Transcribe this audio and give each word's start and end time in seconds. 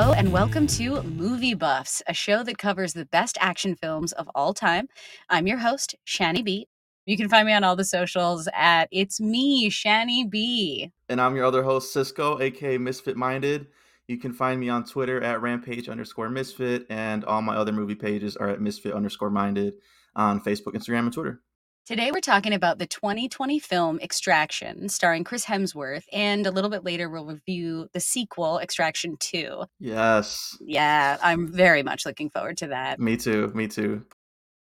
Hello, 0.00 0.12
and 0.12 0.32
welcome 0.32 0.68
to 0.68 1.02
Movie 1.02 1.54
Buffs, 1.54 2.04
a 2.06 2.14
show 2.14 2.44
that 2.44 2.56
covers 2.56 2.92
the 2.92 3.06
best 3.06 3.36
action 3.40 3.74
films 3.74 4.12
of 4.12 4.30
all 4.32 4.54
time. 4.54 4.86
I'm 5.28 5.48
your 5.48 5.58
host, 5.58 5.96
Shani 6.06 6.44
B. 6.44 6.68
You 7.04 7.16
can 7.16 7.28
find 7.28 7.44
me 7.44 7.52
on 7.52 7.64
all 7.64 7.74
the 7.74 7.84
socials 7.84 8.48
at 8.54 8.86
It's 8.92 9.20
Me, 9.20 9.68
Shani 9.68 10.30
B. 10.30 10.92
And 11.08 11.20
I'm 11.20 11.34
your 11.34 11.46
other 11.46 11.64
host, 11.64 11.92
Cisco, 11.92 12.40
aka 12.40 12.78
Misfit 12.78 13.16
Minded. 13.16 13.66
You 14.06 14.18
can 14.18 14.32
find 14.32 14.60
me 14.60 14.68
on 14.68 14.84
Twitter 14.84 15.20
at 15.20 15.42
rampage 15.42 15.88
underscore 15.88 16.30
misfit, 16.30 16.86
and 16.88 17.24
all 17.24 17.42
my 17.42 17.56
other 17.56 17.72
movie 17.72 17.96
pages 17.96 18.36
are 18.36 18.50
at 18.50 18.60
misfit 18.60 18.94
underscore 18.94 19.30
minded 19.30 19.74
on 20.14 20.40
Facebook, 20.40 20.74
Instagram, 20.74 21.00
and 21.00 21.12
Twitter. 21.12 21.40
Today, 21.88 22.10
we're 22.12 22.20
talking 22.20 22.52
about 22.52 22.78
the 22.78 22.86
2020 22.86 23.58
film 23.60 23.98
Extraction, 24.00 24.90
starring 24.90 25.24
Chris 25.24 25.46
Hemsworth, 25.46 26.04
and 26.12 26.46
a 26.46 26.50
little 26.50 26.68
bit 26.68 26.84
later, 26.84 27.08
we'll 27.08 27.24
review 27.24 27.88
the 27.94 27.98
sequel, 27.98 28.58
Extraction 28.58 29.16
2. 29.16 29.64
Yes. 29.80 30.58
Yeah, 30.60 31.16
I'm 31.22 31.50
very 31.50 31.82
much 31.82 32.04
looking 32.04 32.28
forward 32.28 32.58
to 32.58 32.66
that. 32.66 33.00
Me 33.00 33.16
too. 33.16 33.50
Me 33.54 33.68
too. 33.68 34.04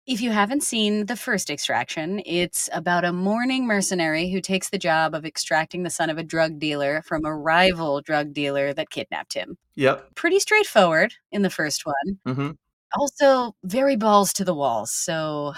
If 0.05 0.21
you 0.21 0.31
haven't 0.31 0.63
seen 0.63 1.07
the 1.07 1.17
first 1.17 1.49
extraction, 1.49 2.21
it's 2.25 2.69
about 2.71 3.03
a 3.03 3.11
mourning 3.11 3.67
mercenary 3.67 4.29
who 4.29 4.39
takes 4.39 4.69
the 4.69 4.77
job 4.77 5.13
of 5.13 5.25
extracting 5.25 5.83
the 5.83 5.89
son 5.89 6.09
of 6.09 6.17
a 6.17 6.23
drug 6.23 6.59
dealer 6.59 7.01
from 7.05 7.25
a 7.25 7.35
rival 7.35 7.99
drug 7.99 8.31
dealer 8.31 8.73
that 8.73 8.89
kidnapped 8.89 9.33
him. 9.33 9.57
Yep. 9.75 10.15
Pretty 10.15 10.39
straightforward 10.39 11.13
in 11.33 11.41
the 11.41 11.49
first 11.49 11.85
one. 11.85 12.19
hmm 12.25 12.51
Also, 12.97 13.53
very 13.63 13.95
balls 13.95 14.33
to 14.33 14.43
the 14.43 14.55
walls. 14.55 14.91
So 14.91 15.53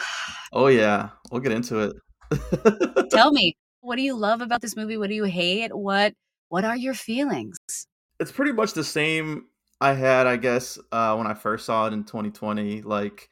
Oh 0.53 0.67
yeah, 0.67 1.09
we'll 1.31 1.41
get 1.41 1.51
into 1.51 1.79
it. 1.79 3.09
tell 3.11 3.31
me, 3.31 3.55
what 3.81 3.95
do 3.95 4.01
you 4.01 4.15
love 4.15 4.41
about 4.41 4.61
this 4.61 4.75
movie? 4.75 4.97
What 4.97 5.09
do 5.09 5.15
you 5.15 5.23
hate? 5.23 5.75
What 5.75 6.13
what 6.49 6.65
are 6.65 6.75
your 6.77 6.93
feelings? 6.93 7.57
it's 8.19 8.31
pretty 8.31 8.51
much 8.51 8.73
the 8.73 8.83
same 8.83 9.45
I 9.81 9.93
had, 9.93 10.27
I 10.27 10.35
guess, 10.35 10.77
uh, 10.91 11.15
when 11.15 11.25
I 11.25 11.33
first 11.33 11.65
saw 11.65 11.87
it 11.87 11.93
in 11.93 12.03
2020. 12.03 12.81
Like, 12.81 13.29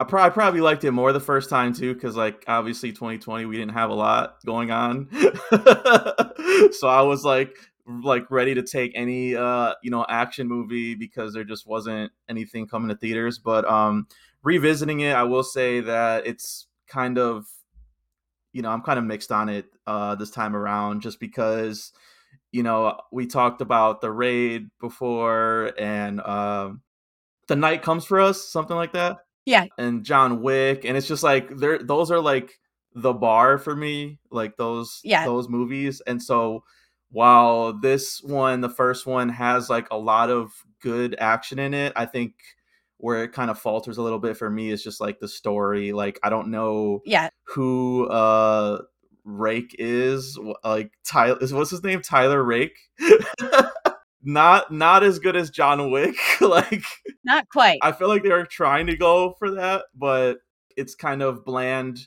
I 0.00 0.04
probably 0.04 0.34
probably 0.34 0.60
liked 0.60 0.82
it 0.84 0.90
more 0.90 1.12
the 1.12 1.20
first 1.20 1.48
time 1.48 1.72
too, 1.72 1.94
because 1.94 2.16
like 2.16 2.44
obviously 2.48 2.90
2020 2.90 3.44
we 3.44 3.56
didn't 3.56 3.74
have 3.74 3.90
a 3.90 3.94
lot 3.94 4.36
going 4.44 4.70
on, 4.70 5.08
so 6.72 6.88
I 6.88 7.02
was 7.02 7.22
like 7.22 7.54
like 8.02 8.30
ready 8.30 8.54
to 8.54 8.62
take 8.62 8.92
any 8.94 9.34
uh 9.34 9.74
you 9.82 9.90
know 9.90 10.06
action 10.08 10.46
movie 10.46 10.94
because 10.94 11.34
there 11.34 11.44
just 11.44 11.66
wasn't 11.66 12.12
anything 12.28 12.66
coming 12.66 12.88
to 12.88 12.94
theaters. 12.96 13.38
But 13.38 13.64
um 13.68 14.06
revisiting 14.42 15.00
it, 15.00 15.12
I 15.14 15.24
will 15.24 15.42
say 15.42 15.80
that 15.80 16.26
it's 16.26 16.66
kind 16.86 17.18
of 17.18 17.46
you 18.52 18.62
know 18.62 18.70
I'm 18.70 18.82
kind 18.82 18.98
of 18.98 19.04
mixed 19.04 19.32
on 19.32 19.48
it 19.48 19.66
uh 19.86 20.14
this 20.14 20.30
time 20.30 20.54
around, 20.56 21.02
just 21.02 21.20
because 21.20 21.92
you 22.52 22.62
know 22.62 22.98
we 23.12 23.26
talked 23.26 23.60
about 23.60 24.00
the 24.00 24.10
raid 24.10 24.68
before 24.80 25.72
and 25.78 26.20
um 26.20 26.82
the 27.48 27.56
night 27.56 27.82
comes 27.82 28.04
for 28.04 28.20
us 28.20 28.48
something 28.48 28.76
like 28.76 28.92
that 28.92 29.18
Yeah, 29.44 29.66
and 29.78 30.04
john 30.04 30.40
wick 30.42 30.84
and 30.84 30.96
it's 30.96 31.08
just 31.08 31.22
like 31.22 31.56
there 31.56 31.78
those 31.78 32.10
are 32.10 32.20
like 32.20 32.52
the 32.94 33.12
bar 33.12 33.58
for 33.58 33.74
me 33.74 34.18
like 34.30 34.56
those 34.56 35.00
Yeah. 35.04 35.24
those 35.24 35.48
movies 35.48 36.00
and 36.06 36.22
so 36.22 36.64
while 37.10 37.72
this 37.72 38.22
one 38.22 38.60
the 38.60 38.68
first 38.68 39.06
one 39.06 39.28
has 39.28 39.68
like 39.68 39.88
a 39.90 39.98
lot 39.98 40.30
of 40.30 40.52
good 40.80 41.16
action 41.18 41.58
in 41.58 41.74
it 41.74 41.92
i 41.96 42.06
think 42.06 42.34
where 42.98 43.24
it 43.24 43.32
kind 43.32 43.50
of 43.50 43.58
falters 43.58 43.98
a 43.98 44.02
little 44.02 44.18
bit 44.18 44.36
for 44.36 44.50
me 44.50 44.70
is 44.70 44.82
just 44.82 45.00
like 45.00 45.18
the 45.20 45.28
story 45.28 45.92
like 45.92 46.18
i 46.22 46.30
don't 46.30 46.48
know 46.48 47.00
yeah. 47.04 47.28
who 47.44 48.06
uh 48.08 48.80
Rake 49.24 49.76
is 49.78 50.38
like 50.64 50.92
Tyler 51.04 51.38
is 51.40 51.52
what's 51.52 51.70
his 51.70 51.84
name 51.84 52.02
Tyler 52.02 52.42
Rake 52.42 52.78
not 54.22 54.72
not 54.72 55.02
as 55.02 55.18
good 55.18 55.36
as 55.36 55.50
John 55.50 55.90
Wick 55.90 56.16
like 56.40 56.82
Not 57.24 57.48
quite. 57.48 57.78
I 57.82 57.92
feel 57.92 58.08
like 58.08 58.22
they 58.22 58.30
were 58.30 58.46
trying 58.46 58.86
to 58.86 58.96
go 58.96 59.34
for 59.38 59.52
that 59.52 59.84
but 59.94 60.38
it's 60.76 60.94
kind 60.94 61.22
of 61.22 61.44
bland 61.44 62.06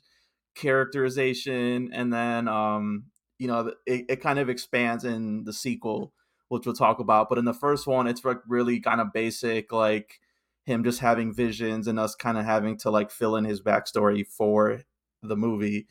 characterization 0.56 1.92
and 1.94 2.12
then 2.12 2.48
um 2.48 3.06
you 3.44 3.50
know 3.50 3.74
it, 3.86 4.06
it 4.08 4.22
kind 4.22 4.40
of 4.40 4.48
expands 4.50 5.04
in 5.04 5.44
the 5.44 5.52
sequel 5.52 6.14
which 6.48 6.66
we'll 6.66 6.74
talk 6.74 7.00
about 7.00 7.28
but 7.28 7.38
in 7.38 7.44
the 7.44 7.54
first 7.54 7.86
one 7.86 8.08
it's 8.08 8.24
like 8.24 8.38
really 8.48 8.80
kind 8.80 9.02
of 9.02 9.12
basic 9.12 9.74
like 9.74 10.22
him 10.66 10.82
just 10.82 11.02
having 11.02 11.34
visions 11.34 11.88
and 11.88 12.00
us 12.00 12.16
kind 12.16 12.38
of 12.38 12.46
having 12.46 12.78
to 12.78 12.90
like 12.90 13.12
fill 13.12 13.36
in 13.36 13.44
his 13.44 13.62
backstory 13.62 14.26
for 14.26 14.82
the 15.22 15.36
movie 15.36 15.88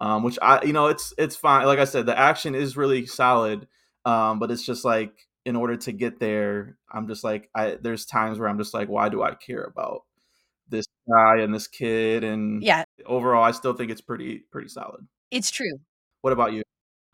um 0.00 0.22
which 0.22 0.38
i 0.40 0.64
you 0.64 0.72
know 0.72 0.86
it's 0.86 1.12
it's 1.18 1.36
fine 1.36 1.66
like 1.66 1.78
i 1.78 1.84
said 1.84 2.06
the 2.06 2.18
action 2.18 2.54
is 2.54 2.74
really 2.74 3.04
solid 3.04 3.68
um 4.06 4.38
but 4.38 4.50
it's 4.50 4.64
just 4.64 4.82
like 4.82 5.28
in 5.44 5.56
order 5.56 5.76
to 5.76 5.92
get 5.92 6.18
there 6.18 6.78
i'm 6.90 7.06
just 7.06 7.22
like 7.22 7.50
i 7.54 7.76
there's 7.82 8.06
times 8.06 8.38
where 8.38 8.48
i'm 8.48 8.58
just 8.58 8.72
like 8.72 8.88
why 8.88 9.10
do 9.10 9.22
i 9.22 9.34
care 9.34 9.64
about 9.64 10.04
this 10.70 10.86
guy 11.06 11.40
and 11.40 11.54
this 11.54 11.68
kid? 11.68 12.24
and 12.24 12.62
yeah, 12.62 12.82
overall 13.04 13.44
i 13.44 13.50
still 13.50 13.74
think 13.74 13.90
it's 13.90 14.00
pretty 14.00 14.38
pretty 14.50 14.68
solid. 14.68 15.06
It's 15.30 15.50
true. 15.50 15.80
what 16.22 16.32
about 16.32 16.54
you 16.54 16.62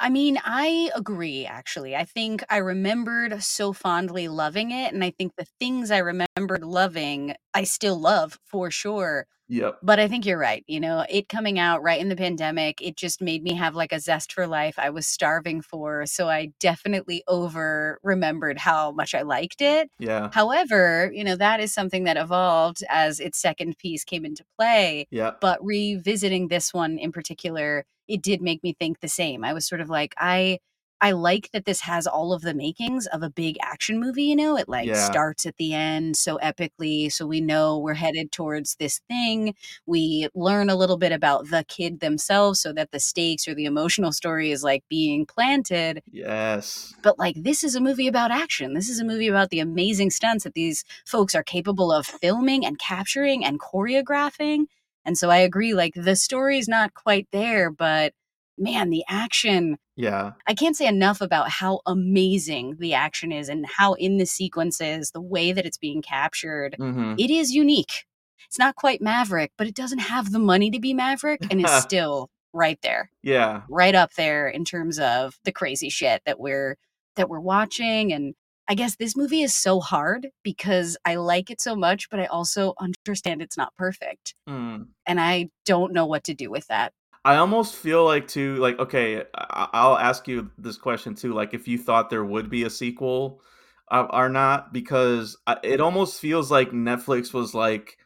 I 0.01 0.09
mean, 0.09 0.39
I 0.45 0.91
agree, 0.95 1.45
actually. 1.47 1.95
I 1.95 2.05
think 2.05 2.43
I 2.49 2.57
remembered 2.57 3.43
so 3.43 3.73
fondly 3.75 4.29
loving 4.29 4.71
it. 4.71 4.95
And 4.95 5.05
I 5.05 5.11
think 5.11 5.33
the 5.37 5.47
things 5.59 5.91
I 5.91 5.99
remembered 5.99 6.65
loving, 6.65 7.35
I 7.55 7.65
still 7.65 8.01
love 8.01 8.39
for 8.45 8.71
sure. 8.71 9.27
yep 9.49 9.79
But 9.83 10.01
I 10.01 10.09
think 10.09 10.27
you're 10.27 10.39
right. 10.39 10.65
You 10.67 10.81
know, 10.81 11.05
it 11.09 11.29
coming 11.29 11.59
out 11.59 11.83
right 11.83 12.01
in 12.01 12.09
the 12.09 12.17
pandemic, 12.17 12.81
it 12.83 12.97
just 12.97 13.23
made 13.23 13.43
me 13.43 13.55
have 13.55 13.75
like 13.75 13.93
a 13.93 14.01
zest 14.01 14.33
for 14.33 14.47
life 14.47 14.79
I 14.79 14.91
was 14.91 15.07
starving 15.07 15.63
for. 15.63 16.07
So 16.07 16.29
I 16.29 16.53
definitely 16.61 17.23
over 17.29 17.99
remembered 18.03 18.59
how 18.59 18.93
much 18.93 19.15
I 19.15 19.23
liked 19.23 19.61
it. 19.63 19.91
yeah 19.99 20.31
However, 20.33 21.11
you 21.15 21.25
know, 21.25 21.37
that 21.37 21.61
is 21.61 21.73
something 21.73 22.05
that 22.05 22.17
evolved 22.17 22.85
as 22.89 23.21
its 23.21 23.39
second 23.41 23.79
piece 23.79 24.05
came 24.05 24.25
into 24.25 24.45
play 24.59 25.07
yeah 25.11 25.33
but 25.41 25.59
revisiting 25.65 26.49
this 26.49 26.73
one 26.75 26.99
in 26.99 27.13
particular 27.13 27.85
it 28.11 28.23
did 28.23 28.43
make 28.43 28.63
me 28.63 28.75
think 28.79 29.01
the 29.01 29.09
same. 29.09 29.45
I 29.45 29.53
was 29.55 29.67
sort 29.67 29.81
of 29.81 29.89
like 29.91 30.15
i 30.19 30.59
i 31.03 31.13
like 31.13 31.49
that 31.53 31.65
this 31.65 31.81
has 31.81 32.07
all 32.07 32.33
of 32.35 32.43
the 32.43 32.53
makings 32.53 33.07
of 33.07 33.23
a 33.23 33.31
big 33.31 33.57
action 33.63 33.99
movie 33.99 34.25
you 34.25 34.37
know? 34.37 34.57
It 34.59 34.69
like 34.69 34.87
Yeah. 34.89 35.07
starts 35.11 35.47
at 35.47 35.57
the 35.57 35.73
end 35.73 36.17
so 36.17 36.39
epically 36.43 37.11
so 37.11 37.27
we 37.27 37.41
know 37.41 37.79
we're 37.79 37.95
headed 37.95 38.33
towards 38.33 38.77
this 38.77 39.01
thing. 39.09 39.55
We 39.87 40.29
learn 40.35 40.69
a 40.71 40.77
little 40.77 40.99
bit 40.99 41.13
about 41.13 41.49
the 41.51 41.65
kid 41.69 42.01
themselves 42.01 42.61
so 42.61 42.73
that 42.75 42.91
the 42.93 43.01
stakes 43.01 43.49
or 43.49 43.55
the 43.55 43.65
emotional 43.65 44.13
story 44.13 44.51
is 44.51 44.63
like 44.63 44.85
being 44.91 45.25
planted. 45.27 46.03
Yes. 46.13 46.95
But 47.03 47.19
like 47.19 47.37
this 47.49 47.65
is 47.65 47.75
a 47.75 47.81
movie 47.81 48.09
about 48.09 48.31
action. 48.31 48.75
This 48.75 48.89
is 48.91 49.01
a 49.01 49.05
movie 49.05 49.29
about 49.29 49.51
the 49.51 49.61
amazing 49.61 50.11
stunts 50.11 50.45
that 50.45 50.55
these 50.55 50.85
folks 51.07 51.35
are 51.35 51.43
capable 51.43 51.91
of 51.93 52.07
filming 52.07 52.65
and 52.67 52.79
capturing 52.79 53.45
and 53.45 53.59
choreographing 53.59 54.67
and 55.05 55.17
so 55.19 55.31
i 55.31 55.39
agree 55.39 55.75
like 55.75 55.95
the 55.95 56.17
story's 56.17 56.69
not 56.69 56.95
quite 56.95 57.29
there 57.33 57.71
but 57.71 58.13
man 58.59 58.91
the 58.91 59.05
action 59.09 59.77
yeah. 59.97 60.33
I 60.47 60.55
can't 60.55 60.77
say 60.77 60.87
enough 60.87 61.21
about 61.21 61.51
how 61.51 61.81
amazing 61.85 62.77
the 62.79 62.95
action 62.95 63.33
is 63.33 63.51
and 63.51 63.67
how 63.67 63.93
in 63.95 64.17
the 64.17 64.25
sequences 64.25 65.11
the 65.11 65.21
way 65.21 65.53
that 65.53 65.67
it's 65.67 65.77
being 65.77 66.01
captured 66.01 66.75
hmm 66.79 67.15
it 67.19 67.31
is 67.31 67.53
unique. 67.53 68.07
It's 68.47 68.59
not 68.59 68.77
quite 68.77 69.03
maverick 69.03 69.53
but 69.59 69.67
it 69.67 69.75
doesn't 69.75 69.99
have 69.99 70.33
the 70.33 70.39
money 70.39 70.71
to 70.71 70.81
be 70.81 70.95
maverick 70.95 71.41
and 71.51 71.63
is 71.63 71.71
still 71.83 72.31
right 72.53 72.79
there 72.83 73.11
yeah. 73.23 73.63
right 73.69 73.95
up 73.95 74.15
there 74.15 74.49
in 74.49 74.65
terms 74.65 74.99
of 74.99 75.39
the 75.45 75.53
crazy 75.53 75.89
shit 75.89 76.23
that 76.25 76.41
we're 76.41 76.77
that 77.17 77.29
we're 77.29 77.41
watching 77.41 78.13
and 78.13 78.35
I 78.71 78.75
guess 78.75 78.95
this 78.95 79.17
movie 79.17 79.43
is 79.43 79.53
so 79.53 79.81
hard 79.81 80.29
because 80.45 80.97
I 81.05 81.17
like 81.17 81.51
it 81.51 81.61
so 81.61 81.75
much 81.75 82.09
but 82.09 82.21
I 82.21 82.27
also 82.27 82.75
understand 82.81 83.43
it's 83.43 83.57
not 83.57 83.75
perfect 83.77 84.35
Mm. 84.49 84.87
and 85.07 85.21
I 85.21 85.51
don't 85.67 85.93
know 85.93 86.07
what 86.07 86.23
to 86.25 86.35
do 86.35 86.51
with 86.51 86.67
that. 86.69 86.93
I 87.25 87.37
almost 87.37 87.75
feel 87.75 88.05
like 88.05 88.29
too 88.29 88.55
like 88.57 88.79
okay, 88.79 89.25
I- 89.35 89.69
I'll 89.73 89.99
ask 89.99 90.29
you 90.29 90.51
this 90.57 90.79
question 90.79 91.17
too 91.17 91.35
like 91.35 91.53
if 91.53 91.67
you 91.67 91.79
thought 91.79 92.11
there 92.11 92.25
would 92.25 92.49
be 92.49 92.63
a 92.63 92.71
sequel 92.71 93.43
uh, 93.91 94.07
or 94.11 94.29
not 94.29 94.73
because 94.73 95.37
I- 95.49 95.59
it 95.65 95.81
almost 95.81 96.21
feels 96.21 96.49
like 96.51 96.71
Netflix 96.71 97.35
was 97.35 97.55
like 97.55 97.99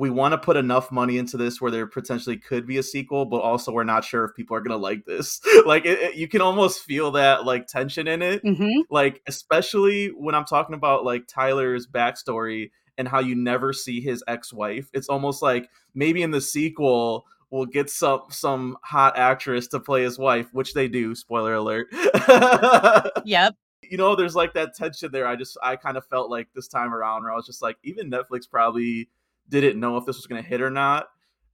we 0.00 0.08
want 0.10 0.32
to 0.32 0.38
put 0.38 0.56
enough 0.56 0.90
money 0.90 1.18
into 1.18 1.36
this 1.36 1.60
where 1.60 1.70
there 1.70 1.86
potentially 1.86 2.36
could 2.36 2.66
be 2.66 2.78
a 2.78 2.82
sequel 2.82 3.26
but 3.26 3.40
also 3.40 3.70
we're 3.70 3.84
not 3.84 4.02
sure 4.04 4.24
if 4.24 4.34
people 4.34 4.56
are 4.56 4.60
going 4.60 4.70
to 4.76 4.82
like 4.82 5.04
this. 5.04 5.40
like 5.66 5.84
it, 5.84 5.98
it- 6.00 6.14
you 6.14 6.26
can 6.26 6.40
almost 6.40 6.80
feel 6.82 7.10
that 7.12 7.44
like 7.44 7.66
tension 7.66 8.08
in 8.08 8.22
it. 8.22 8.42
Mhm. 8.42 8.82
like 8.90 9.20
especially 9.26 10.08
when 10.08 10.34
i'm 10.34 10.44
talking 10.46 10.74
about 10.74 11.04
like 11.04 11.26
tyler's 11.28 11.86
backstory 11.86 12.70
and 12.98 13.06
how 13.08 13.18
you 13.20 13.34
never 13.34 13.72
see 13.72 14.00
his 14.00 14.24
ex-wife 14.26 14.88
it's 14.92 15.08
almost 15.08 15.42
like 15.42 15.68
maybe 15.94 16.22
in 16.22 16.30
the 16.30 16.40
sequel 16.40 17.26
we'll 17.50 17.66
get 17.66 17.90
some 17.90 18.20
some 18.30 18.76
hot 18.82 19.16
actress 19.18 19.66
to 19.68 19.80
play 19.80 20.02
his 20.02 20.18
wife 20.18 20.46
which 20.52 20.72
they 20.74 20.88
do 20.88 21.14
spoiler 21.14 21.54
alert 21.54 21.88
Yep. 23.24 23.54
you 23.82 23.96
know 23.96 24.14
there's 24.16 24.34
like 24.36 24.54
that 24.54 24.74
tension 24.74 25.10
there 25.12 25.26
i 25.26 25.36
just 25.36 25.56
i 25.62 25.76
kind 25.76 25.96
of 25.96 26.06
felt 26.06 26.30
like 26.30 26.48
this 26.54 26.68
time 26.68 26.94
around 26.94 27.22
where 27.22 27.32
i 27.32 27.36
was 27.36 27.46
just 27.46 27.62
like 27.62 27.76
even 27.82 28.10
netflix 28.10 28.48
probably 28.50 29.08
didn't 29.50 29.78
know 29.80 29.96
if 29.96 30.06
this 30.06 30.16
was 30.16 30.26
going 30.26 30.42
to 30.42 30.48
hit 30.48 30.60
or 30.60 30.70
not 30.70 31.08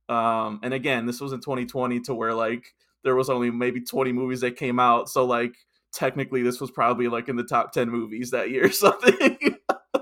um 0.09 0.61
and 0.63 0.73
again 0.73 1.07
this 1.07 1.21
was 1.21 1.33
in 1.33 1.41
2020 1.41 2.01
to 2.01 2.15
where 2.15 2.35
like 2.35 2.75
there 3.03 3.17
was 3.17 3.29
only 3.31 3.51
maybe 3.51 3.81
20 3.81 4.13
movies 4.13 4.41
that 4.41 4.57
came 4.57 4.79
out 4.79 5.09
so 5.09 5.25
like 5.25 5.55
technically 5.93 6.43
this 6.43 6.61
was 6.61 6.71
probably 6.71 7.09
like 7.09 7.29
in 7.29 7.37
the 7.37 7.43
top 7.45 7.73
10 7.73 7.89
movies 7.91 8.31
that 8.31 8.51
year 8.51 8.67
or 8.67 8.71
something 8.85 9.39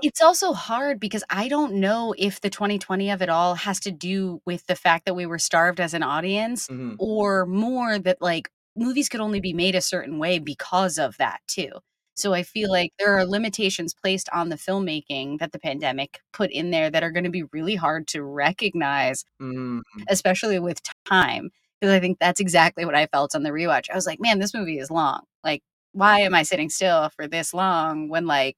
It's 0.01 0.21
also 0.21 0.53
hard 0.53 0.99
because 0.99 1.23
I 1.29 1.47
don't 1.47 1.75
know 1.75 2.13
if 2.17 2.41
the 2.41 2.49
2020 2.49 3.09
of 3.09 3.21
it 3.21 3.29
all 3.29 3.55
has 3.55 3.79
to 3.81 3.91
do 3.91 4.41
with 4.45 4.67
the 4.67 4.75
fact 4.75 5.05
that 5.05 5.15
we 5.15 5.25
were 5.25 5.39
starved 5.39 5.79
as 5.79 5.93
an 5.93 6.03
audience 6.03 6.67
Mhm. 6.67 6.97
or 6.99 7.45
more 7.47 7.97
that, 7.97 8.21
like, 8.21 8.49
movies 8.75 9.09
could 9.09 9.21
only 9.21 9.39
be 9.39 9.53
made 9.53 9.73
a 9.73 9.81
certain 9.81 10.19
way 10.19 10.37
because 10.37 10.99
of 10.99 11.17
that 11.17 11.39
too. 11.47 11.69
So 12.17 12.33
I 12.33 12.43
feel 12.43 12.71
like 12.71 12.91
there 12.99 13.13
are 13.17 13.25
limitations 13.25 13.93
placed 13.93 14.29
on 14.33 14.49
the 14.49 14.55
filmmaking 14.55 15.39
that 15.39 15.51
the 15.51 15.59
pandemic 15.59 16.21
put 16.33 16.51
in 16.51 16.71
there 16.71 16.89
that 16.89 17.03
are 17.03 17.11
gonna 17.11 17.29
be 17.29 17.43
really 17.53 17.75
hard 17.75 18.07
to 18.09 18.23
recognize, 18.23 19.25
Mm. 19.41 19.81
especially 20.09 20.59
with 20.59 20.81
time. 21.05 21.51
Because 21.81 21.93
I 21.93 21.99
think 21.99 22.19
that's 22.19 22.39
exactly 22.39 22.85
what 22.85 22.95
I 22.95 23.07
felt 23.07 23.35
on 23.35 23.43
the 23.43 23.49
rewatch. 23.51 23.89
I 23.91 23.95
was 23.95 24.05
like, 24.07 24.19
"Man, 24.21 24.39
this 24.39 24.53
movie 24.53 24.79
is 24.79 24.89
long. 24.89 25.23
Like, 25.43 25.61
why 25.91 26.21
am 26.21 26.33
I 26.33 26.43
sitting 26.43 26.69
still 26.69 27.09
for 27.09 27.27
this 27.27 27.53
long 27.53 28.07
when, 28.09 28.25
like, 28.27 28.57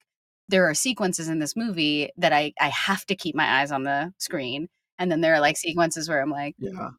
there 0.50 0.70
are 0.70 0.74
sequences 0.76 1.28
in 1.28 1.40
this 1.40 1.56
movie 1.56 2.10
that 2.18 2.32
I 2.34 2.54
I 2.62 2.70
have 2.70 3.06
to 3.08 3.16
keep 3.16 3.36
my 3.36 3.62
eyes 3.62 3.72
on 3.72 3.84
the 3.84 4.14
screen?" 4.20 4.70
And 5.00 5.12
then 5.12 5.22
there 5.22 5.34
are, 5.36 5.40
like, 5.42 5.58
sequences 5.58 6.08
where 6.10 6.22
I'm 6.22 6.30
like 6.32 6.56
Yeah. 6.60 6.90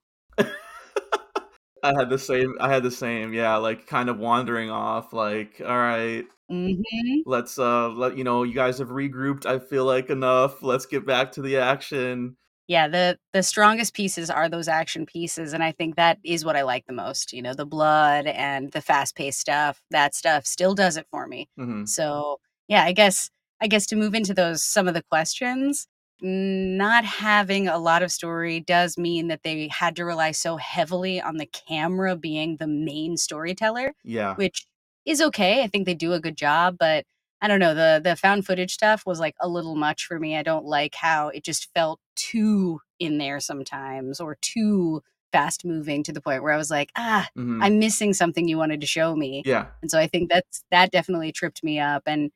I 1.83 1.93
had 1.99 2.11
the 2.11 2.19
same 2.19 2.55
I 2.61 2.73
had 2.73 2.83
the 2.83 2.91
same, 2.91 3.33
yeah, 3.33 3.57
like, 3.57 3.87
kind 3.87 4.09
of 4.09 4.19
wandering 4.19 4.71
off, 4.71 5.13
like, 5.13 5.61
"Alright" 5.61 6.27
Mhm. 6.49 7.25
"let's, 7.27 7.59
uh, 7.59 7.91
let 7.91 8.17
you 8.19 8.25
know, 8.25 8.43
you 8.45 8.55
guys 8.55 8.79
have 8.79 8.89
regrouped, 8.91 9.47
I 9.47 9.59
feel 9.61 9.85
like, 9.87 10.11
enough. 10.11 10.63
Let's 10.63 10.87
get 10.87 11.07
back 11.07 11.33
to 11.33 11.43
the 11.43 11.59
action." 11.59 12.37
Yeah, 12.69 12.87
the 12.87 13.19
the 13.33 13.43
strongest 13.43 13.95
pieces 13.95 14.29
are 14.29 14.47
those 14.51 14.69
action 14.69 15.07
pieces, 15.07 15.55
and 15.55 15.65
I 15.65 15.73
think 15.73 15.97
that 15.97 16.19
is 16.23 16.45
what 16.45 16.55
I 16.55 16.63
like 16.63 16.85
the 16.87 16.93
most, 16.93 17.33
you 17.33 17.41
know, 17.41 17.55
the 17.55 17.65
blood 17.65 18.27
and 18.27 18.71
the 18.73 18.83
fast-paced 18.83 19.41
stuff, 19.41 19.81
that 19.91 20.15
stuff 20.15 20.45
still 20.45 20.75
does 20.75 20.99
it 20.99 21.07
for 21.11 21.27
me. 21.27 21.49
Mhm. 21.57 21.85
So, 21.85 22.41
yeah, 22.69 22.85
I 22.85 22.93
guess 22.93 23.31
I 23.63 23.69
guess 23.69 23.87
to 23.87 23.97
move 23.97 24.15
into 24.15 24.35
those 24.35 24.63
some 24.63 24.87
of 24.87 24.93
the 24.93 25.03
questions, 25.11 25.89
not 26.23 27.05
having 27.05 27.69
a 27.69 27.79
lot 27.79 28.03
of 28.03 28.11
story 28.13 28.61
does 28.61 28.99
mean 28.99 29.29
that 29.29 29.43
they 29.45 29.69
had 29.69 29.97
to 29.97 30.05
rely 30.05 30.33
so 30.33 30.57
heavily 30.57 31.21
on 31.21 31.37
the 31.37 31.47
camera 31.47 32.17
being 32.17 32.57
the 32.57 32.67
main 32.67 33.17
storyteller, 33.17 33.95
Yeah. 34.05 34.37
which 34.37 34.67
is 35.07 35.21
okay, 35.23 35.63
I 35.63 35.69
think 35.69 35.87
they 35.87 35.95
do 35.95 36.13
a 36.13 36.21
good 36.21 36.37
job, 36.37 36.77
but 36.79 37.05
I 37.41 37.49
don't 37.49 37.61
know, 37.61 37.75
the 37.75 38.01
the 38.03 38.17
found 38.17 38.47
footage 38.47 38.73
stuff 38.75 39.05
was, 39.07 39.21
like, 39.21 39.35
a 39.41 39.49
little 39.49 39.77
much 39.77 40.07
for 40.07 40.19
me, 40.19 40.37
I 40.37 40.43
don't 40.43 40.65
like 40.67 40.95
how 40.97 41.29
it 41.29 41.45
just 41.45 41.73
felt 41.75 42.01
too 42.17 42.81
in 42.99 43.19
there 43.19 43.39
sometimes 43.41 44.21
or 44.21 44.37
too 44.43 45.03
fast-moving 45.33 46.03
to 46.05 46.13
the 46.13 46.21
point 46.21 46.43
where 46.43 46.53
I 46.53 46.57
was 46.57 46.71
like, 46.71 46.91
"Ah, 46.97 47.29
Mhm. 47.35 47.59
I'm 47.61 47.79
missing 47.79 48.13
something 48.15 48.49
you 48.49 48.59
wanted 48.59 48.81
to 48.81 48.87
show 48.89 49.15
me." 49.17 49.45
Yeah. 49.45 49.71
And 49.83 49.91
so 49.91 49.99
I 50.01 50.07
think 50.09 50.31
that's 50.31 50.65
that 50.73 50.91
definitely 50.91 51.33
tripped 51.33 51.63
me 51.65 51.79
up, 51.81 52.03
and 52.07 52.31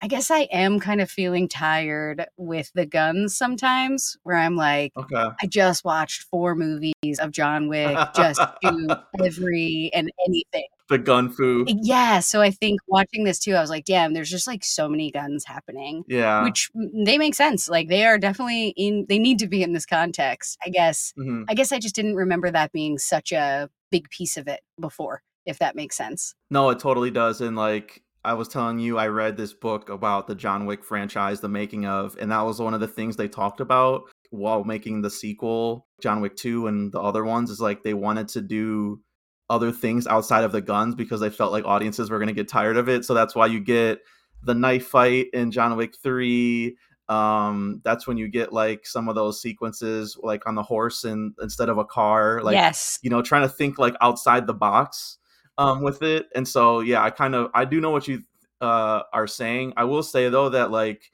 I 0.00 0.06
guess 0.06 0.30
I 0.30 0.40
am 0.52 0.78
kind 0.78 1.00
of 1.00 1.10
feeling 1.10 1.48
tired 1.48 2.24
with 2.36 2.70
the 2.74 2.86
guns 2.86 3.34
sometimes, 3.36 4.16
where 4.22 4.36
I'm 4.36 4.54
like, 4.54 4.92
Okay. 4.96 5.24
"I 5.42 5.46
just 5.48 5.84
watched 5.84 6.22
4 6.30 6.54
movies 6.54 7.18
of 7.20 7.32
John 7.32 7.68
Wick, 7.68 7.96
just 8.14 8.40
do 8.62 8.88
every 9.24 9.90
and 9.92 10.10
anything." 10.26 10.66
The 10.88 10.98
gun. 10.98 11.34
Eh 11.68 11.74
yeah, 11.82 12.20
so 12.20 12.40
I 12.40 12.50
think 12.50 12.80
watching 12.86 13.24
this 13.24 13.38
too, 13.40 13.54
I 13.54 13.60
was 13.60 13.70
like, 13.70 13.84
"Damn, 13.84 14.14
there's 14.14 14.30
just, 14.30 14.46
like, 14.46 14.64
so 14.64 14.88
many 14.88 15.10
guns 15.10 15.44
happening." 15.44 16.04
Yeah. 16.08 16.44
Which 16.44 16.70
they 17.04 17.18
make 17.18 17.34
sense, 17.34 17.68
like, 17.68 17.88
they 17.88 18.06
are 18.06 18.18
definitely 18.18 18.68
in 18.76 19.04
they 19.08 19.18
need 19.18 19.38
to 19.40 19.48
be 19.48 19.62
in 19.64 19.72
this 19.72 19.84
context, 19.86 20.56
I 20.64 20.68
guess 20.70 21.12
Mhm. 21.18 21.44
I 21.48 21.54
guess 21.54 21.72
I 21.72 21.78
just 21.80 21.94
didn't 21.96 22.14
remember 22.14 22.50
that 22.52 22.70
being 22.72 22.98
such 22.98 23.32
a 23.32 23.68
big 23.90 24.08
piece 24.10 24.36
of 24.36 24.46
it 24.48 24.60
before, 24.80 25.22
if 25.44 25.58
that 25.58 25.74
makes 25.76 25.96
sense. 25.96 26.34
No, 26.50 26.70
it 26.70 26.78
totally 26.78 27.10
does, 27.10 27.40
and, 27.40 27.56
like, 27.56 28.02
I 28.24 28.34
was 28.34 28.48
telling 28.48 28.78
you, 28.78 28.98
I 28.98 29.06
read 29.08 29.36
this 29.36 29.52
book 29.52 29.88
about 29.90 30.26
the 30.26 30.34
John 30.34 30.66
Wick 30.66 30.84
franchise, 30.84 31.40
the 31.40 31.48
making 31.48 31.86
of, 31.86 32.16
and 32.20 32.30
that 32.32 32.42
was 32.42 32.60
one 32.60 32.74
of 32.74 32.80
the 32.80 32.88
things 32.88 33.16
they 33.16 33.28
talked 33.28 33.60
about 33.60 34.02
while 34.30 34.64
making 34.64 35.00
the 35.02 35.10
sequel, 35.10 35.86
John 36.02 36.20
Wick 36.20 36.36
2 36.36 36.66
and 36.66 36.92
the 36.92 37.00
other 37.00 37.24
ones, 37.24 37.50
is, 37.50 37.60
like, 37.60 37.82
they 37.82 37.94
wanted 37.94 38.28
to 38.28 38.40
do 38.40 39.00
other 39.48 39.72
things 39.72 40.06
outside 40.06 40.44
of 40.44 40.52
the 40.52 40.60
guns 40.60 40.94
because 40.94 41.20
they 41.20 41.30
felt 41.30 41.52
like 41.52 41.64
audiences 41.64 42.10
were 42.10 42.18
gonna 42.18 42.32
get 42.32 42.48
tired 42.48 42.76
of 42.76 42.88
it, 42.88 43.04
so 43.04 43.14
that's 43.14 43.34
why 43.34 43.46
you 43.46 43.60
get 43.60 44.00
the 44.42 44.54
knife 44.54 44.86
fight 44.88 45.28
in 45.32 45.50
John 45.50 45.74
Wick 45.76 45.94
3, 46.02 46.76
um, 47.08 47.80
that's 47.84 48.06
when 48.06 48.18
you 48.18 48.28
get, 48.28 48.52
like, 48.52 48.86
some 48.86 49.08
of 49.08 49.14
those 49.14 49.40
sequences, 49.40 50.18
like, 50.22 50.46
on 50.46 50.54
the 50.54 50.62
horse 50.62 51.04
and 51.04 51.32
instead 51.40 51.68
of 51.70 51.78
a 51.78 51.84
car, 51.84 52.42
like, 52.42 52.54
Yes. 52.54 52.98
you 53.02 53.08
know, 53.10 53.22
trying 53.22 53.42
to 53.42 53.48
think, 53.48 53.78
like, 53.78 53.94
outside 54.02 54.46
the 54.46 54.52
box, 54.54 55.17
um, 55.58 55.82
with 55.82 56.02
it, 56.02 56.28
and 56.34 56.46
so, 56.48 56.80
yeah, 56.80 57.02
I 57.02 57.10
kind 57.10 57.34
of 57.34 57.50
I 57.54 57.64
do 57.66 57.80
know 57.80 57.90
what 57.90 58.08
you, 58.08 58.22
uh, 58.62 59.02
are 59.12 59.26
saying. 59.26 59.74
I 59.76 59.84
will 59.84 60.02
say, 60.04 60.28
though, 60.30 60.48
that, 60.50 60.70
like, 60.70 61.10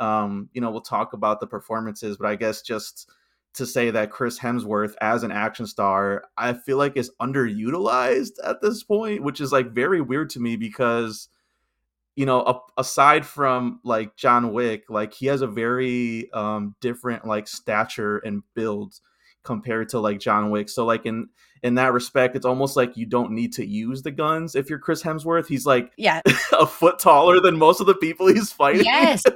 um, 0.00 0.48
you 0.54 0.60
know, 0.60 0.70
we'll 0.70 0.80
talk 0.82 1.14
about 1.14 1.40
the 1.40 1.46
performances, 1.48 2.16
but 2.18 2.28
I 2.28 2.36
guess 2.36 2.62
just 2.62 3.10
to 3.54 3.66
say 3.66 3.90
that 3.90 4.10
Chris 4.10 4.38
Hemsworth 4.38 4.94
as 5.00 5.22
an 5.22 5.32
action 5.32 5.66
star, 5.66 6.24
I 6.36 6.52
feel 6.52 6.76
like 6.78 6.96
is 6.96 7.10
underutilized 7.22 8.32
at 8.44 8.60
this 8.62 8.82
point, 8.84 9.22
which 9.22 9.40
is, 9.40 9.52
like, 9.52 9.72
very 9.72 10.00
weird 10.02 10.30
to 10.30 10.40
me 10.40 10.56
because, 10.56 11.28
you 12.16 12.26
know, 12.26 12.62
aside 12.78 13.26
from, 13.26 13.80
like, 13.84 14.16
John 14.16 14.52
Wick, 14.52 14.84
like, 14.90 15.14
he 15.14 15.26
has 15.26 15.42
a 15.42 15.46
very, 15.46 16.30
um, 16.32 16.74
different, 16.80 17.26
like, 17.26 17.48
stature 17.48 18.18
and 18.18 18.42
build 18.54 19.00
compared 19.44 19.88
to, 19.90 20.00
like, 20.00 20.18
John 20.20 20.50
Wick, 20.50 20.68
so, 20.68 20.86
like, 20.86 21.06
in 21.06 21.28
in 21.66 21.74
that 21.74 21.92
respect, 21.92 22.36
it's 22.36 22.46
almost 22.46 22.76
like 22.76 22.96
you 22.96 23.06
don't 23.06 23.32
need 23.32 23.52
to 23.54 23.66
use 23.66 24.02
the 24.02 24.10
guns 24.12 24.54
if 24.54 24.70
you're 24.70 24.78
Chris 24.78 25.02
Hemsworth, 25.02 25.46
he's, 25.48 25.66
like, 25.66 25.92
Yeah. 25.96 26.20
a 26.58 26.66
foot 26.66 26.98
taller 26.98 27.40
than 27.40 27.58
most 27.58 27.80
of 27.80 27.86
the 27.86 27.94
people 27.94 28.26
he's 28.28 28.52
fighting. 28.52 28.84
Yes. 28.84 29.24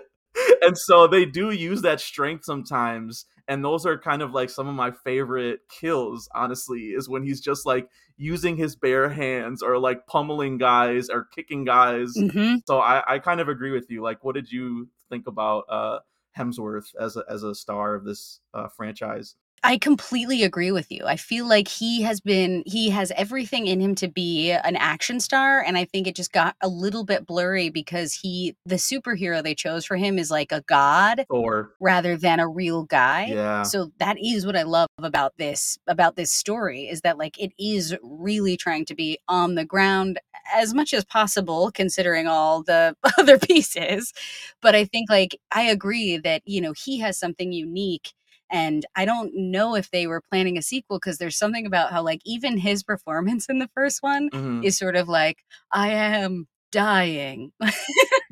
And 0.62 0.78
so 0.78 1.06
they 1.08 1.24
do 1.26 1.50
use 1.50 1.82
that 1.82 2.00
strength 2.00 2.44
sometimes, 2.44 3.24
and 3.48 3.64
those 3.64 3.84
are 3.84 3.98
kind 3.98 4.22
of, 4.22 4.32
like, 4.32 4.48
some 4.48 4.68
of 4.68 4.74
my 4.74 4.92
favorite 4.92 5.60
kills, 5.68 6.28
honestly, 6.34 6.90
is 6.90 7.08
when 7.08 7.24
he's 7.24 7.40
just, 7.40 7.66
like, 7.66 7.88
using 8.16 8.56
his 8.56 8.76
bare 8.76 9.08
hands 9.08 9.60
or, 9.62 9.76
like, 9.78 10.06
pummeling 10.06 10.56
guys 10.58 11.08
or 11.10 11.26
kicking 11.34 11.64
guys. 11.64 12.14
Mhm. 12.16 12.58
So 12.66 12.78
I 12.78 13.02
I 13.14 13.18
kind 13.18 13.40
of 13.40 13.48
agree 13.48 13.72
with 13.72 13.90
you, 13.90 14.02
like, 14.02 14.22
what 14.22 14.36
did 14.36 14.52
you 14.52 14.88
think 15.08 15.26
about, 15.26 15.64
uh, 15.68 15.98
Hemsworth 16.38 16.94
as 17.00 17.16
a 17.16 17.24
as 17.28 17.42
a 17.42 17.54
star 17.54 17.94
of 17.96 18.04
this, 18.04 18.40
uh, 18.54 18.68
franchise? 18.68 19.34
I 19.62 19.76
completely 19.76 20.42
agree 20.42 20.72
with 20.72 20.90
you. 20.90 21.04
I 21.04 21.16
feel 21.16 21.46
like 21.46 21.68
he 21.68 22.00
has 22.02 22.20
been 22.20 22.62
he 22.64 22.88
has 22.90 23.12
everything 23.14 23.66
in 23.66 23.78
him 23.78 23.94
to 23.96 24.08
be 24.08 24.52
an 24.52 24.74
action 24.76 25.20
star, 25.20 25.60
and 25.60 25.76
I 25.76 25.84
think 25.84 26.06
it 26.06 26.16
just 26.16 26.32
got 26.32 26.56
a 26.62 26.68
little 26.68 27.04
bit 27.04 27.26
blurry 27.26 27.68
because 27.68 28.14
he 28.14 28.56
the 28.64 28.76
superhero 28.76 29.42
they 29.42 29.54
chose 29.54 29.84
for 29.84 29.96
him 29.96 30.18
is 30.18 30.30
like 30.30 30.50
a 30.50 30.62
god 30.62 31.26
or 31.28 31.72
rather 31.78 32.16
than 32.16 32.40
a 32.40 32.48
real 32.48 32.84
guy. 32.84 33.26
Yeah. 33.26 33.62
So 33.64 33.92
that 33.98 34.16
is 34.18 34.46
what 34.46 34.56
I 34.56 34.62
love 34.62 34.88
about 34.98 35.34
this 35.36 35.78
about 35.86 36.16
this 36.16 36.32
story 36.32 36.88
is 36.88 37.02
that, 37.02 37.18
like, 37.18 37.38
it 37.38 37.52
is 37.58 37.94
really 38.02 38.56
trying 38.56 38.86
to 38.86 38.94
be 38.94 39.18
on 39.28 39.56
the 39.56 39.64
ground 39.64 40.18
as 40.54 40.74
much 40.74 40.94
as 40.94 41.04
possible 41.04 41.70
considering 41.72 42.26
all 42.26 42.62
the 42.62 42.96
other 43.18 43.38
pieces. 43.38 44.12
But 44.62 44.74
I 44.74 44.84
think, 44.84 45.10
like, 45.10 45.38
I 45.52 45.62
agree 45.62 46.16
that, 46.18 46.42
you 46.46 46.60
know, 46.60 46.72
he 46.72 46.98
has 47.00 47.18
something 47.18 47.52
unique, 47.52 48.12
and 48.50 48.84
I 48.96 49.04
don't 49.04 49.32
know 49.34 49.74
if 49.76 49.90
they 49.90 50.06
were 50.06 50.22
planning 50.30 50.58
a 50.58 50.62
sequel 50.62 50.98
because 50.98 51.18
there's 51.18 51.38
something 51.38 51.66
about 51.66 51.92
how, 51.92 52.02
like, 52.02 52.20
even 52.24 52.58
his 52.58 52.82
performance 52.92 53.46
in 53.48 53.58
the 53.58 53.68
first 53.74 54.02
one 54.02 54.30
Mhm. 54.30 54.64
is 54.64 54.76
sort 54.78 54.96
of 54.96 55.08
like, 55.08 55.38
"I 55.72 55.90
am 55.90 56.46
dying." 56.72 57.52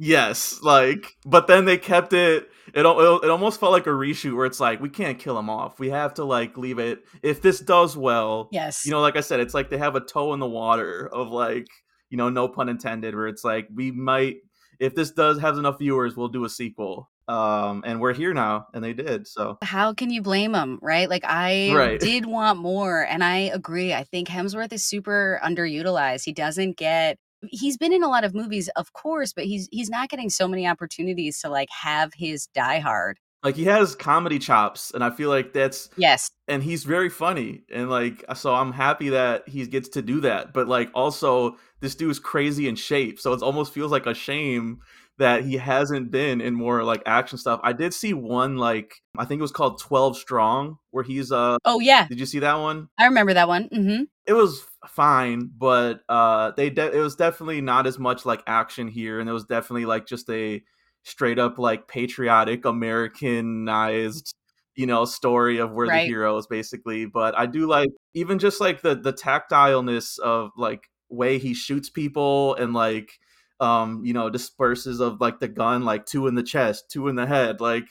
Yes, 0.01 0.61
like 0.63 1.17
but 1.27 1.49
then 1.49 1.65
they 1.65 1.77
kept 1.77 2.13
it 2.13 2.49
it 2.75 2.81
it 2.87 3.31
almost 3.31 3.59
felt 3.59 3.73
like 3.73 3.87
a 3.87 3.91
reshoot 3.91 4.37
where 4.37 4.47
it's 4.47 4.61
like, 4.61 4.81
"We 4.81 4.89
can't 4.91 5.19
kill 5.19 5.37
him 5.39 5.51
off. 5.51 5.81
We 5.81 5.91
have 5.91 6.15
to, 6.15 6.25
like, 6.25 6.57
leave 6.57 6.79
it 6.79 7.01
if 7.23 7.43
this 7.43 7.59
does 7.61 7.97
well" 7.97 8.49
Yes. 8.53 8.85
you 8.85 8.93
know, 8.93 9.01
like 9.01 9.17
I 9.17 9.21
said, 9.23 9.41
it's 9.41 9.55
like 9.55 9.71
they 9.71 9.79
have 9.79 9.97
a 9.97 10.01
toe 10.01 10.35
in 10.35 10.41
the 10.41 10.47
water 10.49 11.09
of, 11.13 11.31
like, 11.31 11.67
you 12.11 12.17
know, 12.17 12.29
no 12.31 12.49
pun 12.49 12.69
intended, 12.69 13.15
where 13.17 13.27
it's 13.27 13.43
like, 13.45 13.67
"We 13.75 13.91
might 13.91 14.37
if 14.79 14.95
this 14.95 15.11
does 15.11 15.41
has 15.41 15.59
enough 15.59 15.79
viewers, 15.81 16.17
we'll 16.17 16.29
do 16.29 16.45
a 16.45 16.49
sequel." 16.51 17.11
Um, 17.29 17.85
and 17.87 18.01
we're 18.01 18.15
here 18.15 18.35
now, 18.35 18.69
and 18.75 18.83
they 18.85 18.95
did, 18.95 19.27
so 19.29 19.61
How 19.63 19.93
can 19.93 20.11
you 20.11 20.23
blame 20.23 20.53
them 20.53 20.79
right? 20.83 21.09
Like, 21.11 21.25
I 21.27 21.79
Right. 21.79 22.01
did 22.01 22.27
want 22.27 22.59
more, 22.61 23.03
and 23.05 23.25
I 23.25 23.37
agree, 23.39 23.93
I 23.93 24.05
think 24.05 24.29
Hemsworth 24.29 24.73
is 24.73 24.85
super 24.85 25.41
underutilized. 25.43 26.25
He 26.25 26.33
doesn't 26.33 26.77
get 26.77 27.19
he's 27.51 27.77
been 27.77 27.93
in 27.93 28.03
a 28.03 28.09
lot 28.09 28.25
of 28.25 28.35
movies, 28.35 28.69
of 28.77 28.93
course, 28.93 29.33
but 29.33 29.45
he's 29.45 29.69
he's 29.73 29.91
not 29.91 30.11
getting 30.11 30.31
so 30.31 30.47
many 30.49 30.67
opportunities 30.67 31.41
to, 31.41 31.49
like, 31.49 31.69
have 31.71 32.13
his 32.15 32.47
die 32.49 32.79
hard. 32.79 33.19
Like, 33.45 33.55
he 33.55 33.65
has 33.65 33.95
comedy 33.95 34.39
chops, 34.39 34.91
and 34.93 35.05
I 35.05 35.11
feel 35.11 35.29
like 35.29 35.53
that's 35.53 35.91
Yes. 35.97 36.31
and 36.49 36.63
he's 36.63 36.85
very 36.85 37.11
funny, 37.11 37.65
and, 37.73 37.91
like, 37.91 38.25
so 38.37 38.55
I'm 38.55 38.73
happy 38.73 39.11
that 39.11 39.49
he 39.49 39.67
gets 39.67 39.89
to 39.91 40.03
do 40.03 40.21
that, 40.23 40.53
but, 40.55 40.69
like, 40.69 40.91
also, 40.95 41.57
this 41.81 41.95
dude's 41.95 42.19
crazy 42.21 42.69
in 42.69 42.77
shape, 42.77 43.21
so 43.21 43.33
it 43.35 43.43
almost 43.43 43.73
feels 43.75 43.93
like 43.93 44.07
a 44.07 44.15
shame 44.15 44.81
that 45.19 45.45
he 45.45 45.57
hasn't 45.57 46.11
been 46.11 46.41
in 46.41 46.55
more, 46.55 46.85
like, 46.85 47.03
action 47.07 47.39
stuff. 47.39 47.61
I 47.63 47.73
did 47.73 47.93
see 47.95 48.13
one, 48.15 48.57
like, 48.57 48.95
I 49.17 49.25
think 49.25 49.41
it 49.41 49.43
was 49.43 49.53
called 49.53 49.81
12 49.81 50.17
Strong, 50.17 50.79
where 50.91 51.05
he's, 51.05 51.31
uh 51.33 51.59
Oh, 51.65 51.81
yeah. 51.81 52.07
Did 52.09 52.21
you 52.21 52.27
see 52.27 52.39
that 52.41 52.55
one? 52.55 52.89
I 52.99 53.05
remember 53.07 53.35
that 53.35 53.49
one, 53.49 53.69
Mm-hmm. 53.69 54.03
It 54.27 54.33
was 54.35 54.65
fine, 54.89 55.51
but, 55.57 56.01
uh, 56.09 56.53
they 56.57 56.71
de 56.71 56.93
it 56.97 57.01
was 57.01 57.17
definitely 57.17 57.61
not 57.61 57.87
as 57.87 57.99
much, 57.99 58.25
like, 58.27 58.43
action 58.47 58.89
here, 58.89 59.21
and 59.21 59.29
it 59.29 59.33
was 59.33 59.45
definitely, 59.45 59.87
like, 59.87 60.07
just 60.07 60.29
a 60.31 60.63
straight 61.05 61.39
up 61.39 61.59
like 61.59 61.89
patriotic 61.89 62.65
Americanized 62.65 64.35
you 64.77 64.87
know 64.87 65.05
story 65.05 65.59
of 65.59 65.73
where 65.73 65.87
Right. 65.89 66.03
the 66.03 66.07
hero 66.07 66.37
is 66.37 66.47
basically 66.47 67.07
but 67.07 67.37
i 67.39 67.47
do 67.47 67.67
like 67.67 67.89
even 68.15 68.39
just 68.39 68.61
like 68.61 68.83
the 68.83 68.95
the 68.95 69.13
tactileness 69.13 70.19
of 70.19 70.51
like 70.57 70.89
way 71.09 71.39
he 71.39 71.55
shoots 71.55 71.89
people 71.91 72.55
and 72.57 72.75
like 72.75 73.19
um 73.61 74.05
you 74.05 74.13
know 74.13 74.31
disperses 74.31 75.01
of 75.01 75.21
like 75.21 75.41
the 75.41 75.49
gun 75.49 75.85
like 75.85 76.07
two 76.07 76.27
in 76.29 76.35
the 76.35 76.43
chest 76.43 76.91
two 76.91 77.09
in 77.09 77.17
the 77.17 77.27
head 77.27 77.61
like 77.61 77.85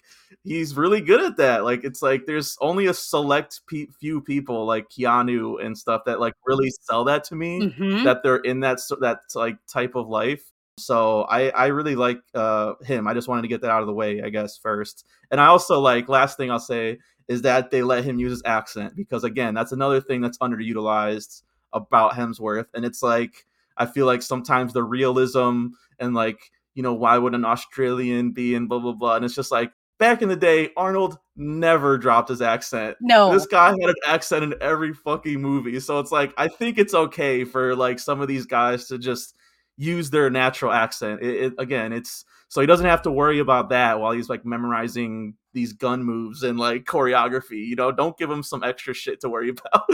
he's 0.43 0.75
really 0.75 1.01
good 1.01 1.21
at 1.21 1.36
that 1.38 1.63
like 1.63 1.83
it's 1.83 2.01
like 2.01 2.25
there's 2.25 2.57
only 2.62 2.86
a 2.88 2.93
select 2.93 3.62
pe- 3.67 3.88
few 4.00 4.21
people 4.21 4.65
like 4.65 4.88
keanu 4.89 5.63
and 5.63 5.77
stuff 5.77 6.01
that 6.05 6.19
like 6.19 6.33
really 6.45 6.69
sell 6.81 7.03
that 7.03 7.24
to 7.25 7.36
me 7.36 7.74
Mhm. 7.77 8.03
that 8.05 8.24
they're 8.24 8.38
in 8.38 8.62
that 8.62 8.79
that 9.01 9.19
like 9.36 9.57
type 9.67 9.95
of 9.95 10.07
life 10.07 10.51
so 10.79 11.24
i 11.24 11.50
i 11.50 11.65
really 11.67 11.95
like 11.95 12.19
uh 12.36 12.74
him 12.83 13.07
i 13.07 13.13
just 13.13 13.27
wanted 13.27 13.41
to 13.41 13.47
get 13.47 13.62
that 13.62 13.71
out 13.71 13.81
of 13.81 13.88
the 13.88 13.93
way 13.93 14.21
i 14.21 14.29
guess 14.29 14.57
first 14.57 15.05
and 15.31 15.41
i 15.41 15.47
also 15.47 15.79
like 15.79 16.07
last 16.07 16.38
thing 16.38 16.51
i'll 16.51 16.59
say 16.59 16.97
is 17.27 17.41
that 17.41 17.71
they 17.71 17.81
let 17.81 18.03
him 18.05 18.19
use 18.19 18.31
his 18.31 18.43
accent 18.45 18.95
because 18.95 19.24
again 19.25 19.53
that's 19.55 19.71
another 19.71 20.00
thing 20.00 20.21
that's 20.21 20.38
underutilized 20.38 21.41
about 21.74 22.13
hemsworth 22.13 22.67
and 22.75 22.86
it's 22.86 23.01
like 23.01 23.46
i 23.77 23.86
feel 23.86 24.05
like 24.05 24.22
sometimes 24.22 24.74
the 24.74 24.84
realism 24.84 25.67
and 26.00 26.13
like 26.13 26.39
you 26.77 26.84
know 26.84 26.93
why 26.93 27.17
would 27.17 27.34
an 27.34 27.43
australian 27.43 28.31
be 28.31 28.55
in 28.55 28.67
blah 28.67 28.79
blah 28.79 28.93
blah? 28.93 29.15
And 29.15 29.25
it's 29.25 29.36
just 29.36 29.51
like 29.51 29.72
back 29.98 30.22
in 30.22 30.29
the 30.29 30.36
day 30.36 30.69
arnold 30.77 31.17
never 31.36 31.98
dropped 31.98 32.29
his 32.29 32.41
accent. 32.41 32.98
No. 33.01 33.34
this 33.34 33.48
guy 33.48 33.72
had 33.72 33.89
an 33.89 33.96
accent 34.05 34.43
in 34.43 34.53
every 34.62 34.93
fucking 34.93 35.41
movie. 35.41 35.79
So 35.79 36.00
it's 36.00 36.12
like 36.12 36.34
i 36.38 36.48
think 36.48 36.77
it's 36.77 36.93
okay 36.93 37.43
for 37.43 37.75
like 37.75 38.00
some 38.00 38.22
of 38.22 38.27
these 38.27 38.46
guys 38.46 38.88
to 38.88 39.00
just 39.00 39.36
use 39.75 40.10
their 40.10 40.29
natural 40.29 40.72
accent. 40.72 41.22
It, 41.22 41.46
it, 41.46 41.53
again 41.57 41.91
it's 41.93 42.25
so 42.48 42.62
he 42.62 42.67
doesn't 42.67 42.86
have 42.86 43.01
to 43.01 43.12
worry 43.12 43.39
about 43.39 43.69
that 43.69 44.00
while 44.00 44.12
he's 44.12 44.29
like 44.29 44.46
memorizing 44.46 45.34
these 45.53 45.74
gun 45.74 46.03
moves 46.03 46.43
and 46.43 46.60
like 46.60 46.86
choreography 46.86 47.65
you 47.65 47.75
know? 47.75 47.91
Don't 47.91 48.17
give 48.17 48.29
him 48.29 48.43
some 48.43 48.63
extra 48.63 48.93
shit 48.93 49.19
to 49.22 49.29
worry 49.29 49.50
about 49.74 49.89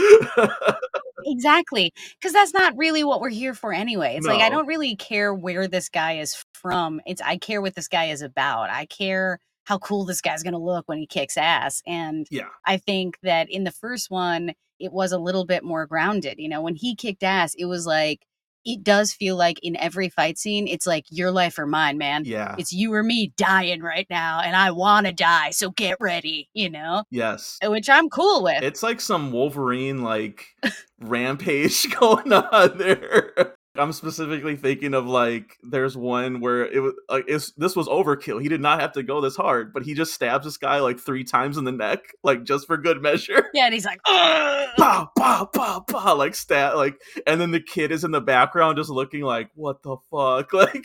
Exactly. 1.24 1.92
Because 2.20 2.32
that's 2.32 2.54
not 2.54 2.76
really 2.76 3.04
what 3.04 3.20
we're 3.20 3.28
here 3.28 3.54
for 3.54 3.72
anyway. 3.72 4.16
It's 4.16 4.26
like 4.26 4.40
I 4.40 4.50
don't 4.50 4.66
really 4.66 4.96
care 4.96 5.34
where 5.34 5.66
this 5.68 5.88
guy 5.88 6.18
is 6.18 6.44
from. 6.52 7.00
It's 7.06 7.22
I 7.22 7.36
care 7.36 7.60
what 7.60 7.74
this 7.74 7.88
guy 7.88 8.06
is 8.06 8.22
about. 8.22 8.70
I 8.70 8.86
care 8.86 9.38
how 9.64 9.78
cool 9.78 10.04
this 10.04 10.20
guy's 10.20 10.42
gonna 10.42 10.58
look 10.58 10.88
when 10.88 10.98
he 10.98 11.06
kicks 11.06 11.36
ass. 11.36 11.82
And 11.86 12.26
yeah 12.30 12.48
I 12.66 12.76
think 12.76 13.18
that 13.22 13.50
in 13.50 13.64
the 13.64 13.70
first 13.70 14.10
one, 14.10 14.54
it 14.78 14.92
was 14.92 15.12
a 15.12 15.18
little 15.18 15.46
bit 15.46 15.64
more 15.64 15.86
grounded. 15.86 16.38
You 16.38 16.48
know, 16.48 16.60
when 16.62 16.74
he 16.74 16.94
kicked 16.94 17.22
ass, 17.22 17.54
it 17.54 17.66
was 17.66 17.86
like 17.86 18.26
it 18.64 18.82
does 18.82 19.12
feel 19.12 19.36
like 19.36 19.58
in 19.62 19.76
every 19.76 20.08
fight 20.08 20.38
scene, 20.38 20.66
it's 20.66 20.86
like 20.86 21.04
your 21.10 21.30
life 21.30 21.58
or 21.58 21.66
mine, 21.66 21.98
man. 21.98 22.24
yeah 22.24 22.54
It's 22.58 22.72
you 22.72 22.92
or 22.92 23.02
me 23.02 23.32
dying 23.36 23.82
right 23.82 24.06
now, 24.10 24.40
and 24.40 24.56
I 24.56 24.70
want 24.70 25.06
to 25.06 25.12
die, 25.12 25.50
so 25.50 25.70
get 25.70 25.96
ready. 26.00 26.48
You 26.54 26.70
know, 26.70 27.04
yes 27.10 27.58
uh, 27.64 27.70
which 27.70 27.88
I'm 27.88 28.08
cool 28.08 28.42
with. 28.42 28.62
it's 28.62 28.82
like 28.82 29.00
some 29.00 29.32
wolverine 29.32 30.02
like 30.02 30.46
rampage 31.00 31.90
going 32.00 32.32
on 32.32 32.78
there 32.78 33.56
i'm 33.76 33.92
specifically 33.92 34.56
thinking 34.56 34.94
of 34.94 35.06
like 35.06 35.56
there's 35.62 35.96
one 35.96 36.40
where 36.40 36.64
it 36.66 36.80
was 36.80 36.94
like 37.08 37.24
it's, 37.26 37.52
this 37.52 37.74
was 37.74 37.88
overkill. 37.88 38.40
He 38.40 38.48
did 38.48 38.60
not 38.60 38.80
have 38.80 38.92
to 38.92 39.02
go 39.02 39.20
this 39.20 39.36
hard 39.36 39.72
but 39.72 39.82
he 39.84 39.94
just 39.94 40.14
stabs 40.14 40.44
this 40.44 40.56
guy 40.56 40.80
like 40.80 40.98
three 41.00 41.24
times 41.24 41.56
in 41.58 41.64
the 41.64 41.72
neck 41.72 42.00
like 42.22 42.44
just 42.44 42.66
for 42.66 42.76
good 42.76 43.02
measure. 43.02 43.46
Yeah, 43.52 43.64
and 43.66 43.74
he's 43.74 43.84
like, 43.84 44.00
bah, 44.04 45.06
bah, 45.16 45.46
bah, 45.52 45.80
bah, 45.88 46.12
like 46.14 46.34
stat 46.34 46.76
like 46.76 47.00
and 47.26 47.40
then 47.40 47.50
the 47.50 47.60
kid 47.60 47.90
is 47.92 48.04
in 48.04 48.10
the 48.10 48.20
background 48.20 48.76
just 48.76 48.90
looking 48.90 49.22
like 49.22 49.50
what 49.54 49.82
the 49.82 49.96
fuck? 50.10 50.52
Like 50.52 50.84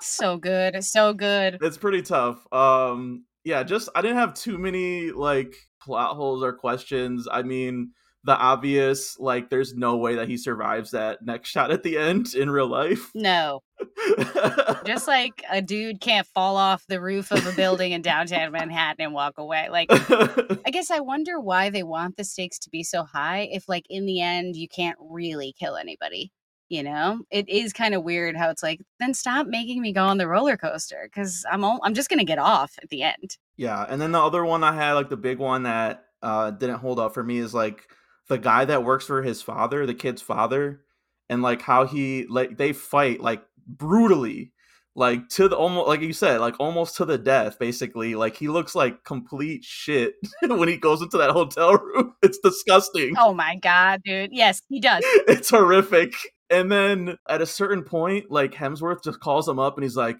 so 0.00 0.36
good, 0.36 0.82
so 0.84 1.12
good. 1.14 1.58
it's 1.60 1.78
pretty 1.78 2.02
tough. 2.02 2.44
Um 2.52 3.24
yeah 3.44 3.62
just 3.62 3.90
i 3.94 4.00
didn't 4.00 4.16
have 4.16 4.32
too 4.32 4.56
many 4.56 5.10
like 5.10 5.54
plot 5.80 6.16
holes 6.16 6.42
or 6.42 6.52
questions. 6.52 7.26
I 7.30 7.42
mean 7.42 7.92
the 8.24 8.36
obvious 8.36 9.18
like 9.18 9.50
there's 9.50 9.74
no 9.74 9.96
way 9.96 10.14
that 10.16 10.28
he 10.28 10.36
survives 10.36 10.92
that 10.92 11.24
next 11.24 11.50
shot 11.50 11.70
at 11.70 11.82
the 11.82 11.98
end 11.98 12.34
in 12.34 12.50
real 12.50 12.66
life 12.66 13.10
No, 13.14 13.60
just 14.84 15.06
like 15.06 15.42
a 15.50 15.60
dude 15.62 16.00
can't 16.00 16.26
fall 16.26 16.56
off 16.56 16.84
the 16.88 17.00
roof 17.00 17.30
of 17.30 17.46
a 17.46 17.52
building 17.52 17.92
in 17.92 18.02
downtown 18.02 18.52
Manhattan 18.52 19.04
and 19.04 19.14
walk 19.14 19.34
away. 19.38 19.68
Like, 19.70 19.88
I 19.90 20.70
guess 20.70 20.90
I 20.90 21.00
wonder 21.00 21.40
why 21.40 21.70
they 21.70 21.82
want 21.82 22.16
the 22.16 22.24
stakes 22.24 22.58
to 22.60 22.70
be 22.70 22.82
so 22.82 23.02
high 23.04 23.48
if, 23.52 23.68
like, 23.68 23.84
in 23.90 24.06
the 24.06 24.20
end, 24.20 24.56
you 24.56 24.68
can't 24.68 24.96
really 25.00 25.54
kill 25.58 25.76
anybody. 25.76 26.32
You 26.68 26.82
know, 26.82 27.20
it 27.30 27.48
is 27.48 27.72
kind 27.72 27.94
of 27.94 28.02
weird 28.04 28.36
how 28.36 28.48
it's 28.50 28.62
like, 28.62 28.80
then 28.98 29.12
stop 29.14 29.46
making 29.46 29.82
me 29.82 29.92
go 29.92 30.04
on 30.06 30.18
the 30.18 30.26
roller 30.26 30.56
coaster 30.56 31.02
because 31.04 31.44
I'm 31.50 31.62
all, 31.62 31.78
I'm 31.84 31.94
just 31.94 32.08
gonna 32.08 32.24
get 32.24 32.38
off 32.38 32.72
at 32.82 32.88
the 32.88 33.02
end. 33.02 33.36
yeah 33.56 33.84
and 33.88 34.00
then 34.00 34.12
the 34.12 34.20
other 34.20 34.44
one 34.44 34.64
i 34.64 34.72
had 34.72 34.94
like 34.94 35.08
the 35.10 35.16
big 35.16 35.38
one 35.38 35.62
that 35.64 36.06
uh 36.22 36.50
didn't 36.50 36.78
hold 36.78 36.98
up 36.98 37.14
for 37.14 37.22
me 37.22 37.38
is 37.38 37.54
like 37.54 37.86
the 38.28 38.38
guy 38.38 38.64
that 38.64 38.84
works 38.84 39.06
for 39.06 39.22
his 39.22 39.42
father 39.42 39.86
the 39.86 39.94
kid's 39.94 40.22
father 40.22 40.80
and 41.28 41.42
like 41.42 41.62
how 41.62 41.86
he 41.86 42.26
like 42.28 42.56
they 42.58 42.72
fight 42.72 43.20
like 43.20 43.42
brutally 43.66 44.52
like 44.96 45.28
to 45.28 45.48
the 45.48 45.56
almost 45.56 45.88
like 45.88 46.00
you 46.00 46.12
said 46.12 46.40
like 46.40 46.54
almost 46.60 46.96
to 46.96 47.04
the 47.04 47.18
death 47.18 47.58
basically. 47.58 48.14
Like 48.14 48.36
he 48.36 48.48
looks 48.48 48.74
like 48.74 49.04
complete 49.04 49.64
shit 49.64 50.14
when 50.42 50.68
he 50.68 50.76
goes 50.76 51.02
into 51.02 51.18
that 51.18 51.30
hotel 51.30 51.76
room. 51.76 52.12
It's 52.24 52.38
disgusting. 52.38 53.14
Oh 53.18 53.34
my 53.34 53.56
god, 53.56 54.00
dude! 54.02 54.30
Yes, 54.32 54.62
he 54.68 54.80
does. 54.80 55.02
it's 55.04 55.50
horrific. 55.50 56.14
And 56.48 56.72
then 56.72 57.18
at 57.28 57.42
a 57.42 57.46
certain 57.46 57.82
point 57.82 58.30
like 58.30 58.52
hemsworth 58.52 59.04
just 59.04 59.20
calls 59.20 59.46
him 59.46 59.58
up 59.58 59.76
and 59.76 59.82
he's 59.82 59.96
like 59.96 60.16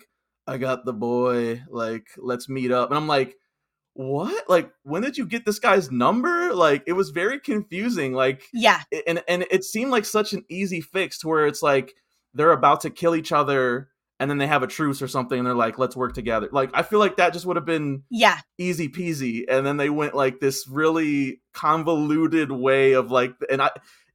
i 0.46 0.58
got 0.58 0.84
the 0.84 0.92
boy. 0.92 1.62
Like 1.70 2.06
let's 2.18 2.49
meet 2.49 2.73
up. 2.73 2.90
And 2.90 2.99
i'm 2.99 3.06
like 3.06 3.37
what? 3.94 4.48
Like 4.48 4.70
when 4.82 5.02
did 5.02 5.16
you 5.16 5.26
get 5.26 5.44
this 5.44 5.58
guy's 5.58 5.90
number? 5.90 6.52
Like 6.52 6.82
it 6.86 6.92
was 6.92 7.10
very 7.10 7.40
confusing 7.40 8.12
like 8.12 8.42
Yeah, 8.52 8.82
and 9.06 9.22
and 9.26 9.46
it 9.50 9.64
seemed 9.64 9.90
like 9.90 10.04
such 10.04 10.32
an 10.32 10.44
easy 10.48 10.80
fix 10.80 11.18
to 11.20 11.28
where 11.28 11.46
it's 11.46 11.62
like 11.62 11.94
they're 12.34 12.52
about 12.52 12.80
to 12.82 12.90
kill 12.90 13.14
each 13.14 13.32
other 13.32 13.88
and 14.20 14.30
then 14.30 14.38
they 14.38 14.46
have 14.46 14.62
a 14.62 14.66
truce 14.66 15.00
or 15.00 15.08
something 15.08 15.38
and 15.38 15.46
they're 15.46 15.54
like 15.54 15.78
let's 15.78 15.96
work 15.96 16.12
together. 16.12 16.48
Like 16.52 16.70
i 16.74 16.82
feel 16.82 16.98
like 16.98 17.16
that 17.16 17.32
just 17.32 17.46
would 17.46 17.56
have 17.56 17.64
been 17.64 18.02
yeah. 18.10 18.40
easy 18.58 18.88
peasy 18.88 19.44
and 19.48 19.64
then 19.64 19.76
they 19.76 19.90
went 19.90 20.14
like 20.14 20.40
this 20.40 20.66
really 20.68 21.40
convoluted 21.52 22.50
way 22.50 22.92
of 22.92 23.10
like 23.10 23.34
and 23.50 23.62
i 23.62 23.70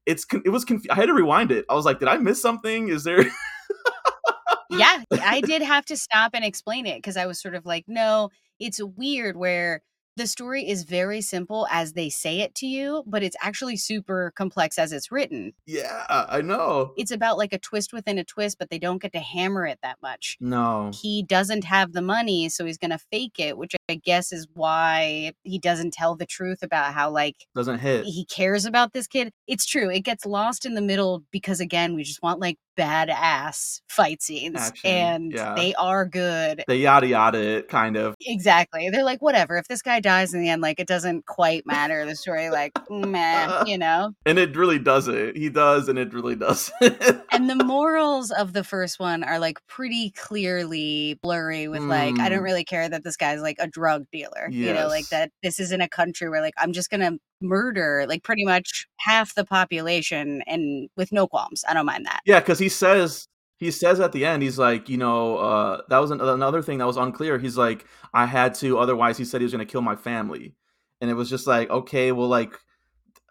it's 0.05 0.25
it 0.45 0.49
was 0.49 0.65
conf- 0.65 0.89
i 0.89 0.95
had 0.95 1.07
to 1.07 1.13
rewind 1.13 1.51
it. 1.51 1.65
I 1.69 1.73
was 1.73 1.85
like 1.85 1.99
did 1.99 2.09
i 2.09 2.17
miss 2.17 2.41
something? 2.41 2.89
Is 2.89 3.05
there 3.05 3.23
yeah, 4.69 5.03
I 5.11 5.41
did 5.41 5.61
have 5.61 5.85
to 5.85 5.97
stop 5.97 6.31
and 6.33 6.45
explain 6.45 6.85
it 6.85 6.97
because 6.97 7.17
I 7.17 7.25
was 7.25 7.41
sort 7.41 7.55
of 7.55 7.65
like, 7.65 7.85
no, 7.87 8.29
it's 8.59 8.81
weird 8.83 9.35
where 9.37 9.81
the 10.15 10.27
story 10.27 10.67
is 10.67 10.83
very 10.83 11.21
simple 11.21 11.65
as 11.71 11.93
they 11.93 12.09
say 12.09 12.41
it 12.41 12.53
to 12.55 12.65
you, 12.67 13.03
but 13.07 13.23
it's 13.23 13.37
actually 13.41 13.77
super 13.77 14.33
complex 14.35 14.77
as 14.77 14.91
it's 14.91 15.09
written. 15.13 15.53
yeah 15.65 16.03
i 16.09 16.41
know 16.41 16.91
It's 16.97 17.11
about 17.11 17.37
like 17.37 17.53
a 17.53 17.57
twist 17.57 17.93
within 17.93 18.17
a 18.17 18.25
twist, 18.25 18.57
but 18.59 18.69
they 18.69 18.79
don't 18.79 19.01
get 19.01 19.13
to 19.13 19.19
hammer 19.19 19.65
it 19.65 19.79
that 19.81 19.97
much. 20.01 20.35
no 20.41 20.91
He 20.93 21.23
doesn't 21.23 21.63
have 21.63 21.93
the 21.93 22.01
money, 22.01 22.49
so 22.49 22.65
he's 22.65 22.77
going 22.77 22.91
to 22.91 22.97
fake 22.97 23.39
it, 23.39 23.57
which 23.57 23.75
I 23.89 23.95
guess 23.95 24.33
is 24.33 24.45
why 24.53 25.31
he 25.43 25.57
doesn't 25.57 25.93
tell 25.93 26.15
the 26.17 26.25
truth 26.25 26.63
about 26.63 26.93
how, 26.93 27.09
like, 27.11 27.45
doesn't 27.55 27.79
hit 27.79 28.03
he 28.03 28.25
cares 28.25 28.65
about 28.65 28.91
this 28.91 29.07
kid. 29.07 29.31
It's 29.47 29.65
true. 29.65 29.89
It 29.89 30.01
gets 30.01 30.25
lost 30.25 30.65
in 30.65 30.73
the 30.73 30.81
middle 30.81 31.23
because 31.31 31.61
again, 31.61 31.95
we 31.95 32.03
just 32.03 32.21
want 32.21 32.41
like 32.41 32.57
badass 32.79 33.81
fight 33.89 34.21
scenes 34.21 34.55
Action, 34.59 34.89
and 34.89 35.31
yeah. 35.33 35.53
they 35.55 35.73
are 35.75 36.05
good. 36.05 36.63
they 36.67 36.77
yada 36.77 37.07
yada 37.07 37.37
it 37.39 37.67
kind 37.67 37.97
of 37.97 38.15
Exactly. 38.25 38.89
They're 38.89 39.03
like, 39.03 39.21
whatever. 39.21 39.57
If 39.57 39.67
this 39.67 39.81
guy 39.81 39.99
dies 39.99 40.33
in 40.33 40.41
the 40.41 40.49
end, 40.49 40.61
like 40.61 40.79
it 40.79 40.87
doesn't 40.87 41.25
quite 41.25 41.65
matter. 41.65 42.05
The 42.05 42.15
story, 42.15 42.49
like, 42.49 42.71
meh, 42.89 43.63
you 43.67 43.77
know? 43.77 44.13
and 44.25 44.37
it 44.39 44.55
really 44.55 44.79
doesn't 44.79 45.35
he 45.37 45.49
does 45.49 45.89
and 45.89 45.97
it 45.99 46.13
really 46.13 46.35
doesn't 46.35 46.73
And 47.31 47.49
the 47.49 47.55
morals 47.63 48.31
of 48.31 48.53
the 48.53 48.63
first 48.63 48.99
one 48.99 49.23
are 49.23 49.39
like 49.39 49.57
pretty 49.67 50.11
clearly 50.11 51.19
blurry 51.21 51.67
with 51.67 51.81
like, 51.83 52.17
I 52.19 52.29
don't 52.29 52.39
Mm. 52.39 52.43
really 52.43 52.63
care 52.63 52.87
that 52.87 53.03
this 53.03 53.17
guy's 53.17 53.41
like 53.41 53.57
a 53.59 53.67
drug 53.67 54.05
dealer. 54.11 54.47
You 54.49 54.73
know, 54.73 54.87
like 54.87 55.09
that 55.09 55.31
this 55.43 55.59
is 55.59 55.71
in 55.71 55.81
a 55.81 55.89
country 55.89 56.29
where 56.29 56.41
like 56.41 56.53
I'm 56.57 56.71
just 56.73 56.89
gonna 56.89 57.17
murder 57.41 58.05
like 58.07 58.23
pretty 58.23 58.45
much 58.45 58.87
half 58.97 59.33
the 59.35 59.45
population 59.45 60.41
and 60.47 60.89
with 60.95 61.11
no 61.11 61.27
qualms. 61.27 61.63
I 61.67 61.73
don't 61.73 61.85
mind 61.85 62.05
that. 62.05 62.21
Yeah, 62.25 62.39
because 62.39 62.59
he 62.59 62.69
says 62.69 63.27
he 63.57 63.71
says 63.71 63.99
at 63.99 64.11
the 64.13 64.25
end, 64.25 64.41
he's 64.41 64.57
like, 64.57 64.87
you 64.87 64.97
know, 64.97 65.37
uh, 65.37 65.81
that 65.89 65.97
was 65.97 66.11
an- 66.11 66.21
another 66.21 66.61
thing 66.61 66.77
that 66.77 66.87
was 66.87 66.95
unclear. 66.97 67.37
He's 67.37 67.57
like, 67.57 67.85
I 68.13 68.25
had 68.25 68.53
to, 68.55 68.77
otherwise, 68.79 69.17
he 69.17 69.25
said 69.25 69.41
he 69.41 69.43
was 69.45 69.51
going 69.51 69.65
to 69.65 69.69
kill 69.69 69.81
my 69.81 69.97
family, 69.97 70.55
and 71.01 71.09
it 71.11 71.13
was 71.15 71.29
just 71.29 71.45
like, 71.45 71.69
okay, 71.69 72.13
well, 72.13 72.29
like, 72.29 72.53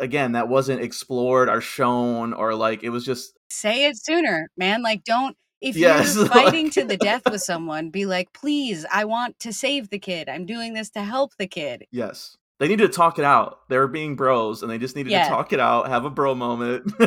again, 0.01 0.33
that 0.33 0.49
wasn't 0.49 0.83
explored 0.83 1.49
or 1.49 1.63
shown, 1.63 2.35
or 2.35 2.55
like, 2.55 2.83
it 2.83 2.91
was 2.91 3.05
just 3.07 3.33
Say 3.51 3.87
it 3.87 3.97
sooner, 3.97 4.51
man. 4.59 4.83
Like 4.83 5.03
don't 5.05 5.35
if 5.63 5.75
Yes, 5.77 6.15
you're 6.15 6.25
like- 6.25 6.33
fighting 6.33 6.71
to 6.73 6.85
the 6.85 6.99
death 6.99 7.23
with 7.31 7.41
someone, 7.41 7.89
be 7.89 8.05
like, 8.05 8.31
please, 8.35 8.85
I 8.93 9.07
want 9.07 9.39
to 9.41 9.53
save 9.55 9.89
the 9.89 9.99
kid. 9.99 10.29
I'm 10.29 10.45
doing 10.45 10.75
this 10.75 10.91
to 10.91 11.03
help 11.03 11.33
the 11.39 11.47
kid. 11.47 11.87
yes. 11.91 12.37
They 12.61 12.69
needed 12.69 12.91
to 12.91 12.97
talk 12.97 13.19
it 13.19 13.25
out. 13.25 13.61
They 13.69 13.79
were 13.79 13.87
being 13.89 14.17
bros, 14.17 14.63
and 14.63 14.71
they 14.71 14.79
just 14.79 14.97
needed 14.97 15.13
Yeah. 15.13 15.25
to 15.25 15.29
talk 15.29 15.53
it 15.53 15.61
out, 15.61 15.89
have 15.89 16.05
a 16.05 16.11
bro 16.11 16.35
moment, 16.35 16.93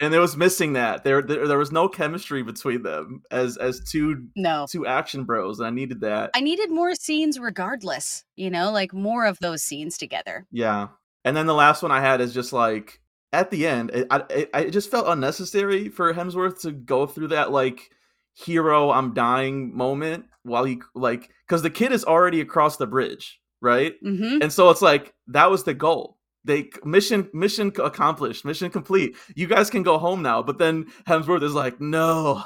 and 0.00 0.12
it 0.14 0.18
was 0.18 0.36
missing 0.36 0.72
that. 0.74 1.04
There, 1.04 1.22
there, 1.22 1.46
there 1.46 1.58
was 1.58 1.70
no 1.72 1.88
chemistry 1.88 2.42
between 2.42 2.82
them 2.82 3.22
as 3.30 3.56
as 3.56 3.80
two 3.80 4.26
No. 4.36 4.66
two 4.68 4.86
action 4.86 5.24
bros, 5.24 5.58
and 5.60 5.66
I 5.66 5.70
needed 5.70 6.00
that. 6.00 6.30
I 6.34 6.40
needed 6.40 6.70
more 6.70 6.94
scenes 6.94 7.38
regardless, 7.38 8.24
you 8.36 8.50
know, 8.50 8.70
like 8.72 8.92
more 8.92 9.26
of 9.26 9.38
those 9.40 9.62
scenes 9.62 9.96
together. 9.96 10.46
Yeah. 10.50 10.88
And 11.24 11.36
then 11.36 11.46
the 11.46 11.54
last 11.54 11.82
one 11.82 11.92
I 11.92 12.00
had 12.00 12.20
is 12.20 12.34
just 12.34 12.52
like 12.52 13.00
at 13.32 13.50
the 13.50 13.66
end, 13.66 13.90
it, 13.90 14.06
I, 14.10 14.24
it, 14.28 14.50
it 14.54 14.70
just 14.72 14.90
felt 14.90 15.06
unnecessary 15.06 15.88
for 15.88 16.12
Hemsworth 16.12 16.62
to 16.62 16.72
go 16.72 17.06
through 17.06 17.28
that 17.28 17.52
like 17.52 17.90
hero 18.34 18.90
I'm 18.90 19.14
dying 19.14 19.76
moment 19.76 20.24
while 20.42 20.64
he 20.64 20.80
like 20.94 21.30
because 21.46 21.62
the 21.62 21.70
kid 21.70 21.92
is 21.92 22.04
already 22.04 22.40
across 22.40 22.76
the 22.76 22.86
bridge, 22.86 23.40
right? 23.62 23.94
hmm 24.02 24.38
And 24.42 24.52
so 24.52 24.68
it's 24.68 24.82
like 24.82 25.14
that 25.28 25.50
was 25.50 25.64
the 25.64 25.72
goal. 25.74 26.18
They 26.44 26.70
mission 26.84 27.30
mission 27.32 27.72
accomplished, 27.82 28.44
mission 28.44 28.70
complete. 28.70 29.16
You 29.36 29.46
guys 29.46 29.70
can 29.70 29.82
go 29.84 29.96
home 29.98 30.20
now. 30.22 30.42
But 30.42 30.58
then 30.58 30.86
Hemsworth 31.08 31.42
is 31.44 31.54
like, 31.54 31.80
no, 31.80 32.42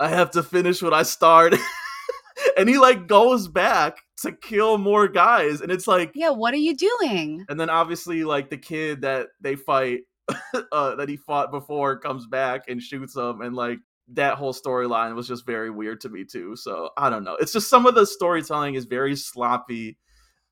I 0.00 0.08
have 0.08 0.30
to 0.32 0.42
finish 0.42 0.80
what 0.80 0.94
I 0.94 1.02
started. 1.02 1.58
and 2.56 2.68
he 2.68 2.78
like 2.78 3.06
goes 3.08 3.48
back 3.48 3.98
to 4.22 4.32
kill 4.32 4.78
more 4.78 5.08
guys, 5.08 5.60
and 5.60 5.72
it's 5.72 5.88
like 5.88 6.12
Yeah, 6.14 6.30
what 6.30 6.54
are 6.54 6.58
you 6.58 6.76
doing? 6.76 7.44
and 7.48 7.58
then 7.58 7.68
obviously 7.68 8.22
like 8.24 8.48
the 8.50 8.56
kid 8.58 9.02
that 9.02 9.28
they 9.40 9.56
fight 9.56 10.02
uh 10.72 10.94
that 10.94 11.08
he 11.08 11.16
fought 11.16 11.50
before 11.50 11.98
comes 11.98 12.26
back 12.28 12.62
and 12.68 12.80
shoots 12.80 13.16
him 13.16 13.40
and 13.40 13.56
like 13.56 13.80
that 14.12 14.34
whole 14.36 14.52
storyline 14.54 15.14
was 15.16 15.26
just 15.26 15.44
very 15.44 15.70
weird 15.70 16.00
to 16.00 16.08
me 16.08 16.24
too 16.24 16.54
so 16.54 16.90
i 16.96 17.10
don't 17.10 17.24
know 17.24 17.36
it's 17.40 17.52
just 17.52 17.68
some 17.68 17.86
of 17.86 17.94
the 17.96 18.06
storytelling 18.06 18.74
is 18.74 18.84
very 18.84 19.16
sloppy 19.16 19.98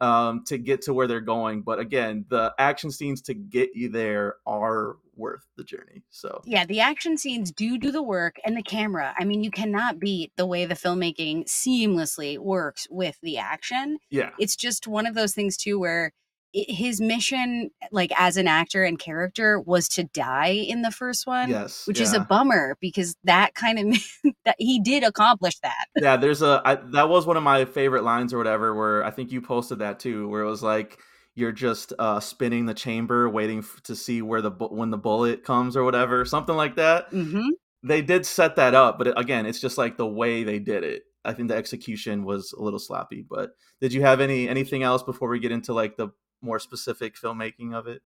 um 0.01 0.43
to 0.45 0.59
get 0.59 0.83
to 0.83 0.95
where 0.95 1.07
they're 1.07 1.21
going 1.21 1.63
but 1.63 1.79
again 1.79 2.25
the 2.29 2.55
action 2.59 2.91
scenes 2.91 3.21
to 3.21 3.35
get 3.35 3.71
you 3.75 3.89
there 3.89 4.37
are 4.47 4.97
worth 5.17 5.47
the 5.57 5.65
journey 5.65 6.03
so 6.11 6.41
Yeah, 6.47 6.65
the 6.65 6.81
action 6.81 7.19
scenes 7.19 7.53
do 7.53 7.77
do 7.79 7.93
the 7.93 8.03
work 8.03 8.37
and 8.45 8.57
the 8.57 8.63
camera. 8.63 9.15
I 9.19 9.25
mean, 9.25 9.45
you 9.45 9.51
cannot 9.51 9.99
beat 9.99 10.33
the 10.37 10.47
way 10.47 10.65
the 10.65 10.75
filmmaking 10.75 11.45
seamlessly 11.47 12.39
works 12.39 12.87
with 12.91 13.19
the 13.23 13.37
action. 13.37 13.99
yeah 14.09 14.31
It's 14.39 14.57
just 14.57 14.87
one 14.87 15.07
of 15.07 15.15
those 15.15 15.35
things 15.35 15.57
too 15.59 15.79
where 15.79 16.13
his 16.53 17.01
mission 17.01 17.71
like 17.93 18.11
as 18.17 18.37
an 18.37 18.49
actor 18.49 18.83
and 18.85 18.99
character 18.99 19.61
was 19.61 19.89
to 19.89 20.05
die 20.05 20.49
in 20.49 20.83
the 20.83 20.91
first 20.91 21.27
one, 21.27 21.49
yes 21.49 21.87
which 21.87 22.01
is 22.01 22.13
a 22.13 22.21
bummer 22.21 22.77
because 22.81 23.17
that 23.25 23.55
kind 23.55 23.79
of 23.79 24.33
that 24.45 24.57
he 24.59 24.81
did 24.81 25.05
accomplish 25.05 25.59
that. 25.63 25.87
yeah 26.01 26.17
there's 26.17 26.43
a 26.43 26.61
I, 26.65 26.75
that 26.93 27.09
was 27.09 27.27
one 27.27 27.37
of 27.37 27.43
my 27.43 27.65
favorite 27.65 28.05
lines 28.05 28.33
or 28.33 28.39
whatever 28.39 28.75
where 28.75 29.05
i 29.05 29.11
think 29.11 29.31
you 29.31 29.41
posted 29.41 29.79
that 29.79 30.01
too 30.01 30.29
where 30.29 30.43
it 30.43 30.51
was 30.51 30.63
like 30.63 30.99
you're 31.35 31.53
just 31.53 31.93
uh 31.99 32.19
spinning 32.21 32.67
the 32.67 32.75
chamber 32.75 33.29
waiting 33.29 33.59
f- 33.59 33.81
to 33.85 33.95
see 33.95 34.21
where 34.21 34.43
the 34.43 34.51
bu- 34.51 34.75
when 34.75 34.91
the 34.91 34.99
bullet 34.99 35.45
comes 35.45 35.77
or 35.77 35.85
whatever 35.85 36.25
something 36.25 36.57
like 36.57 36.77
that. 36.77 37.09
Hmm 37.11 37.51
they 37.83 38.03
did 38.03 38.27
set 38.27 38.57
that 38.57 38.75
up 38.75 38.99
but 38.99 39.07
it, 39.07 39.15
again 39.17 39.47
it's 39.47 39.61
just 39.61 39.79
like 39.79 39.97
the 39.97 40.07
way 40.07 40.45
they 40.45 40.59
did 40.59 40.85
it. 40.85 41.03
I 41.25 41.33
think 41.33 41.49
the 41.49 41.57
execution 41.57 42.25
was 42.25 42.53
a 42.53 42.63
little 42.63 42.79
sloppy 42.79 43.25
but 43.29 43.51
did 43.81 43.93
you 43.93 44.03
have 44.03 44.21
any 44.21 44.49
anything 44.49 44.83
else 44.83 45.03
before 45.03 45.31
we 45.31 45.39
get 45.39 45.53
into 45.53 45.73
like 45.73 45.97
the 45.97 46.09
more 46.43 46.59
specific 46.59 47.17
filmmaking 47.17 47.75
of 47.75 47.87
it? 47.87 48.03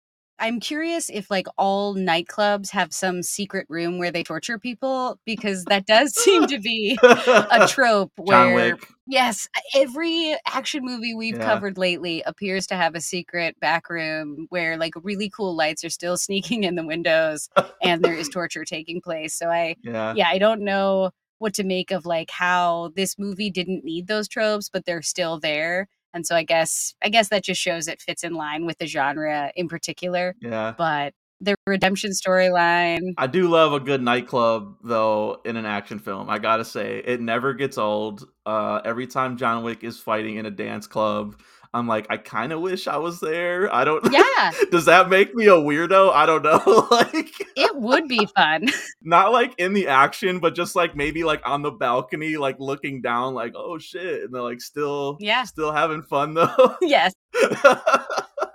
I'm 0.41 0.62
curious 0.62 1.09
if 1.09 1.29
like 1.29 1.48
all 1.57 1.95
nightclubs 1.95 2.69
have 2.69 2.93
some 2.93 3.24
secret 3.24 3.65
room 3.67 3.98
where 4.00 4.09
they 4.09 4.24
torture 4.24 4.57
people 4.57 5.19
because 5.25 5.65
that 5.65 5.86
does 5.86 6.13
seem 6.13 6.48
to 6.48 6.57
be 6.59 6.98
a 7.03 7.67
trope 7.69 8.13
where 8.15 8.77
yes 9.05 9.50
every 9.75 10.36
action 10.48 10.86
movie 10.86 11.13
we've 11.13 11.36
Yeah. 11.36 11.43
covered 11.43 11.77
lately 11.77 12.21
appears 12.25 12.67
to 12.67 12.75
have 12.75 12.95
a 12.95 13.01
secret 13.01 13.59
back 13.59 13.89
room 13.89 14.45
where 14.50 14.77
like 14.77 14.93
really 15.03 15.29
cool 15.29 15.57
lights 15.57 15.83
are 15.83 15.89
still 15.89 16.15
sneaking 16.25 16.63
in 16.63 16.75
the 16.75 16.86
windows 16.86 17.49
and 17.82 18.01
there 18.01 18.13
is 18.13 18.30
torture 18.34 18.63
taking 18.63 19.01
place. 19.01 19.34
So 19.34 19.49
i 19.49 19.75
yeah. 19.84 20.13
yeah 20.15 20.30
i 20.30 20.38
don't 20.38 20.62
know 20.62 21.12
what 21.39 21.54
to 21.56 21.63
make 21.65 21.91
of 21.91 22.06
like 22.06 22.30
how 22.32 22.91
this 22.95 23.19
movie 23.19 23.49
didn't 23.51 23.84
need 23.84 24.08
those 24.08 24.27
tropes 24.30 24.69
but 24.69 24.86
they're 24.86 25.01
still 25.01 25.38
there 25.38 25.88
and 26.13 26.26
so 26.26 26.36
i 26.36 26.43
guess 26.43 26.93
i 27.02 27.10
guess 27.10 27.30
that 27.30 27.43
just 27.43 27.62
shows 27.62 27.88
it 27.88 28.02
fits 28.02 28.24
in 28.24 28.34
line 28.34 28.65
with 28.65 28.78
the 28.78 28.88
genre 28.88 29.52
in 29.56 29.67
particular 29.67 30.36
yeah 30.41 30.74
but 30.78 31.13
the 31.41 31.56
redemption 31.65 32.12
storyline 32.12 33.13
I 33.17 33.28
do 33.28 33.48
love 33.48 33.72
a 33.72 33.80
good 33.80 34.02
nightclub 34.02 34.76
though 34.84 35.39
in 35.45 35.56
an 35.56 35.65
action 35.65 36.00
film. 36.00 36.30
I 36.30 36.38
gotta 36.38 36.65
say, 36.65 37.02
it 37.06 37.22
never 37.22 37.54
gets 37.54 37.78
old. 37.78 38.28
Uh, 38.45 38.82
every 38.84 39.08
time 39.08 39.38
John 39.38 39.63
Wick 39.63 39.84
is 39.84 39.98
fighting 39.98 40.36
in 40.36 40.45
a 40.45 40.52
dance 40.52 40.86
club, 40.86 41.39
I'm 41.73 41.88
like, 41.88 42.08
I 42.10 42.17
kind 42.17 42.51
of 42.51 42.62
wish 42.62 42.88
I 42.88 42.97
was 42.97 43.19
there. 43.19 43.71
I 43.73 43.84
don't. 43.86 44.03
yeah 44.12 44.51
Does 44.71 44.86
that 44.86 45.10
make 45.10 45.36
me 45.36 45.45
a 45.47 45.51
weirdo? 45.51 46.12
I 46.13 46.25
don't 46.25 46.43
know. 46.43 46.88
like, 46.91 47.29
it 47.55 47.75
would 47.75 48.08
be 48.08 48.25
fun 48.36 48.67
not 49.03 49.32
like 49.32 49.53
in 49.60 49.73
the 49.73 49.88
action, 49.88 50.39
but 50.39 50.55
just 50.55 50.75
like 50.75 50.95
maybe 50.95 51.23
like 51.23 51.41
on 51.45 51.62
the 51.62 51.71
balcony, 51.71 52.38
like 52.38 52.55
looking 52.60 53.01
down, 53.01 53.34
like, 53.36 53.53
oh 53.55 53.77
shit, 53.77 54.23
and 54.23 54.34
they're 54.34 54.41
like 54.41 54.62
still, 54.62 55.17
Yeah. 55.19 55.43
still 55.43 55.71
having 55.71 56.01
fun 56.03 56.34
though. 56.34 56.75
yes 56.82 57.13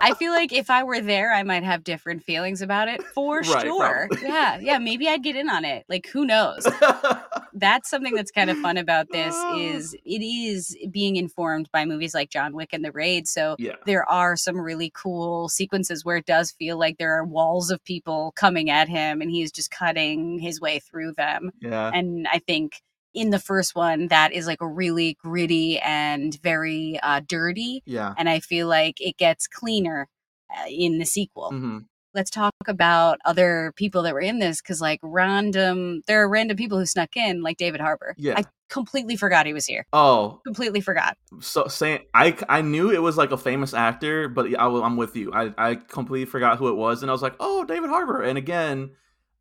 I 0.01 0.13
feel 0.19 0.33
like 0.33 0.53
if 0.53 0.69
I 0.69 0.83
were 0.83 1.01
there, 1.01 1.33
I 1.33 1.43
might 1.45 1.63
have 1.63 1.83
different 1.85 2.23
feelings 2.25 2.61
about 2.61 2.89
it 2.89 3.03
for 3.15 3.39
Right, 3.41 3.63
sure. 3.63 4.09
probably. 4.11 4.29
Yeah, 4.29 4.59
yeah, 4.61 4.79
maybe 4.79 5.09
I'd 5.09 5.23
get 5.23 5.35
in 5.37 5.49
on 5.49 5.65
it. 5.65 5.85
Like, 5.89 6.07
who 6.09 6.27
knows? 6.27 6.67
That's 7.55 7.89
something 7.89 8.15
that's 8.15 8.31
kind 8.31 8.51
of 8.51 8.59
fun 8.59 8.77
about 8.77 9.11
this 9.11 9.35
is 9.57 9.95
it 10.05 10.23
is 10.23 10.77
being 10.91 11.17
informed 11.17 11.69
by 11.73 11.85
movies 11.85 12.15
like 12.15 12.31
John 12.31 12.55
Wick 12.55 12.71
and 12.73 12.85
The 12.85 12.93
Raid. 12.93 13.29
So 13.29 13.57
yeah, 13.59 13.77
there 13.87 14.09
are 14.11 14.37
some 14.37 14.59
really 14.61 14.91
cool 14.95 15.49
sequences 15.49 16.05
where 16.05 16.17
it 16.17 16.27
does 16.27 16.51
feel 16.51 16.79
like 16.79 16.99
there 16.99 17.17
are 17.17 17.25
walls 17.25 17.71
of 17.71 17.83
people 17.85 18.33
coming 18.37 18.71
at 18.71 18.89
him 18.89 19.21
and 19.21 19.31
he's 19.31 19.53
just 19.53 19.71
cutting 19.71 20.39
his 20.39 20.61
way 20.61 20.81
through 20.81 21.13
them. 21.13 21.53
yeah, 21.61 21.91
And 21.95 22.27
I 22.33 22.41
think 22.41 22.83
in 23.15 23.31
the 23.31 23.39
first 23.39 23.77
one, 23.77 24.09
that 24.09 24.33
is 24.33 24.47
like 24.47 24.61
a 24.61 24.69
really 24.69 25.17
gritty 25.23 25.79
and 25.79 26.37
very 26.43 26.99
uh, 27.03 27.21
dirty 27.27 27.83
yeah. 27.87 28.15
and 28.19 28.29
I 28.29 28.41
feel 28.41 28.67
like 28.67 29.01
it 29.01 29.17
gets 29.17 29.47
cleaner 29.47 30.09
uh, 30.51 30.67
in 30.69 30.99
the 30.99 31.07
sequel. 31.07 31.51
hmm 31.51 31.79
Let's 32.15 32.31
talk 32.31 32.53
about 32.69 33.19
other 33.25 33.73
people 33.77 34.03
that 34.03 34.15
were 34.15 34.21
in 34.21 34.39
this 34.39 34.61
because, 34.61 34.81
like, 34.81 35.01
random, 35.03 36.03
there 36.07 36.23
are 36.23 36.29
random 36.29 36.57
people 36.57 36.79
who 36.79 36.87
snuck 36.87 37.17
in, 37.17 37.43
like 37.43 37.57
David 37.57 37.81
Harbour. 37.81 38.15
Yeah. 38.19 38.35
I 38.37 38.45
completely 38.69 39.17
forgot 39.17 39.47
he 39.47 39.53
was 39.53 39.67
here. 39.67 39.87
Oh, 39.93 40.41
Completely 40.47 40.81
forgot. 40.81 41.17
so 41.41 41.67
saying 41.67 42.01
I 42.15 42.37
I 42.49 42.61
knew 42.63 42.91
it 42.91 43.03
was 43.03 43.17
like 43.17 43.31
a 43.33 43.37
famous 43.37 43.75
actor, 43.75 44.29
but 44.29 44.47
I, 44.59 44.67
i'm 44.67 44.97
with 44.97 45.17
you. 45.17 45.33
I 45.33 45.53
I 45.59 45.75
completely 45.75 46.27
forgot 46.27 46.59
who 46.59 46.69
it 46.69 46.77
was, 46.77 47.03
and 47.03 47.11
I 47.11 47.13
was 47.13 47.23
like, 47.23 47.35
oh, 47.41 47.65
David 47.65 47.91
Harbour. 47.91 48.23
And 48.23 48.39
again, 48.39 48.91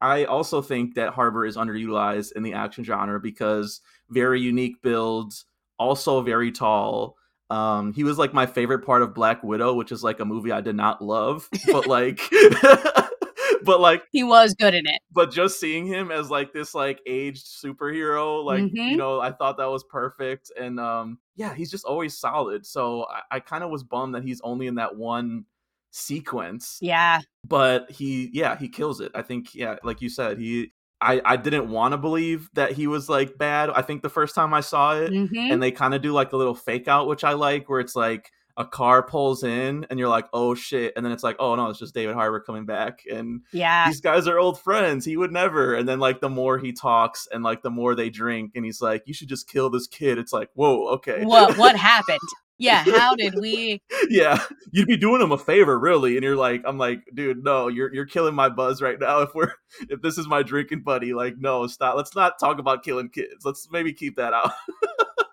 I 0.01 0.25
also 0.25 0.61
think 0.61 0.95
that 0.95 1.13
Harbour 1.13 1.45
is 1.45 1.55
underutilized 1.57 2.33
in 2.33 2.43
the 2.43 2.53
action 2.53 2.83
genre 2.83 3.19
because 3.19 3.81
very 4.09 4.41
unique 4.41 4.81
builds, 4.81 5.45
also 5.79 6.21
very 6.21 6.51
tall. 6.51 7.15
Um, 7.49 7.93
he 7.93 8.03
was 8.03 8.17
like 8.17 8.33
my 8.33 8.45
favorite 8.45 8.85
part 8.85 9.01
of 9.01 9.13
Black 9.13 9.43
Widow, 9.43 9.73
which 9.75 9.91
is 9.91 10.03
like 10.03 10.19
a 10.19 10.25
movie 10.25 10.51
I 10.51 10.61
did 10.61 10.75
not 10.75 11.01
love, 11.03 11.49
but 11.71 11.85
like, 11.87 12.19
but 13.63 13.79
like 13.79 14.03
He 14.11 14.23
was 14.23 14.53
good 14.55 14.73
in 14.73 14.85
it. 14.87 15.01
but 15.11 15.31
just 15.31 15.59
seeing 15.59 15.85
him 15.85 16.11
as 16.11 16.29
like 16.29 16.51
this 16.53 16.73
like 16.75 16.99
aged 17.05 17.45
superhero 17.45 18.43
like 18.43 18.61
you 18.73 18.81
Mhm. 18.95 18.97
know 18.97 19.21
i 19.21 19.31
thought 19.31 19.57
that 19.57 19.69
was 19.69 19.83
perfect 19.85 20.51
and 20.59 20.79
um 20.81 21.17
yeah 21.37 21.53
he's 21.53 21.71
just 21.71 21.85
always 21.85 22.17
solid 22.17 22.65
so 22.65 23.05
i, 23.05 23.37
I 23.37 23.39
kind 23.39 23.63
of 23.63 23.69
was 23.69 23.83
bummed 23.83 24.15
that 24.15 24.23
he's 24.23 24.41
only 24.43 24.67
in 24.67 24.75
that 24.75 24.97
one 24.97 25.45
sequence 25.91 26.77
Yeah. 26.81 27.21
but 27.47 27.89
he 27.91 28.29
yeah 28.33 28.57
he 28.57 28.67
kills 28.67 28.99
it 28.99 29.11
i 29.15 29.21
think 29.21 29.55
yeah 29.55 29.75
like 29.83 30.01
you 30.01 30.09
said 30.09 30.37
he 30.39 30.73
i 31.03 31.21
i 31.25 31.35
didn't 31.35 31.69
want 31.69 31.91
to 31.91 31.97
believe 31.97 32.49
that 32.53 32.71
he 32.71 32.87
was 32.87 33.09
like 33.09 33.37
bad 33.37 33.69
i 33.71 33.81
think 33.81 34.01
the 34.01 34.09
first 34.09 34.33
time 34.35 34.53
i 34.53 34.61
saw 34.61 34.95
it 34.95 35.09
hmm 35.13 35.25
and 35.51 35.61
they 35.61 35.71
kind 35.71 35.93
of 35.93 36.01
do 36.01 36.11
like 36.11 36.31
a 36.33 36.37
little 36.37 36.55
fake 36.55 36.87
out 36.87 37.07
which 37.07 37.23
i 37.23 37.33
like 37.33 37.69
where 37.69 37.79
it's 37.79 37.95
like 37.95 38.31
a 38.55 38.63
car 38.65 39.01
pulls 39.01 39.43
in 39.43 39.83
and 39.89 39.99
you're 39.99 40.07
like 40.09 40.27
oh 40.31 40.53
shit 40.53 40.93
and 40.95 41.03
then 41.03 41.11
it's 41.11 41.23
like 41.23 41.35
oh 41.39 41.55
no 41.55 41.69
it's 41.69 41.79
just 41.79 41.93
david 41.95 42.13
harbour 42.13 42.39
coming 42.39 42.65
back 42.67 42.99
and 43.11 43.41
Yeah. 43.51 43.87
these 43.87 43.99
guys 43.99 44.27
are 44.27 44.37
old 44.37 44.59
friends. 44.61 45.05
He 45.05 45.17
would 45.17 45.31
never. 45.31 45.73
And 45.73 45.89
then 45.89 45.99
like 45.99 46.21
the 46.21 46.29
more 46.29 46.59
he 46.59 46.71
talks 46.71 47.27
and 47.31 47.43
like 47.43 47.63
the 47.63 47.71
more 47.71 47.95
they 47.95 48.11
drink, 48.11 48.51
and 48.55 48.63
he's 48.63 48.79
like, 48.79 49.01
you 49.07 49.13
should 49.13 49.27
just 49.27 49.49
kill 49.49 49.71
this 49.71 49.87
kid. 49.87 50.19
It's 50.19 50.31
like, 50.31 50.49
whoa, 50.53 50.87
okay. 50.95 51.25
What 51.25 51.57
what 51.57 51.75
happened? 51.75 52.19
Yeah. 52.57 52.83
How 52.83 53.15
did 53.15 53.35
we? 53.39 53.81
yeah, 54.09 54.39
you'd 54.71 54.87
be 54.87 54.97
doing 54.97 55.21
him 55.21 55.31
a 55.31 55.37
favor, 55.37 55.77
really. 55.79 56.15
And 56.15 56.23
you're 56.23 56.35
like, 56.35 56.61
I'm 56.65 56.77
like, 56.77 57.03
dude, 57.13 57.43
no, 57.43 57.67
you're 57.67 57.93
you're 57.93 58.05
killing 58.05 58.35
my 58.35 58.49
buzz 58.49 58.81
right 58.81 58.99
now. 58.99 59.19
If 59.21 59.29
we're 59.33 59.53
if 59.89 60.01
this 60.01 60.17
is 60.17 60.27
my 60.27 60.43
drinking 60.43 60.81
buddy, 60.83 61.13
like, 61.13 61.35
no, 61.37 61.67
stop. 61.67 61.95
Let's 61.95 62.15
not 62.15 62.39
talk 62.39 62.59
about 62.59 62.83
killing 62.83 63.09
kids. 63.09 63.43
Let's 63.45 63.67
maybe 63.71 63.93
keep 63.93 64.15
that 64.17 64.33
out. 64.33 64.51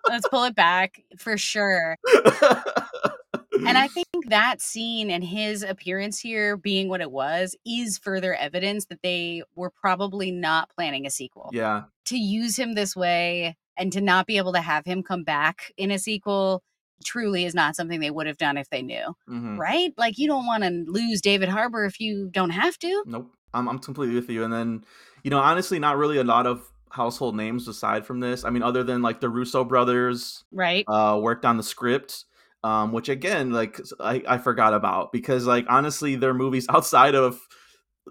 Let's 0.09 0.27
pull 0.27 0.43
it 0.43 0.55
back 0.55 1.01
for 1.17 1.37
sure. 1.37 1.95
And 3.65 3.77
I 3.77 3.87
think 3.93 4.07
that 4.27 4.61
scene 4.61 5.09
and 5.09 5.23
his 5.23 5.63
appearance 5.63 6.19
here 6.19 6.57
being 6.57 6.89
what 6.89 7.01
it 7.01 7.11
was 7.11 7.55
is 7.65 7.97
further 7.97 8.33
evidence 8.33 8.85
that 8.85 9.01
they 9.03 9.43
were 9.55 9.69
probably 9.69 10.31
not 10.31 10.69
planning 10.75 11.05
a 11.05 11.09
sequel. 11.09 11.49
yeah, 11.53 11.83
To 12.05 12.17
use 12.17 12.57
him 12.57 12.73
this 12.73 12.95
way 12.95 13.55
and 13.77 13.93
to 13.93 14.01
not 14.01 14.27
be 14.27 14.37
able 14.37 14.53
to 14.53 14.61
have 14.61 14.85
him 14.85 15.03
come 15.03 15.23
back 15.23 15.71
in 15.77 15.91
a 15.91 15.99
sequel 15.99 16.63
truly 17.03 17.45
is 17.45 17.53
not 17.53 17.75
something 17.75 17.99
they 17.99 18.11
would 18.11 18.27
have 18.27 18.37
done 18.37 18.57
if 18.57 18.69
they 18.69 18.81
knew, 18.81 19.15
mhm. 19.29 19.57
right? 19.57 19.93
Like 19.97 20.17
you 20.17 20.27
don't 20.27 20.45
want 20.45 20.63
to 20.63 20.85
lose 20.87 21.21
David 21.21 21.49
Harbour 21.49 21.85
if 21.85 21.99
you 21.99 22.29
don't 22.31 22.51
have 22.51 22.77
to. 22.79 23.03
nope. 23.05 23.31
I'm 23.53 23.67
I'm 23.67 23.79
completely 23.79 24.15
with 24.15 24.29
you. 24.29 24.43
And 24.43 24.53
then, 24.53 24.85
you 25.23 25.31
know, 25.31 25.39
honestly, 25.39 25.79
not 25.79 25.97
really 25.97 26.17
a 26.17 26.23
lot 26.23 26.47
of 26.47 26.71
household 26.89 27.35
names 27.35 27.67
aside 27.67 28.05
from 28.05 28.19
this. 28.19 28.43
I 28.43 28.49
mean, 28.49 28.63
other 28.63 28.83
than 28.83 29.01
like 29.01 29.21
the 29.21 29.29
Russo 29.29 29.63
brothers, 29.63 30.43
right? 30.51 30.85
Uh, 30.87 31.19
worked 31.21 31.45
on 31.45 31.57
the 31.57 31.63
script, 31.63 32.25
um, 32.63 32.91
which 32.91 33.09
again, 33.09 33.51
like 33.51 33.79
I, 33.99 34.23
I 34.27 34.37
forgot 34.37 34.73
about 34.73 35.11
because, 35.11 35.45
like, 35.45 35.65
honestly, 35.69 36.15
their 36.15 36.33
movies 36.33 36.65
outside 36.69 37.15
of 37.15 37.39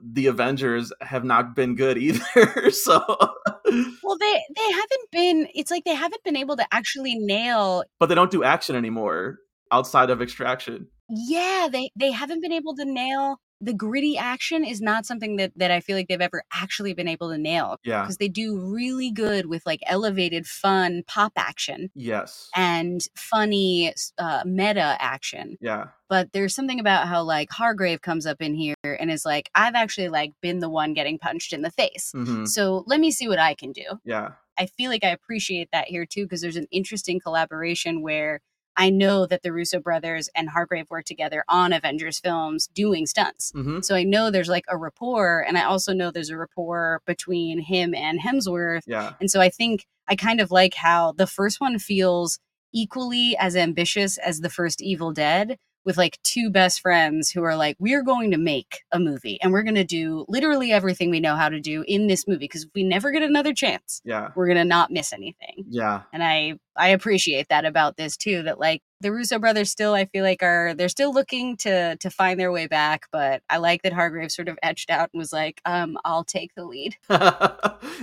the 0.02 0.26
Avengers 0.26 0.92
have 1.00 1.24
not 1.24 1.54
been 1.54 1.74
good 1.74 1.98
either. 1.98 2.70
so, 2.70 3.02
well, 3.08 4.18
they 4.18 4.42
they 4.56 4.70
haven't 4.72 5.10
been. 5.12 5.48
It's 5.54 5.70
like 5.70 5.84
they 5.84 5.94
haven't 5.94 6.22
been 6.24 6.36
able 6.36 6.56
to 6.56 6.66
actually 6.72 7.14
nail. 7.16 7.84
But 7.98 8.06
they 8.06 8.14
don't 8.14 8.30
do 8.30 8.44
action 8.44 8.76
anymore 8.76 9.38
outside 9.72 10.10
of 10.10 10.20
Extraction. 10.20 10.88
Yeah, 11.08 11.68
they 11.70 11.90
they 11.96 12.10
haven't 12.10 12.40
been 12.40 12.52
able 12.52 12.74
to 12.76 12.84
nail 12.84 13.38
the 13.60 13.74
gritty 13.74 14.16
action 14.16 14.64
is 14.64 14.80
not 14.80 15.04
something 15.06 15.36
that 15.36 15.52
that 15.56 15.70
I 15.70 15.80
feel 15.80 15.96
like 15.96 16.08
they've 16.08 16.20
ever 16.20 16.42
actually 16.52 16.94
been 16.94 17.08
able 17.08 17.30
to 17.30 17.38
nail. 17.38 17.76
Yeah. 17.84 18.02
Because 18.02 18.16
they 18.16 18.28
do 18.28 18.58
really 18.58 19.10
good 19.10 19.46
with 19.46 19.64
like 19.66 19.80
elevated, 19.86 20.46
fun 20.46 21.02
pop 21.06 21.32
action. 21.36 21.90
Yes. 21.94 22.48
And 22.56 23.02
funny 23.14 23.92
uh, 24.18 24.42
meta 24.46 24.96
action. 24.98 25.58
Yeah. 25.60 25.88
But 26.08 26.32
there's 26.32 26.54
something 26.54 26.80
about 26.80 27.06
how 27.06 27.22
like 27.22 27.50
Hargrave 27.50 28.02
comes 28.02 28.26
up 28.26 28.40
in 28.40 28.54
here 28.54 28.74
and 28.82 29.10
is 29.10 29.24
like, 29.24 29.50
I've 29.54 29.74
actually 29.74 30.08
like 30.08 30.32
been 30.40 30.58
the 30.58 30.68
one 30.68 30.92
getting 30.94 31.18
punched 31.18 31.52
in 31.52 31.62
the 31.62 31.70
face. 31.70 32.12
Mm-hmm. 32.14 32.46
So 32.46 32.84
let 32.86 32.98
me 32.98 33.10
see 33.10 33.28
what 33.28 33.38
I 33.38 33.54
can 33.54 33.72
do. 33.72 33.84
Yeah. 34.04 34.32
I 34.58 34.66
feel 34.66 34.90
like 34.90 35.04
I 35.04 35.10
appreciate 35.10 35.68
that 35.72 35.86
here 35.88 36.04
too, 36.04 36.24
because 36.24 36.40
there's 36.40 36.56
an 36.56 36.66
interesting 36.70 37.20
collaboration 37.20 38.02
where 38.02 38.40
I 38.76 38.90
know 38.90 39.26
that 39.26 39.42
the 39.42 39.52
Russo 39.52 39.80
brothers 39.80 40.28
and 40.34 40.48
Hargrave 40.48 40.90
work 40.90 41.04
together 41.04 41.44
on 41.48 41.72
Avengers 41.72 42.18
films 42.18 42.68
doing 42.68 43.06
stunts. 43.06 43.52
Mm-hmm. 43.52 43.80
So 43.80 43.94
I 43.94 44.04
know 44.04 44.30
there's 44.30 44.48
like 44.48 44.64
a 44.68 44.76
rapport, 44.76 45.44
and 45.46 45.58
I 45.58 45.64
also 45.64 45.92
know 45.92 46.10
there's 46.10 46.30
a 46.30 46.36
rapport 46.36 47.02
between 47.06 47.60
him 47.60 47.94
and 47.94 48.20
Hemsworth. 48.20 48.82
Yeah. 48.86 49.14
And 49.20 49.30
so 49.30 49.40
I 49.40 49.50
think 49.50 49.86
I 50.08 50.16
kind 50.16 50.40
of 50.40 50.50
like 50.50 50.74
how 50.74 51.12
the 51.12 51.26
first 51.26 51.60
one 51.60 51.78
feels 51.78 52.38
equally 52.72 53.36
as 53.38 53.56
ambitious 53.56 54.18
as 54.18 54.40
the 54.40 54.50
first 54.50 54.80
Evil 54.80 55.12
Dead, 55.12 55.58
with 55.84 55.96
like 55.96 56.18
two 56.22 56.50
best 56.50 56.80
friends 56.80 57.30
who 57.30 57.42
are 57.42 57.56
like, 57.56 57.76
we're 57.78 58.02
going 58.02 58.30
to 58.30 58.38
make 58.38 58.82
a 58.92 58.98
movie 58.98 59.38
and 59.42 59.52
we're 59.52 59.62
going 59.62 59.74
to 59.74 59.84
do 59.84 60.24
literally 60.28 60.72
everything 60.72 61.10
we 61.10 61.20
know 61.20 61.36
how 61.36 61.48
to 61.48 61.60
do 61.60 61.84
in 61.88 62.06
this 62.06 62.26
movie 62.26 62.40
because 62.40 62.64
if 62.64 62.70
we 62.74 62.82
never 62.82 63.10
get 63.10 63.22
another 63.22 63.54
chance, 63.54 64.00
yeah, 64.04 64.30
we're 64.34 64.46
going 64.46 64.58
to 64.58 64.64
not 64.64 64.90
miss 64.90 65.12
anything. 65.12 65.64
Yeah. 65.68 66.02
And 66.12 66.22
I 66.22 66.54
I 66.76 66.88
appreciate 66.88 67.48
that 67.48 67.64
about 67.64 67.96
this 67.96 68.16
too 68.16 68.42
that 68.44 68.58
like 68.58 68.82
the 69.00 69.12
Russo 69.12 69.38
brothers 69.38 69.70
still 69.70 69.94
I 69.94 70.06
feel 70.06 70.24
like 70.24 70.42
are 70.42 70.74
they're 70.74 70.88
still 70.88 71.12
looking 71.12 71.56
to 71.58 71.96
to 71.96 72.10
find 72.10 72.38
their 72.38 72.52
way 72.52 72.66
back, 72.66 73.06
but 73.12 73.42
I 73.48 73.58
like 73.58 73.82
that 73.82 73.92
Hargrave 73.92 74.30
sort 74.32 74.48
of 74.48 74.58
etched 74.62 74.90
out 74.90 75.10
and 75.12 75.18
was 75.18 75.32
like, 75.32 75.60
um, 75.64 75.98
I'll 76.04 76.24
take 76.24 76.54
the 76.54 76.64
lead. 76.64 76.96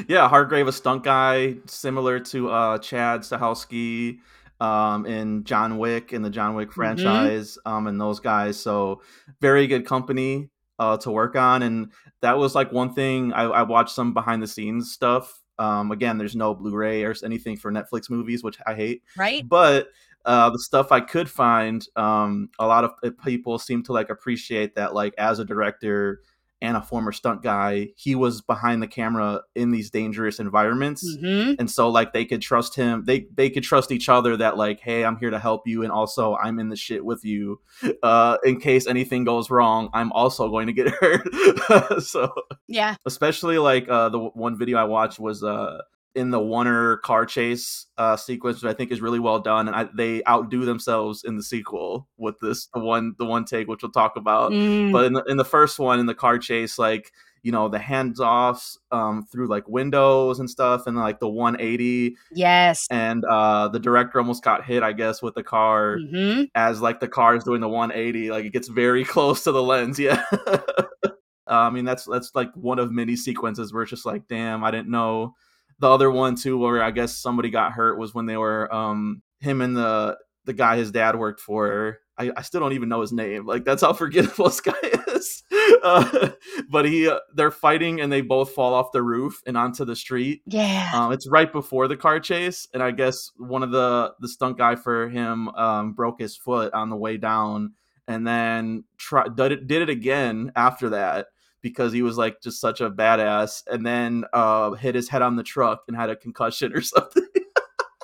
yeah, 0.07 0.27
Hargrave 0.27 0.67
a 0.67 0.71
stunt 0.71 1.03
guy 1.03 1.55
similar 1.65 2.19
to 2.19 2.49
uh 2.49 2.77
Chad 2.79 3.21
Stahelski 3.21 4.19
um, 4.59 5.05
in 5.05 5.43
John 5.43 5.77
Wick 5.77 6.13
in 6.13 6.21
the 6.21 6.29
John 6.29 6.55
Wick 6.55 6.69
mm-hmm. 6.69 6.79
franchise, 6.79 7.57
mm-hmm. 7.57 7.73
um, 7.73 7.87
and 7.87 7.99
those 7.99 8.19
guys. 8.19 8.59
So 8.59 9.01
very 9.41 9.67
good 9.67 9.85
company 9.85 10.49
uh, 10.79 10.97
to 10.97 11.11
work 11.11 11.35
on, 11.35 11.63
and 11.63 11.91
that 12.21 12.37
was 12.37 12.55
like 12.55 12.71
one 12.71 12.93
thing 12.93 13.33
I, 13.33 13.43
I 13.43 13.61
watched 13.63 13.93
some 13.93 14.13
behind 14.13 14.41
the 14.41 14.47
scenes 14.47 14.91
stuff. 14.91 15.41
Um, 15.59 15.91
again, 15.91 16.17
there's 16.17 16.35
no 16.35 16.53
Blu-ray 16.53 17.03
or 17.03 17.15
anything 17.23 17.57
for 17.57 17.71
Netflix 17.71 18.09
movies, 18.09 18.43
which 18.43 18.57
I 18.67 18.75
hate. 18.75 19.01
Right. 19.17 19.47
But 19.47 19.87
uh, 20.25 20.49
the 20.49 20.59
stuff 20.59 20.91
I 20.91 20.99
could 20.99 21.29
find, 21.29 21.83
um, 21.95 22.49
a 22.59 22.67
lot 22.67 22.83
of 22.83 22.91
people 23.23 23.57
seem 23.57 23.81
to 23.83 23.93
like 23.93 24.09
appreciate 24.09 24.75
that. 24.75 24.93
Like 24.93 25.15
as 25.17 25.39
a 25.39 25.45
director, 25.45 26.21
and 26.61 26.75
a 26.75 26.81
former 26.81 27.11
stunt 27.11 27.43
guy, 27.43 27.89
he 27.95 28.15
was 28.15 28.41
behind 28.41 28.81
the 28.81 28.87
camera 28.87 29.41
in 29.55 29.71
these 29.71 29.89
dangerous 29.89 30.39
environments. 30.39 31.07
Mm-hmm. 31.17 31.53
And 31.59 31.69
so 31.69 31.89
like 31.89 32.13
they 32.13 32.25
could 32.25 32.41
trust 32.41 32.75
him. 32.75 33.03
They 33.05 33.27
they 33.35 33.49
could 33.49 33.63
trust 33.63 33.91
each 33.91 34.09
other 34.09 34.35
that 34.37 34.57
like, 34.57 34.79
hey, 34.79 35.05
I'm 35.05 35.17
here 35.17 35.29
to 35.29 35.39
help 35.39 35.67
you 35.67 35.83
and 35.83 35.91
also 35.91 36.35
I'm 36.35 36.59
in 36.59 36.69
the 36.69 36.75
shit 36.75 37.05
with 37.05 37.23
you. 37.23 37.59
Uh 38.01 38.37
in 38.43 38.59
case 38.59 38.87
anything 38.87 39.23
goes 39.23 39.49
wrong, 39.49 39.89
I'm 39.93 40.11
also 40.13 40.49
going 40.49 40.67
to 40.67 40.73
get 40.73 40.89
hurt. 40.99 42.01
so 42.03 42.33
Yeah. 42.67 42.95
Especially 43.05 43.59
like 43.59 43.87
uh 43.87 44.09
the 44.09 44.19
one 44.19 44.57
video 44.57 44.77
I 44.77 44.85
watched 44.85 45.19
was 45.19 45.43
uh 45.43 45.81
in 46.17 46.31
the 46.31 46.39
Warner 46.39 46.97
car 46.97 47.27
chase 47.27 47.85
uh, 47.99 48.17
sequence, 48.17 48.61
which 48.61 48.69
I 48.69 48.75
think 48.75 48.91
is 48.91 49.01
really 49.01 49.19
well 49.19 49.39
done, 49.39 49.67
and 49.67 49.75
I, 49.75 49.87
they 49.95 50.23
outdo 50.27 50.65
themselves 50.65 51.23
in 51.23 51.37
the 51.37 51.43
sequel 51.43 52.07
with 52.17 52.39
this 52.41 52.67
the 52.73 52.79
one 52.79 53.13
the 53.19 53.25
one 53.25 53.45
take, 53.45 53.67
which 53.67 53.83
we'll 53.83 53.91
talk 53.91 54.17
about. 54.17 54.51
Mm. 54.51 54.91
But 54.91 55.05
in 55.05 55.13
the 55.13 55.23
in 55.25 55.37
the 55.37 55.45
first 55.45 55.77
one, 55.77 55.99
in 55.99 56.07
the 56.07 56.15
car 56.15 56.39
chase, 56.39 56.79
like 56.79 57.13
you 57.43 57.51
know 57.51 57.69
the 57.69 57.77
hands 57.77 58.19
offs 58.19 58.79
um, 58.91 59.27
through 59.31 59.47
like 59.47 59.67
windows 59.67 60.39
and 60.39 60.49
stuff, 60.49 60.87
and 60.87 60.97
like 60.97 61.19
the 61.19 61.29
180. 61.29 62.17
Yes. 62.31 62.87
And 62.89 63.23
uh, 63.23 63.67
the 63.67 63.79
director 63.79 64.19
almost 64.19 64.43
got 64.43 64.65
hit, 64.65 64.81
I 64.81 64.93
guess, 64.93 65.21
with 65.21 65.35
the 65.35 65.43
car 65.43 65.97
mm-hmm. 65.97 66.45
as 66.55 66.81
like 66.81 66.99
the 66.99 67.07
car 67.07 67.35
is 67.35 67.43
doing 67.43 67.61
the 67.61 67.69
180. 67.69 68.31
Like 68.31 68.45
it 68.45 68.53
gets 68.53 68.69
very 68.69 69.05
close 69.05 69.43
to 69.43 69.51
the 69.51 69.61
lens. 69.61 69.99
Yeah. 69.99 70.23
uh, 70.47 71.11
I 71.45 71.69
mean 71.69 71.85
that's 71.85 72.05
that's 72.05 72.31
like 72.33 72.51
one 72.55 72.79
of 72.79 72.91
many 72.91 73.15
sequences 73.15 73.71
where 73.71 73.83
it's 73.83 73.91
just 73.91 74.05
like, 74.05 74.27
damn, 74.27 74.63
I 74.63 74.71
didn't 74.71 74.89
know 74.89 75.35
the 75.79 75.89
other 75.89 76.11
one 76.11 76.35
too, 76.35 76.57
where 76.57 76.81
I 76.81 76.91
guess 76.91 77.17
somebody 77.17 77.49
got 77.49 77.73
hurt, 77.73 77.99
was 77.99 78.13
when 78.13 78.25
they 78.25 78.37
were 78.37 78.73
um 78.73 79.21
him 79.39 79.61
and 79.61 79.75
the 79.75 80.17
the 80.45 80.53
guy 80.53 80.77
his 80.77 80.91
dad 80.91 81.15
worked 81.15 81.39
for. 81.39 81.99
I, 82.17 82.31
I 82.35 82.41
still 82.41 82.61
don't 82.61 82.73
even 82.73 82.89
know 82.89 83.01
his 83.01 83.13
name. 83.13 83.45
Like 83.45 83.63
that's 83.63 83.81
how 83.81 83.93
forgettable 83.93 84.45
this 84.45 84.61
guy 84.61 84.73
is. 85.09 85.43
Uh, 85.83 86.29
but 86.69 86.85
he, 86.85 87.07
uh, 87.07 87.19
they're 87.35 87.51
fighting 87.51 88.01
and 88.01 88.11
they 88.11 88.21
both 88.21 88.51
fall 88.51 88.73
off 88.73 88.91
the 88.91 89.03
roof 89.03 89.41
and 89.45 89.55
onto 89.55 89.85
the 89.85 89.95
street. 89.95 90.41
Yeah. 90.45 90.89
Um, 90.93 91.11
it's 91.11 91.27
right 91.27 91.51
before 91.51 91.87
the 91.87 91.97
car 91.97 92.19
chase, 92.19 92.67
and 92.73 92.81
I 92.81 92.91
guess 92.91 93.29
one 93.37 93.61
of 93.61 93.71
the 93.71 94.13
the 94.19 94.27
stunt 94.27 94.57
guy 94.57 94.75
for 94.75 95.09
him 95.09 95.49
um, 95.49 95.93
broke 95.93 96.19
his 96.19 96.35
foot 96.35 96.73
on 96.73 96.89
the 96.89 96.95
way 96.95 97.17
down, 97.17 97.73
and 98.07 98.25
then 98.25 98.85
try, 98.97 99.27
did 99.27 99.51
it 99.51 99.67
did 99.67 99.83
it 99.83 99.89
again 99.89 100.51
after 100.55 100.89
that 100.89 101.27
because 101.61 101.91
he 101.93 102.01
was 102.01 102.17
like 102.17 102.41
just 102.41 102.59
such 102.61 102.81
a 102.81 102.89
badass 102.89 103.63
and 103.67 103.85
then 103.85 104.25
uh 104.33 104.71
hit 104.71 104.95
his 104.95 105.09
head 105.09 105.21
on 105.21 105.35
the 105.35 105.43
truck 105.43 105.83
and 105.87 105.97
had 105.97 106.09
a 106.09 106.15
concussion 106.15 106.73
or 106.73 106.81
something. 106.81 107.27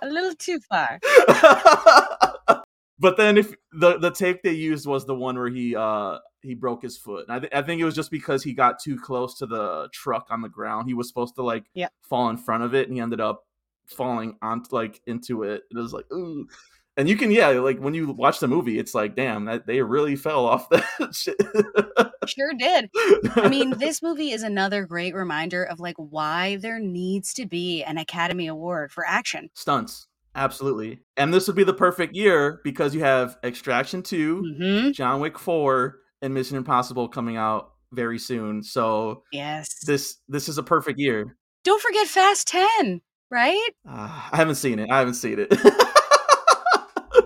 a 0.01 0.07
little 0.07 0.35
too 0.35 0.59
far. 0.69 0.99
but 2.99 3.17
then 3.17 3.37
if 3.37 3.53
the 3.71 3.97
the 3.97 4.11
tape 4.11 4.41
they 4.43 4.51
used 4.51 4.85
was 4.85 5.05
the 5.05 5.15
one 5.15 5.37
where 5.37 5.49
he 5.49 5.75
uh 5.75 6.17
he 6.43 6.53
broke 6.53 6.83
his 6.83 6.97
foot. 6.97 7.25
And 7.27 7.35
I, 7.35 7.39
th- 7.39 7.53
I 7.53 7.61
think 7.61 7.81
it 7.81 7.85
was 7.85 7.95
just 7.95 8.11
because 8.11 8.43
he 8.43 8.53
got 8.53 8.77
too 8.79 8.99
close 8.99 9.37
to 9.37 9.45
the 9.45 9.87
truck 9.93 10.27
on 10.29 10.41
the 10.41 10.49
ground. 10.49 10.87
He 10.87 10.93
was 10.93 11.07
supposed 11.07 11.35
to 11.35 11.41
like 11.41 11.63
yeah. 11.73 11.87
fall 12.01 12.29
in 12.29 12.37
front 12.37 12.63
of 12.63 12.75
it 12.75 12.87
and 12.87 12.95
he 12.95 13.01
ended 13.01 13.21
up 13.21 13.45
falling 13.87 14.37
on 14.41 14.63
like 14.71 15.01
into 15.07 15.43
it. 15.43 15.63
It 15.71 15.77
was 15.77 15.93
like 15.93 16.05
ooh 16.11 16.47
and 16.97 17.09
you 17.09 17.17
can 17.17 17.31
yeah 17.31 17.49
like 17.49 17.79
when 17.79 17.93
you 17.93 18.11
watch 18.11 18.39
the 18.39 18.47
movie 18.47 18.77
it's 18.77 18.93
like 18.93 19.15
damn 19.15 19.45
that 19.45 19.65
they 19.65 19.81
really 19.81 20.15
fell 20.15 20.45
off 20.45 20.69
that 20.69 20.83
shit. 21.13 21.35
Sure 22.27 22.53
did. 22.57 22.89
I 23.35 23.49
mean 23.49 23.71
this 23.77 24.01
movie 24.01 24.31
is 24.31 24.43
another 24.43 24.85
great 24.85 25.13
reminder 25.13 25.63
of 25.63 25.79
like 25.79 25.95
why 25.97 26.57
there 26.57 26.79
needs 26.79 27.33
to 27.35 27.45
be 27.45 27.83
an 27.83 27.97
academy 27.97 28.47
award 28.47 28.91
for 28.91 29.05
action. 29.05 29.49
Stunts. 29.55 30.07
Absolutely. 30.35 30.99
And 31.15 31.31
this 31.31 31.45
would 31.45 31.55
be 31.55 31.63
the 31.63 31.75
perfect 31.75 32.15
year 32.15 32.59
because 32.63 32.95
you 32.95 33.01
have 33.01 33.37
extraction 33.43 34.01
2 34.01 34.41
mm-hmm. 34.41 34.91
john 34.91 35.19
wick 35.19 35.37
4 35.37 35.99
and 36.21 36.33
mission 36.33 36.57
impossible 36.57 37.07
coming 37.07 37.37
out 37.37 37.71
very 37.91 38.17
soon. 38.17 38.63
So 38.63 39.23
yes. 39.31 39.79
this 39.85 40.17
this 40.27 40.49
is 40.49 40.57
a 40.57 40.63
perfect 40.63 40.99
year. 40.99 41.37
Don't 41.63 41.81
forget 41.81 42.07
fast 42.07 42.47
10 42.47 43.01
right? 43.33 43.69
Uh, 43.89 44.29
i 44.31 44.37
haven't 44.37 44.55
seen 44.55 44.79
it. 44.79 44.89
I 44.91 44.99
haven't 44.99 45.15
seen 45.15 45.39
it 45.39 45.49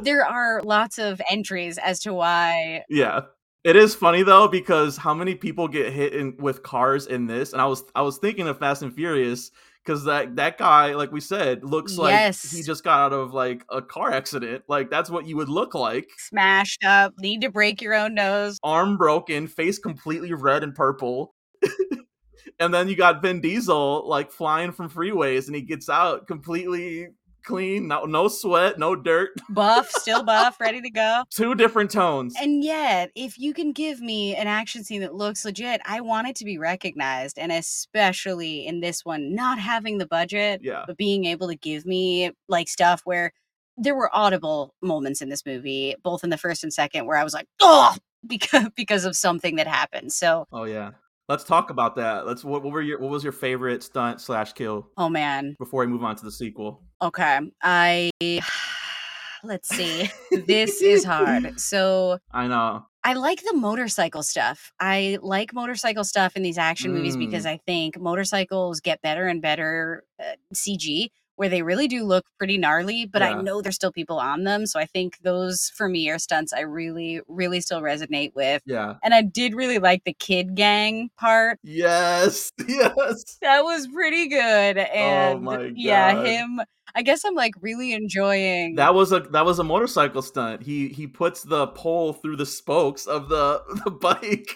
there 0.08 0.26
are 0.26 0.62
lots 0.64 1.00
of 1.00 1.22
entries 1.30 1.78
as 1.78 2.00
to 2.00 2.14
why. 2.14 2.86
Yeah. 2.90 3.22
It 3.66 3.76
is 3.76 3.94
funny 3.94 4.24
though 4.24 4.48
because 4.48 4.96
how 4.96 5.14
many 5.14 5.36
people 5.36 5.68
get 5.68 5.92
hit 5.92 6.14
in, 6.14 6.38
with 6.38 6.64
cars 6.64 7.08
in 7.08 7.28
this, 7.28 7.52
and 7.52 7.62
I 7.62 7.66
was 7.66 7.84
I 7.94 8.02
was 8.04 8.18
thinking 8.18 8.48
of 8.48 8.58
Fast 8.58 8.82
and 8.82 8.94
Furious 8.94 9.52
because 9.84 10.06
that 10.06 10.38
that 10.38 10.58
guy, 10.58 10.94
like 10.96 11.12
we 11.12 11.20
said, 11.20 11.66
looks 11.66 11.98
like 11.98 12.12
yes. 12.12 12.50
he 12.50 12.64
just 12.64 12.86
got 12.86 13.00
out 13.00 13.14
of 13.14 13.34
like 13.34 13.66
a 13.70 13.82
car 13.82 14.14
accident. 14.14 14.64
Like 14.70 14.90
that's 14.90 15.10
what 15.10 15.28
you 15.28 15.36
would 15.36 15.50
look 15.50 15.74
like. 15.74 16.08
Smashed 16.18 16.86
up, 16.86 17.14
need 17.20 17.42
to 17.42 17.50
break 17.50 17.82
your 17.82 17.94
own 17.94 18.14
nose, 18.14 18.58
arm 18.64 18.96
broken, 18.96 19.48
face 19.48 19.78
completely 19.78 20.34
red 20.34 20.64
and 20.64 20.74
purple. 20.74 21.36
and 22.60 22.74
then 22.74 22.88
you 22.88 22.96
got 22.96 23.22
Vin 23.22 23.42
Diesel 23.42 24.08
like 24.08 24.32
flying 24.32 24.72
from 24.72 24.90
freeways, 24.90 25.48
and 25.48 25.56
he 25.58 25.62
gets 25.62 25.90
out 25.90 26.28
completely 26.28 27.10
clean, 27.48 27.88
no 27.88 28.04
no 28.06 28.28
sweat, 28.28 28.78
no 28.78 28.96
dirt. 28.96 29.32
Buff, 29.50 29.90
still 29.90 30.24
buff, 30.24 30.60
ready 30.60 30.82
to 30.82 30.90
go. 30.90 31.24
Two 31.30 31.56
different 31.56 31.90
tones. 31.90 32.36
And 32.40 32.64
yet, 32.64 33.12
if 33.16 33.40
you 33.40 33.54
can 33.54 33.72
give 33.72 34.02
me 34.02 34.36
an 34.36 34.48
action 34.48 34.84
scene 34.84 35.02
that 35.02 35.16
looks 35.16 35.46
legit, 35.46 35.82
I 35.86 36.02
want 36.02 36.28
it 36.28 36.36
to 36.38 36.46
be 36.46 36.58
recognized. 36.58 37.40
And 37.40 37.52
especially 37.52 38.68
in 38.68 38.82
this 38.82 39.06
one, 39.06 39.34
not 39.34 39.58
having 39.58 39.98
the 39.98 40.06
budget, 40.06 40.62
yeah. 40.64 40.84
but 40.86 40.98
being 40.98 41.26
able 41.26 41.48
to 41.48 41.56
give 41.56 41.86
me 41.86 42.32
like 42.48 42.68
stuff 42.68 43.02
where 43.06 43.32
there 43.78 43.96
were 43.96 44.14
audible 44.14 44.74
moments 44.82 45.22
in 45.22 45.30
this 45.30 45.46
movie, 45.46 45.96
both 46.04 46.24
in 46.24 46.30
the 46.30 46.38
first 46.38 46.64
and 46.64 46.74
second, 46.74 47.06
where 47.06 47.18
I 47.18 47.24
was 47.24 47.34
like, 47.34 47.48
oh, 47.62 47.96
because 48.28 48.70
because 48.76 49.06
of 49.06 49.16
something 49.16 49.56
that 49.56 49.68
happened. 49.68 50.12
So 50.12 50.48
Oh 50.52 50.66
yeah. 50.66 50.92
Let's 51.30 51.44
talk 51.44 51.70
about 51.70 51.96
that. 51.98 52.26
Let's. 52.26 52.44
What, 52.44 52.64
what 52.64 52.72
were 52.72 52.82
your? 52.82 53.00
What 53.00 53.10
was 53.12 53.24
your 53.24 53.34
favorite 53.34 53.84
stunt 53.84 54.22
slash 54.22 54.54
kill? 54.54 54.88
Oh 54.98 55.10
man. 55.10 55.56
Before 55.60 55.82
we 55.82 55.88
move 55.88 56.04
on 56.04 56.16
to 56.16 56.24
the 56.24 56.32
sequel. 56.32 56.84
Okay, 57.02 57.40
I. 57.64 58.10
Let's 59.44 59.70
see. 59.70 60.10
this 60.48 60.82
is 60.82 61.04
hard. 61.04 61.60
So 61.60 62.18
I 62.32 62.48
know. 62.48 62.86
I 63.04 63.14
like 63.14 63.42
the 63.44 63.54
motorcycle 63.54 64.24
stuff. 64.24 64.72
I 64.80 65.20
like 65.22 65.54
motorcycle 65.54 66.04
stuff 66.04 66.36
in 66.36 66.42
these 66.44 66.58
action 66.58 66.92
movies 66.92 67.16
because 67.16 67.46
Mm. 67.46 67.50
I 67.52 67.60
think 67.66 68.00
motorcycles 68.00 68.82
get 68.82 69.02
better 69.02 69.28
and 69.28 69.42
better 69.42 70.04
uh, 70.20 70.34
CG 70.54 71.10
where 71.38 71.50
they 71.50 71.62
really 71.62 71.88
do 71.88 72.04
look 72.04 72.26
pretty 72.40 72.58
gnarly, 72.58 73.06
but 73.06 73.22
I 73.22 73.40
know 73.42 73.62
there's 73.62 73.76
still 73.76 73.92
people 73.92 74.20
on 74.20 74.44
them. 74.44 74.66
So 74.66 74.80
I 74.80 74.86
think 74.86 75.20
those 75.22 75.72
for 75.76 75.88
me 75.88 76.10
are 76.10 76.18
stunts 76.18 76.52
I 76.52 76.62
really, 76.62 77.22
really 77.28 77.62
still 77.62 77.80
resonate 77.80 78.34
with. 78.36 78.64
Yeah. 78.66 78.96
And 79.04 79.14
I 79.14 79.22
did 79.22 79.54
really 79.54 79.78
like 79.78 80.04
the 80.04 80.14
kid 80.14 80.56
gang 80.56 81.10
part. 81.18 81.60
Yes. 81.64 82.52
Yes. 82.68 83.38
That 83.42 83.64
was 83.64 83.88
pretty 83.88 84.28
good. 84.28 84.78
Oh 84.78 84.82
and 84.82 85.38
Oh 85.38 85.42
my 85.42 85.72
yeah, 85.74 86.22
him. 86.24 86.60
I 86.96 87.02
guess 87.02 87.24
I'm 87.24 87.34
like 87.34 87.54
really 87.62 87.94
enjoying 87.94 88.76
That 88.76 88.94
was 88.94 89.12
a 89.12 89.22
that 89.22 89.46
was 89.46 89.60
a 89.60 89.64
motorcycle 89.64 90.22
stunt. 90.22 90.64
He 90.64 90.90
he 90.90 91.08
puts 91.08 91.44
the 91.44 91.68
pole 91.68 92.14
through 92.14 92.36
the 92.36 92.46
spokes 92.46 93.06
of 93.06 93.30
the 93.30 93.62
the 93.86 93.92
bike. 93.92 94.56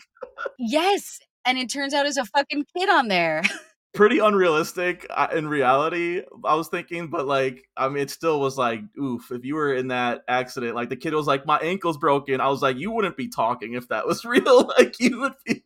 Yes. 0.60 1.20
And 1.46 1.58
it 1.58 1.70
turns 1.70 1.94
out 1.94 2.04
there's 2.04 2.18
a 2.18 2.26
fucking 2.26 2.66
kid 2.76 2.90
on 2.90 3.08
there. 3.08 3.44
Pretty 3.94 4.20
unrealistic 4.20 5.06
uh, 5.10 5.28
in 5.36 5.48
reality. 5.48 6.22
I 6.46 6.56
was 6.56 6.70
thinking, 6.70 7.10
but 7.10 7.28
like, 7.28 7.68
I 7.76 7.90
mean, 7.90 8.04
it 8.04 8.10
still 8.10 8.40
was 8.40 8.58
like, 8.58 8.82
oof. 8.98 9.32
If 9.32 9.44
you 9.44 9.56
were 9.56 9.74
in 9.74 9.90
that 9.90 10.22
accident, 10.30 10.76
like 10.76 10.90
the 10.90 10.96
kid 10.96 11.14
was 11.14 11.28
like, 11.28 11.46
my 11.46 11.58
ankle's 11.60 11.98
broken. 11.98 12.40
I 12.40 12.48
was 12.48 12.62
like, 12.62 12.78
you 12.78 12.92
wouldn't 12.92 13.18
be 13.18 13.28
talking 13.28 13.74
if 13.74 13.90
that 13.90 14.08
was 14.08 14.24
real. 14.26 14.72
Like 14.78 15.00
you 15.00 15.20
would 15.20 15.34
be, 15.46 15.64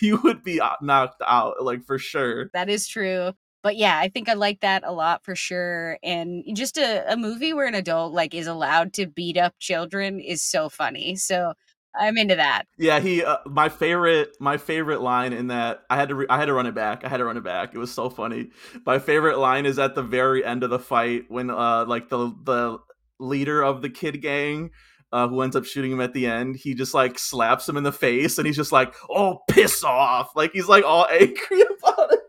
you 0.00 0.16
would 0.24 0.42
be 0.42 0.60
uh, 0.60 0.74
knocked 0.82 1.22
out, 1.24 1.62
like 1.62 1.84
for 1.84 1.98
sure. 1.98 2.50
That 2.54 2.68
is 2.68 2.88
true. 2.88 3.32
But 3.62 3.76
yeah, 3.76 3.98
I 3.98 4.08
think 4.08 4.28
I 4.28 4.34
like 4.34 4.60
that 4.60 4.84
a 4.84 4.92
lot 4.92 5.24
for 5.24 5.36
sure. 5.36 5.98
And 6.02 6.44
just 6.54 6.78
a, 6.78 7.12
a 7.12 7.16
movie 7.16 7.52
where 7.52 7.66
an 7.66 7.74
adult 7.74 8.12
like 8.12 8.34
is 8.34 8.46
allowed 8.46 8.94
to 8.94 9.06
beat 9.06 9.36
up 9.36 9.54
children 9.58 10.18
is 10.18 10.42
so 10.42 10.68
funny. 10.68 11.14
So 11.16 11.52
I'm 11.98 12.16
into 12.16 12.36
that. 12.36 12.64
Yeah, 12.78 13.00
he. 13.00 13.24
Uh, 13.24 13.38
my 13.46 13.68
favorite, 13.68 14.36
my 14.40 14.56
favorite 14.56 15.00
line 15.00 15.32
in 15.32 15.48
that 15.48 15.82
I 15.90 15.96
had 15.96 16.08
to, 16.10 16.14
re- 16.14 16.26
I 16.30 16.38
had 16.38 16.46
to 16.46 16.54
run 16.54 16.66
it 16.66 16.74
back. 16.74 17.04
I 17.04 17.08
had 17.08 17.18
to 17.18 17.24
run 17.24 17.36
it 17.36 17.44
back. 17.44 17.74
It 17.74 17.78
was 17.78 17.90
so 17.92 18.08
funny. 18.08 18.50
My 18.86 18.98
favorite 18.98 19.38
line 19.38 19.66
is 19.66 19.78
at 19.78 19.94
the 19.94 20.02
very 20.02 20.44
end 20.44 20.62
of 20.62 20.70
the 20.70 20.78
fight 20.78 21.24
when, 21.28 21.50
uh, 21.50 21.84
like 21.86 22.08
the 22.08 22.32
the 22.44 22.78
leader 23.18 23.62
of 23.62 23.82
the 23.82 23.90
kid 23.90 24.22
gang, 24.22 24.70
uh, 25.12 25.28
who 25.28 25.42
ends 25.42 25.56
up 25.56 25.64
shooting 25.64 25.92
him 25.92 26.00
at 26.00 26.14
the 26.14 26.26
end, 26.26 26.56
he 26.56 26.74
just 26.74 26.94
like 26.94 27.18
slaps 27.18 27.68
him 27.68 27.76
in 27.76 27.82
the 27.82 27.92
face, 27.92 28.38
and 28.38 28.46
he's 28.46 28.56
just 28.56 28.72
like, 28.72 28.94
"Oh, 29.08 29.40
piss 29.48 29.82
off!" 29.84 30.36
Like 30.36 30.52
he's 30.52 30.68
like 30.68 30.84
all 30.84 31.06
angry 31.10 31.62
about 31.62 32.12
it. 32.12 32.20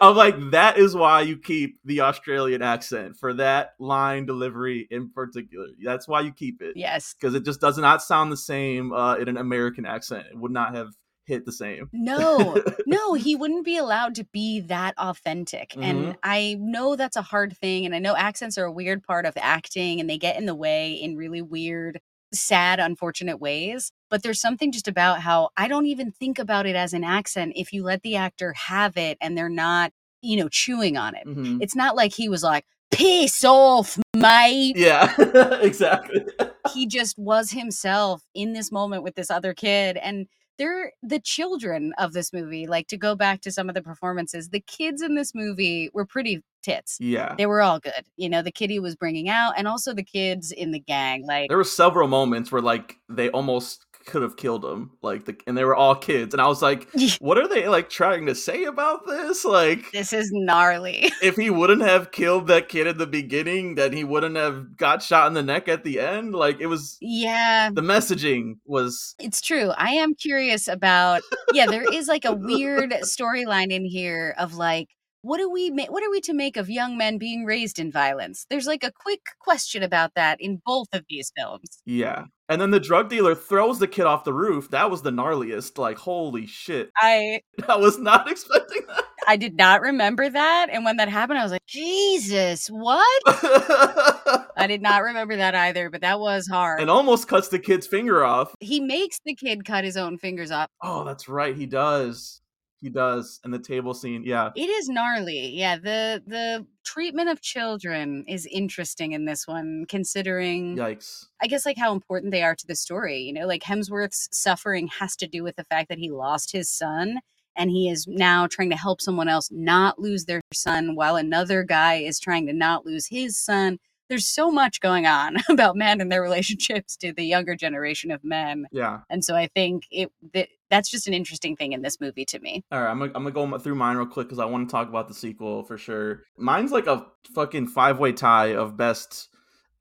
I'm 0.00 0.16
like, 0.16 0.34
that 0.50 0.78
is 0.78 0.94
why 0.94 1.22
you 1.22 1.36
keep 1.36 1.78
the 1.84 2.00
Australian 2.02 2.62
accent 2.62 3.16
for 3.16 3.34
that 3.34 3.74
line 3.78 4.26
delivery 4.26 4.86
in 4.90 5.10
particular. 5.10 5.68
That's 5.82 6.08
why 6.08 6.22
you 6.22 6.32
keep 6.32 6.60
it 6.60 6.76
Yes. 6.76 7.14
because 7.14 7.34
it 7.34 7.44
just 7.44 7.60
does 7.60 7.78
not 7.78 8.02
sound 8.02 8.32
the 8.32 8.36
same 8.36 8.92
uh, 8.92 9.16
in 9.16 9.28
an 9.28 9.36
American 9.36 9.86
accent. 9.86 10.26
It 10.30 10.36
would 10.38 10.52
not 10.52 10.74
have 10.74 10.88
hit 11.24 11.46
the 11.46 11.52
same. 11.52 11.88
No, 11.92 12.60
no, 12.84 13.14
he 13.14 13.36
wouldn't 13.36 13.64
be 13.64 13.76
allowed 13.76 14.16
to 14.16 14.24
be 14.32 14.58
that 14.62 14.94
authentic. 14.98 15.70
Mhm. 15.70 15.82
And 15.84 16.16
I 16.24 16.56
know 16.58 16.96
that's 16.96 17.16
a 17.16 17.22
hard 17.22 17.56
thing. 17.56 17.86
And 17.86 17.94
I 17.94 18.00
know 18.00 18.16
accents 18.16 18.58
are 18.58 18.64
a 18.64 18.72
weird 18.72 19.04
part 19.04 19.24
of 19.24 19.34
acting 19.36 20.00
and 20.00 20.10
they 20.10 20.18
get 20.18 20.36
in 20.36 20.46
the 20.46 20.54
way 20.54 20.94
in 20.94 21.16
really 21.16 21.40
weird, 21.40 22.00
sad, 22.34 22.80
unfortunate 22.80 23.40
ways. 23.40 23.92
But 24.10 24.22
there's 24.22 24.40
something 24.40 24.72
just 24.72 24.88
about 24.88 25.20
how 25.20 25.50
I 25.56 25.68
don't 25.68 25.86
even 25.86 26.10
think 26.10 26.38
about 26.38 26.66
it 26.66 26.76
as 26.76 26.92
an 26.92 27.04
accent 27.04 27.52
if 27.56 27.72
you 27.72 27.82
let 27.82 28.02
the 28.02 28.16
actor 28.16 28.52
have 28.54 28.96
it 28.96 29.18
and 29.20 29.36
they're 29.36 29.48
not, 29.48 29.92
you 30.20 30.36
know, 30.36 30.48
chewing 30.48 30.96
on 30.96 31.14
it. 31.14 31.26
Mhm. 31.26 31.58
It's 31.60 31.76
not 31.76 31.96
like 31.96 32.12
he 32.12 32.28
was 32.28 32.42
like, 32.42 32.64
piss 32.90 33.44
off, 33.44 33.98
mate. 34.14 34.76
Yeah, 34.76 35.14
exactly. 35.60 36.24
He 36.72 36.86
just 36.86 37.18
was 37.18 37.50
himself 37.50 38.22
in 38.34 38.52
this 38.52 38.70
moment 38.70 39.02
with 39.02 39.14
this 39.14 39.30
other 39.30 39.54
kid. 39.54 39.96
And 39.96 40.26
they're 40.58 40.92
the 41.02 41.20
children 41.20 41.92
of 41.98 42.12
this 42.12 42.32
movie. 42.32 42.66
Like 42.66 42.88
to 42.88 42.96
go 42.96 43.14
back 43.14 43.40
to 43.42 43.52
some 43.52 43.68
of 43.68 43.74
the 43.74 43.82
performances, 43.82 44.50
the 44.50 44.60
kids 44.60 45.02
in 45.02 45.14
this 45.14 45.34
movie 45.34 45.90
were 45.92 46.06
pretty 46.06 46.42
tits. 46.62 46.96
Yeah. 47.00 47.34
They 47.36 47.46
were 47.46 47.60
all 47.60 47.80
good. 47.80 48.06
You 48.16 48.28
know, 48.28 48.42
the 48.42 48.52
kid 48.52 48.70
he 48.70 48.78
was 48.78 48.94
bringing 48.96 49.28
out, 49.28 49.54
and 49.56 49.66
also 49.66 49.92
the 49.92 50.04
kids 50.04 50.52
in 50.52 50.70
the 50.70 50.78
gang. 50.78 51.26
Like, 51.26 51.48
There 51.48 51.56
were 51.56 51.64
several 51.64 52.08
moments 52.08 52.52
where 52.52 52.62
like 52.62 52.96
they 53.08 53.30
almost 53.30 53.84
could 54.04 54.22
have 54.22 54.36
killed 54.36 54.64
him, 54.64 54.92
like 55.02 55.24
the 55.24 55.36
and 55.46 55.56
they 55.56 55.64
were 55.64 55.74
all 55.74 55.94
kids, 55.94 56.34
and 56.34 56.40
I 56.40 56.46
was 56.46 56.62
like, 56.62 56.88
what 57.20 57.38
are 57.38 57.48
they 57.48 57.68
like 57.68 57.88
trying 57.90 58.26
to 58.26 58.34
say 58.34 58.64
about 58.64 59.06
this? 59.06 59.44
Like, 59.44 59.90
this 59.92 60.12
is 60.12 60.30
gnarly. 60.32 61.10
if 61.22 61.36
he 61.36 61.50
wouldn't 61.50 61.82
have 61.82 62.12
killed 62.12 62.46
that 62.48 62.68
kid 62.68 62.86
at 62.86 62.98
the 62.98 63.06
beginning, 63.06 63.74
then 63.74 63.92
he 63.92 64.04
wouldn't 64.04 64.36
have 64.36 64.76
got 64.76 65.02
shot 65.02 65.26
in 65.26 65.34
the 65.34 65.42
neck 65.42 65.68
at 65.68 65.84
the 65.84 66.00
end. 66.00 66.34
Like, 66.34 66.60
it 66.60 66.66
was 66.66 66.98
yeah, 67.00 67.70
the 67.72 67.82
messaging 67.82 68.54
was 68.64 69.14
it's 69.18 69.40
true. 69.40 69.70
I 69.76 69.90
am 69.90 70.14
curious 70.14 70.68
about. 70.68 71.22
Yeah, 71.52 71.66
there 71.66 71.90
is 71.92 72.08
like 72.08 72.24
a 72.24 72.32
weird 72.32 72.90
storyline 73.04 73.70
in 73.72 73.84
here 73.84 74.34
of 74.38 74.54
like. 74.54 74.88
What 75.24 75.38
do 75.38 75.48
we 75.48 75.70
ma- 75.70 75.86
what 75.88 76.02
are 76.02 76.10
we 76.10 76.20
to 76.22 76.34
make 76.34 76.56
of 76.56 76.68
young 76.68 76.96
men 76.96 77.16
being 77.16 77.44
raised 77.44 77.78
in 77.78 77.92
violence? 77.92 78.44
There's 78.50 78.66
like 78.66 78.82
a 78.82 78.90
quick 78.90 79.20
question 79.38 79.84
about 79.84 80.14
that 80.16 80.40
in 80.40 80.60
both 80.66 80.88
of 80.92 81.04
these 81.08 81.30
films. 81.36 81.78
yeah. 81.84 82.24
And 82.52 82.60
then 82.60 82.70
the 82.70 82.80
drug 82.80 83.08
dealer 83.08 83.34
throws 83.34 83.78
the 83.78 83.88
kid 83.88 84.04
off 84.04 84.24
the 84.24 84.32
roof. 84.34 84.70
That 84.70 84.90
was 84.90 85.02
the 85.02 85.10
gnarliest. 85.10 85.78
Like, 85.78 85.96
holy 85.98 86.46
shit. 86.46 86.90
I 86.96 87.40
I 87.68 87.76
was 87.76 87.98
not 87.98 88.30
expecting 88.30 88.82
that. 88.88 89.04
I 89.26 89.36
did 89.36 89.56
not 89.56 89.80
remember 89.80 90.28
that. 90.28 90.66
And 90.70 90.84
when 90.84 90.96
that 90.98 91.08
happened, 91.08 91.38
I 91.38 91.42
was 91.44 91.52
like, 91.52 91.64
Jesus, 91.66 92.66
what? 92.68 93.22
I 93.26 94.66
did 94.68 94.82
not 94.82 95.02
remember 95.02 95.36
that 95.36 95.54
either, 95.54 95.88
but 95.90 96.00
that 96.02 96.20
was 96.20 96.46
hard. 96.46 96.80
and 96.80 96.90
almost 96.90 97.28
cuts 97.28 97.48
the 97.48 97.58
kid's 97.58 97.86
finger 97.86 98.24
off. 98.24 98.54
he 98.60 98.80
makes 98.80 99.18
the 99.24 99.34
kid 99.34 99.64
cut 99.64 99.84
his 99.84 99.96
own 99.96 100.18
fingers 100.18 100.50
off. 100.50 100.68
Oh, 100.82 101.04
that's 101.04 101.28
right. 101.28 101.56
He 101.56 101.66
does. 101.66 102.41
He 102.82 102.90
does. 102.90 103.40
And 103.44 103.54
the 103.54 103.60
table 103.60 103.94
scene. 103.94 104.24
Yeah. 104.26 104.50
It 104.56 104.68
is 104.68 104.88
gnarly. 104.88 105.50
Yeah, 105.50 105.76
the 105.76 106.22
the 106.26 106.66
treatment 106.84 107.28
of 107.30 107.40
children 107.40 108.24
is 108.26 108.44
interesting 108.46 109.12
in 109.12 109.24
this 109.24 109.46
one, 109.46 109.86
considering 109.88 110.76
Yikes. 110.76 111.26
I 111.40 111.46
guess 111.46 111.64
like 111.64 111.78
how 111.78 111.92
important 111.92 112.32
they 112.32 112.42
are 112.42 112.56
to 112.56 112.66
the 112.66 112.74
story. 112.74 113.20
You 113.20 113.32
know, 113.32 113.46
like 113.46 113.62
Hemsworth's 113.62 114.28
suffering 114.32 114.88
has 114.98 115.14
to 115.16 115.28
do 115.28 115.44
with 115.44 115.54
the 115.54 115.64
fact 115.64 115.88
that 115.90 115.98
he 115.98 116.10
lost 116.10 116.50
his 116.50 116.68
son 116.68 117.20
and 117.56 117.70
he 117.70 117.88
is 117.88 118.06
now 118.08 118.46
trying 118.46 118.70
to 118.70 118.76
help 118.76 119.00
someone 119.00 119.28
else 119.28 119.48
not 119.52 119.98
lose 119.98 120.24
their 120.24 120.40
son 120.52 120.96
while 120.96 121.16
another 121.16 121.62
guy 121.62 121.96
is 121.96 122.18
trying 122.18 122.46
to 122.46 122.52
not 122.52 122.84
lose 122.84 123.06
his 123.06 123.38
son. 123.38 123.78
There's 124.12 124.26
so 124.28 124.50
much 124.50 124.80
going 124.82 125.06
on 125.06 125.36
about 125.48 125.74
men 125.74 126.02
and 126.02 126.12
their 126.12 126.20
relationships 126.20 126.96
to 126.98 127.14
the 127.14 127.24
younger 127.24 127.56
generation 127.56 128.10
of 128.10 128.22
men. 128.22 128.66
Yeah. 128.70 129.00
And 129.08 129.24
so 129.24 129.34
I 129.34 129.46
think 129.54 129.84
it 129.90 130.12
that, 130.34 130.48
that's 130.68 130.90
just 130.90 131.08
an 131.08 131.14
interesting 131.14 131.56
thing 131.56 131.72
in 131.72 131.80
this 131.80 131.98
movie 131.98 132.26
to 132.26 132.38
me. 132.40 132.62
All 132.70 132.82
right. 132.82 132.90
I'm 132.90 132.98
gonna, 132.98 133.12
I'm 133.14 133.22
gonna 133.24 133.30
go 133.52 133.58
through 133.58 133.76
mine 133.76 133.96
real 133.96 134.04
quick 134.06 134.26
because 134.26 134.38
I 134.38 134.44
want 134.44 134.68
to 134.68 134.70
talk 134.70 134.90
about 134.90 135.08
the 135.08 135.14
sequel 135.14 135.62
for 135.64 135.78
sure. 135.78 136.24
Mine's 136.36 136.72
like 136.72 136.86
a 136.86 137.06
fucking 137.34 137.68
five 137.68 137.98
way 137.98 138.12
tie 138.12 138.54
of 138.54 138.76
best 138.76 139.30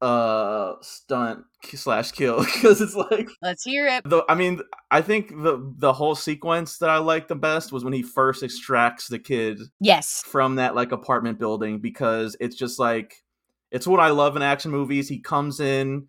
uh 0.01 0.75
stunt 0.81 1.43
slash 1.75 2.11
kill 2.11 2.39
because 2.43 2.81
it's 2.81 2.95
like 2.95 3.29
Let's 3.41 3.63
hear 3.63 3.85
it. 3.85 4.03
the 4.03 4.23
I 4.27 4.35
mean 4.35 4.61
I 4.89 5.01
think 5.01 5.29
the 5.29 5.73
the 5.77 5.93
whole 5.93 6.15
sequence 6.15 6.77
that 6.79 6.89
I 6.89 6.97
liked 6.97 7.27
the 7.27 7.35
best 7.35 7.71
was 7.71 7.83
when 7.83 7.93
he 7.93 8.01
first 8.01 8.41
extracts 8.43 9.09
the 9.09 9.19
kid 9.19 9.59
Yes. 9.79 10.23
from 10.25 10.55
that 10.55 10.73
like 10.73 10.91
apartment 10.91 11.37
building 11.37 11.79
because 11.79 12.35
it's 12.39 12.55
just 12.55 12.79
like 12.79 13.13
it's 13.71 13.87
what 13.87 13.99
I 13.99 14.09
love 14.09 14.35
in 14.35 14.41
action 14.41 14.69
movies. 14.71 15.07
He 15.09 15.19
comes 15.19 15.59
in 15.59 16.07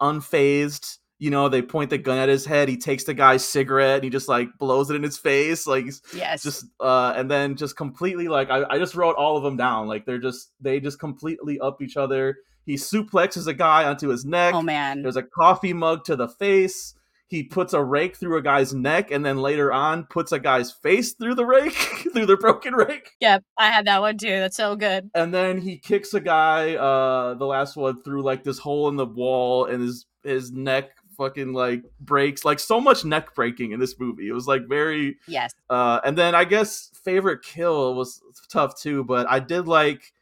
unfazed. 0.00 0.98
You 1.18 1.30
know, 1.30 1.48
they 1.48 1.62
point 1.62 1.90
the 1.90 1.98
gun 1.98 2.18
at 2.18 2.28
his 2.28 2.44
head. 2.44 2.68
He 2.68 2.76
takes 2.76 3.04
the 3.04 3.14
guy's 3.14 3.44
cigarette 3.46 3.96
and 3.96 4.04
he 4.04 4.10
just 4.10 4.28
like 4.28 4.48
blows 4.58 4.90
it 4.90 4.96
in 4.96 5.02
his 5.02 5.16
face. 5.16 5.66
Like 5.66 5.86
Yes. 6.14 6.42
just 6.42 6.66
uh 6.80 7.14
and 7.16 7.30
then 7.30 7.56
just 7.56 7.76
completely 7.76 8.28
like 8.28 8.50
I, 8.50 8.64
I 8.68 8.78
just 8.78 8.94
wrote 8.94 9.16
all 9.16 9.36
of 9.36 9.44
them 9.44 9.56
down. 9.56 9.86
Like 9.86 10.04
they're 10.06 10.18
just 10.18 10.50
they 10.60 10.80
just 10.80 10.98
completely 10.98 11.58
up 11.60 11.80
each 11.80 11.96
other. 11.96 12.36
He 12.66 12.74
suplexes 12.74 13.46
a 13.46 13.54
guy 13.54 13.84
onto 13.84 14.08
his 14.08 14.24
neck. 14.24 14.54
oh 14.54 14.62
man. 14.62 15.02
There's 15.02 15.16
a 15.16 15.22
coffee 15.22 15.72
mug 15.72 16.04
to 16.06 16.16
the 16.16 16.28
face. 16.28 16.94
He 17.34 17.42
puts 17.42 17.72
a 17.72 17.82
rake 17.82 18.14
through 18.16 18.36
a 18.36 18.42
guy's 18.42 18.72
neck 18.72 19.10
and 19.10 19.26
then 19.26 19.38
later 19.38 19.72
on 19.72 20.04
puts 20.04 20.30
a 20.30 20.38
guy's 20.38 20.70
face 20.70 21.14
through 21.14 21.34
the 21.34 21.44
rake, 21.44 21.72
through 22.12 22.26
the 22.26 22.36
broken 22.36 22.74
rake. 22.74 23.10
Yep, 23.18 23.42
I 23.58 23.70
had 23.72 23.86
that 23.88 24.00
one 24.00 24.16
too. 24.18 24.30
That's 24.38 24.56
so 24.56 24.76
good. 24.76 25.10
And 25.16 25.34
then 25.34 25.58
he 25.60 25.78
kicks 25.78 26.14
a 26.14 26.20
guy, 26.20 26.76
uh, 26.76 27.34
the 27.34 27.44
last 27.46 27.76
one, 27.76 28.04
through 28.04 28.22
like 28.22 28.44
this 28.44 28.58
hole 28.60 28.88
in 28.88 28.94
the 28.94 29.04
wall 29.04 29.64
and 29.64 29.82
his 29.82 30.06
his 30.22 30.52
neck 30.52 30.90
fucking 31.16 31.52
like 31.52 31.82
breaks. 31.98 32.44
Like 32.44 32.60
so 32.60 32.80
much 32.80 33.04
neck 33.04 33.34
breaking 33.34 33.72
in 33.72 33.80
this 33.80 33.98
movie. 33.98 34.28
It 34.28 34.32
was 34.32 34.46
like 34.46 34.68
very 34.68 35.16
Yes. 35.26 35.52
uh, 35.68 36.00
and 36.04 36.16
then 36.16 36.36
I 36.36 36.44
guess 36.44 36.90
favorite 37.04 37.42
kill 37.42 37.94
was 37.96 38.20
tough 38.48 38.80
too, 38.80 39.02
but 39.02 39.28
I 39.28 39.40
did 39.40 39.66
like 39.66 40.12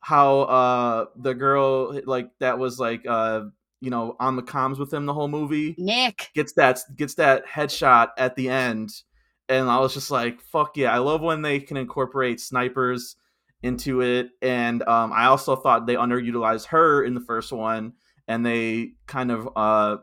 how 0.00 0.40
uh 0.40 1.04
the 1.16 1.34
girl 1.34 1.98
like 2.06 2.30
that 2.38 2.58
was 2.58 2.78
like 2.78 3.06
uh 3.08 3.40
you 3.84 3.90
know 3.90 4.16
on 4.18 4.36
the 4.36 4.42
comms 4.42 4.78
with 4.78 4.92
him 4.92 5.06
the 5.06 5.14
whole 5.14 5.28
movie 5.28 5.74
Nik. 5.78 6.30
gets 6.34 6.54
that 6.54 6.80
gets 6.96 7.14
that 7.14 7.46
headshot 7.46 8.08
at 8.18 8.34
the 8.34 8.48
end 8.48 8.90
and 9.48 9.68
I 9.68 9.78
was 9.78 9.94
just 9.94 10.10
like, 10.10 10.40
"Fuck 10.40 10.76
yeah!" 10.76 10.92
I 10.92 10.98
love 10.98 11.20
when 11.20 11.42
they 11.42 11.60
can 11.60 11.76
incorporate 11.76 12.40
snipers 12.40 13.16
into 13.62 14.00
it, 14.00 14.30
and 14.42 14.82
um, 14.88 15.12
I 15.12 15.26
also 15.26 15.56
thought 15.56 15.86
they 15.86 15.94
underutilized 15.94 16.66
her 16.66 17.04
in 17.04 17.14
the 17.14 17.20
first 17.20 17.52
one, 17.52 17.94
and 18.26 18.44
they 18.44 18.92
kind 19.06 19.30
of 19.30 19.48
uh, 19.56 19.96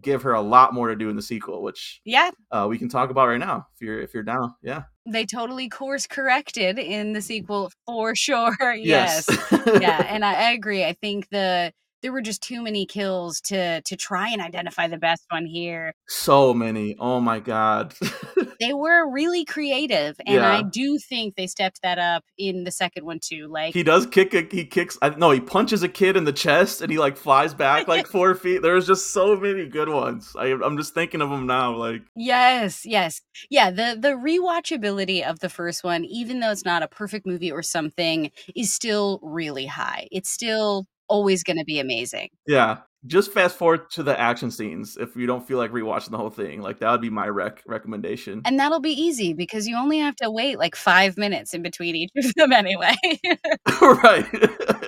give 0.00 0.22
her 0.22 0.32
a 0.32 0.40
lot 0.40 0.74
more 0.74 0.88
to 0.88 0.96
do 0.96 1.08
in 1.08 1.16
the 1.16 1.22
sequel, 1.22 1.62
which 1.62 2.00
yeah, 2.04 2.30
uh, 2.50 2.66
we 2.68 2.78
can 2.78 2.88
talk 2.88 3.10
about 3.10 3.28
right 3.28 3.38
now 3.38 3.66
if 3.74 3.80
you're 3.80 4.00
if 4.00 4.14
you're 4.14 4.22
down. 4.22 4.54
Yeah, 4.62 4.84
they 5.06 5.26
totally 5.26 5.68
course 5.68 6.06
corrected 6.06 6.78
in 6.78 7.12
the 7.12 7.22
sequel 7.22 7.72
for 7.86 8.14
sure. 8.14 8.74
yes, 8.74 9.26
yes. 9.28 9.80
yeah, 9.80 10.06
and 10.08 10.24
I, 10.24 10.34
I 10.34 10.50
agree. 10.52 10.84
I 10.84 10.92
think 10.92 11.28
the 11.30 11.72
there 12.04 12.12
were 12.12 12.20
just 12.20 12.42
too 12.42 12.60
many 12.60 12.84
kills 12.84 13.40
to 13.40 13.80
to 13.80 13.96
try 13.96 14.28
and 14.28 14.42
identify 14.42 14.86
the 14.86 14.98
best 14.98 15.24
one 15.30 15.46
here. 15.46 15.94
So 16.06 16.52
many. 16.52 16.96
Oh 17.00 17.18
my 17.18 17.40
god. 17.40 17.94
they 18.60 18.74
were 18.74 19.10
really 19.10 19.46
creative 19.46 20.20
and 20.26 20.36
yeah. 20.36 20.52
I 20.52 20.62
do 20.62 20.98
think 20.98 21.34
they 21.34 21.46
stepped 21.46 21.80
that 21.82 21.98
up 21.98 22.22
in 22.36 22.64
the 22.64 22.70
second 22.70 23.06
one 23.06 23.20
too. 23.22 23.48
Like 23.48 23.72
He 23.72 23.82
does 23.82 24.04
kick 24.04 24.34
a 24.34 24.46
he 24.54 24.66
kicks 24.66 24.98
I 25.00 25.08
no, 25.16 25.30
he 25.30 25.40
punches 25.40 25.82
a 25.82 25.88
kid 25.88 26.18
in 26.18 26.24
the 26.24 26.32
chest 26.32 26.82
and 26.82 26.90
he 26.92 26.98
like 26.98 27.16
flies 27.16 27.54
back 27.54 27.88
like 27.88 28.06
4 28.06 28.34
feet. 28.34 28.60
There's 28.60 28.86
just 28.86 29.12
so 29.12 29.34
many 29.34 29.66
good 29.66 29.88
ones. 29.88 30.36
I 30.38 30.48
I'm 30.48 30.76
just 30.76 30.92
thinking 30.92 31.22
of 31.22 31.30
them 31.30 31.46
now 31.46 31.74
like 31.74 32.02
Yes, 32.14 32.84
yes. 32.84 33.22
Yeah, 33.48 33.70
the 33.70 33.96
the 33.98 34.10
rewatchability 34.10 35.26
of 35.26 35.40
the 35.40 35.48
first 35.48 35.82
one 35.82 36.04
even 36.04 36.40
though 36.40 36.50
it's 36.50 36.66
not 36.66 36.82
a 36.82 36.88
perfect 36.88 37.24
movie 37.24 37.50
or 37.50 37.62
something 37.62 38.30
is 38.54 38.74
still 38.74 39.20
really 39.22 39.64
high. 39.64 40.06
It's 40.12 40.28
still 40.28 40.86
always 41.08 41.42
going 41.42 41.58
to 41.58 41.64
be 41.64 41.78
amazing. 41.78 42.30
Yeah. 42.46 42.78
Just 43.06 43.32
fast 43.32 43.56
forward 43.56 43.90
to 43.90 44.02
the 44.02 44.18
action 44.18 44.50
scenes 44.50 44.96
if 44.96 45.14
you 45.14 45.26
don't 45.26 45.46
feel 45.46 45.58
like 45.58 45.70
rewatching 45.72 46.10
the 46.10 46.16
whole 46.16 46.30
thing. 46.30 46.62
Like 46.62 46.78
that 46.78 46.90
would 46.90 47.02
be 47.02 47.10
my 47.10 47.28
rec 47.28 47.62
recommendation. 47.66 48.40
And 48.46 48.58
that'll 48.58 48.80
be 48.80 48.92
easy 48.92 49.34
because 49.34 49.68
you 49.68 49.76
only 49.76 49.98
have 49.98 50.16
to 50.16 50.30
wait 50.30 50.58
like 50.58 50.74
five 50.74 51.18
minutes 51.18 51.52
in 51.52 51.62
between 51.62 51.96
each 51.96 52.10
of 52.16 52.34
them 52.34 52.52
anyway. 52.54 52.94
right. 53.82 54.26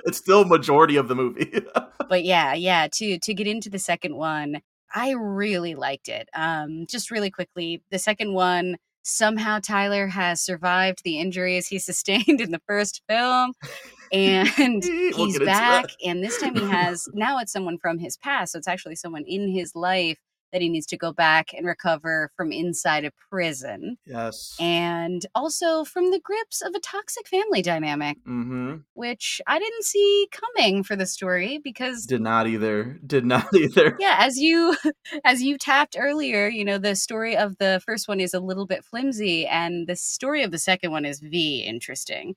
it's 0.05 0.17
still 0.17 0.45
majority 0.45 0.95
of 0.95 1.09
the 1.09 1.15
movie. 1.15 1.61
but 2.09 2.23
yeah, 2.23 2.55
yeah. 2.55 2.87
To 2.93 3.19
to 3.19 3.33
get 3.35 3.45
into 3.45 3.69
the 3.69 3.77
second 3.77 4.15
one, 4.15 4.61
I 4.93 5.11
really 5.11 5.75
liked 5.75 6.09
it. 6.09 6.27
Um, 6.33 6.87
just 6.89 7.11
really 7.11 7.29
quickly, 7.29 7.83
the 7.91 7.99
second 7.99 8.33
one 8.33 8.77
somehow 9.03 9.59
Tyler 9.59 10.07
has 10.07 10.41
survived 10.41 11.03
the 11.03 11.19
injuries 11.19 11.67
he 11.67 11.79
sustained 11.79 12.41
in 12.41 12.51
the 12.51 12.61
first 12.67 13.01
film 13.07 13.53
and 14.57 14.83
he's 14.83 15.39
back 15.39 15.85
and 16.05 16.23
this 16.23 16.39
time 16.39 16.55
he 16.55 16.65
has 16.69 17.07
now 17.13 17.39
it's 17.39 17.51
someone 17.51 17.77
from 17.77 17.99
his 17.99 18.17
past 18.17 18.53
so 18.53 18.57
it's 18.57 18.67
actually 18.67 18.95
someone 18.95 19.23
in 19.27 19.49
his 19.49 19.75
life 19.75 20.19
that 20.51 20.61
he 20.61 20.69
needs 20.69 20.85
to 20.87 20.97
go 20.97 21.11
back 21.11 21.53
and 21.53 21.65
recover 21.65 22.31
from 22.35 22.51
inside 22.51 23.05
a 23.05 23.11
prison. 23.29 23.97
Yes. 24.05 24.55
And 24.59 25.25
also 25.35 25.83
from 25.83 26.11
the 26.11 26.19
grips 26.19 26.61
of 26.61 26.73
a 26.73 26.79
toxic 26.79 27.27
family 27.27 27.61
dynamic, 27.61 28.17
mm-hmm. 28.19 28.77
which 28.93 29.41
I 29.45 29.59
didn't 29.59 29.83
see 29.83 30.29
coming 30.31 30.83
for 30.83 30.95
the 30.95 31.05
story 31.05 31.59
because 31.63 32.05
did 32.05 32.21
not 32.21 32.47
either. 32.47 32.99
Did 33.05 33.25
not 33.25 33.53
either. 33.53 33.97
Yeah, 33.99 34.15
as 34.19 34.37
you 34.37 34.75
as 35.23 35.41
you 35.43 35.57
tapped 35.57 35.97
earlier, 35.99 36.47
you 36.47 36.63
know, 36.63 36.77
the 36.77 36.95
story 36.95 37.35
of 37.35 37.57
the 37.57 37.81
first 37.85 38.07
one 38.07 38.19
is 38.19 38.33
a 38.33 38.39
little 38.39 38.65
bit 38.65 38.85
flimsy 38.85 39.45
and 39.45 39.87
the 39.87 39.95
story 39.95 40.43
of 40.43 40.51
the 40.51 40.59
second 40.59 40.91
one 40.91 41.05
is 41.05 41.19
v 41.19 41.63
interesting. 41.67 42.35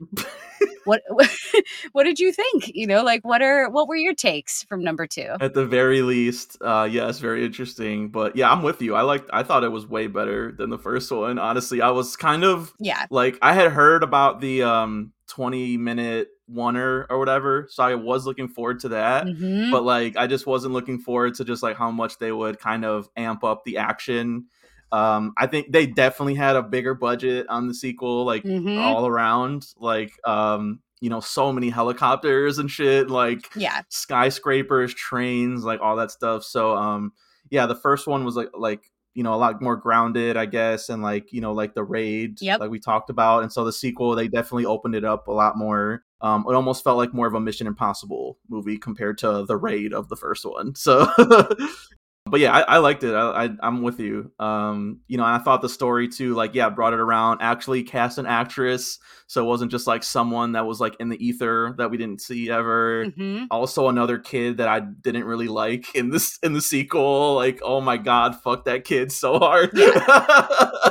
What 0.84 1.02
what 1.92 2.04
did 2.04 2.18
you 2.18 2.32
think? 2.32 2.70
You 2.74 2.86
know, 2.86 3.02
like 3.02 3.24
what 3.24 3.42
are 3.42 3.68
what 3.70 3.88
were 3.88 3.96
your 3.96 4.14
takes 4.14 4.64
from 4.64 4.82
number 4.82 5.06
2? 5.06 5.36
At 5.40 5.54
the 5.54 5.66
very 5.66 6.02
least, 6.02 6.56
uh 6.60 6.88
yes, 6.90 7.18
very 7.18 7.44
interesting 7.44 8.08
but 8.08 8.36
yeah, 8.36 8.50
I'm 8.50 8.62
with 8.62 8.82
you. 8.82 8.94
I 8.94 9.02
liked 9.02 9.30
I 9.32 9.42
thought 9.42 9.64
it 9.64 9.72
was 9.72 9.86
way 9.86 10.06
better 10.06 10.52
than 10.52 10.70
the 10.70 10.78
first 10.78 11.10
one. 11.10 11.38
Honestly, 11.38 11.80
I 11.80 11.90
was 11.90 12.16
kind 12.16 12.44
of 12.44 12.72
yeah. 12.78 13.06
Like 13.10 13.38
I 13.42 13.54
had 13.54 13.72
heard 13.72 14.02
about 14.02 14.40
the 14.40 14.62
um 14.62 15.12
20 15.28 15.76
minute 15.76 16.28
oner 16.56 17.06
or 17.08 17.18
whatever, 17.18 17.66
so 17.70 17.82
I 17.82 17.94
was 17.94 18.26
looking 18.26 18.48
forward 18.48 18.80
to 18.80 18.88
that. 18.90 19.26
Mm-hmm. 19.26 19.70
But 19.70 19.84
like 19.84 20.16
I 20.16 20.26
just 20.26 20.46
wasn't 20.46 20.74
looking 20.74 20.98
forward 20.98 21.34
to 21.36 21.44
just 21.44 21.62
like 21.62 21.76
how 21.76 21.90
much 21.90 22.18
they 22.18 22.32
would 22.32 22.58
kind 22.58 22.84
of 22.84 23.08
amp 23.16 23.44
up 23.44 23.64
the 23.64 23.78
action. 23.78 24.46
Um, 24.92 25.34
I 25.36 25.46
think 25.46 25.70
they 25.70 25.86
definitely 25.86 26.34
had 26.34 26.56
a 26.56 26.62
bigger 26.62 26.94
budget 26.94 27.46
on 27.48 27.68
the 27.68 27.74
sequel, 27.74 28.24
like 28.24 28.42
mm-hmm. 28.42 28.78
all 28.78 29.06
around. 29.06 29.66
Like, 29.78 30.12
um, 30.26 30.80
you 31.00 31.10
know, 31.10 31.20
so 31.20 31.52
many 31.52 31.70
helicopters 31.70 32.58
and 32.58 32.70
shit, 32.70 33.08
like 33.08 33.54
yeah, 33.56 33.82
skyscrapers, 33.88 34.92
trains, 34.94 35.64
like 35.64 35.80
all 35.80 35.96
that 35.96 36.10
stuff. 36.10 36.44
So, 36.44 36.76
um, 36.76 37.12
yeah, 37.50 37.66
the 37.66 37.76
first 37.76 38.06
one 38.06 38.24
was 38.24 38.36
like 38.36 38.50
like 38.54 38.90
you 39.14 39.22
know 39.22 39.34
a 39.34 39.36
lot 39.36 39.60
more 39.62 39.76
grounded, 39.76 40.36
I 40.36 40.46
guess, 40.46 40.88
and 40.88 41.02
like 41.02 41.32
you 41.32 41.40
know 41.40 41.52
like 41.52 41.74
the 41.74 41.84
raid, 41.84 42.40
yep. 42.40 42.60
like 42.60 42.70
we 42.70 42.78
talked 42.78 43.10
about, 43.10 43.42
and 43.42 43.52
so 43.52 43.64
the 43.64 43.72
sequel 43.72 44.14
they 44.14 44.28
definitely 44.28 44.66
opened 44.66 44.94
it 44.94 45.04
up 45.04 45.28
a 45.28 45.32
lot 45.32 45.56
more. 45.56 46.04
Um, 46.20 46.44
it 46.48 46.54
almost 46.54 46.84
felt 46.84 46.98
like 46.98 47.14
more 47.14 47.26
of 47.26 47.34
a 47.34 47.40
Mission 47.40 47.66
Impossible 47.66 48.38
movie 48.48 48.76
compared 48.76 49.18
to 49.18 49.44
the 49.46 49.56
raid 49.56 49.94
of 49.94 50.08
the 50.08 50.16
first 50.16 50.44
one. 50.44 50.74
So 50.74 51.08
but 52.30 52.40
yeah, 52.40 52.52
I, 52.52 52.60
I 52.60 52.78
liked 52.78 53.04
it. 53.04 53.14
I, 53.14 53.44
I 53.60 53.66
am 53.66 53.82
with 53.82 54.00
you. 54.00 54.30
Um, 54.38 55.00
you 55.08 55.16
know, 55.16 55.24
I 55.24 55.38
thought 55.38 55.62
the 55.62 55.68
story 55.68 56.08
too, 56.08 56.34
like 56.34 56.54
yeah, 56.54 56.70
brought 56.70 56.92
it 56.92 57.00
around. 57.00 57.40
Actually, 57.42 57.82
cast 57.82 58.18
an 58.18 58.26
actress, 58.26 58.98
so 59.26 59.42
it 59.42 59.46
wasn't 59.46 59.70
just 59.70 59.86
like 59.86 60.02
someone 60.02 60.52
that 60.52 60.66
was 60.66 60.80
like 60.80 60.96
in 61.00 61.08
the 61.08 61.24
ether 61.24 61.74
that 61.78 61.90
we 61.90 61.96
didn't 61.96 62.20
see 62.20 62.50
ever. 62.50 63.06
Mm-hmm. 63.06 63.44
Also, 63.50 63.88
another 63.88 64.18
kid 64.18 64.58
that 64.58 64.68
I 64.68 64.80
didn't 64.80 65.24
really 65.24 65.48
like 65.48 65.94
in 65.94 66.10
this 66.10 66.38
in 66.42 66.52
the 66.52 66.62
sequel. 66.62 67.34
Like, 67.34 67.60
oh 67.62 67.80
my 67.80 67.96
god, 67.96 68.40
fuck 68.40 68.64
that 68.64 68.84
kid 68.84 69.12
so 69.12 69.38
hard. 69.38 69.70
Yeah. 69.74 70.70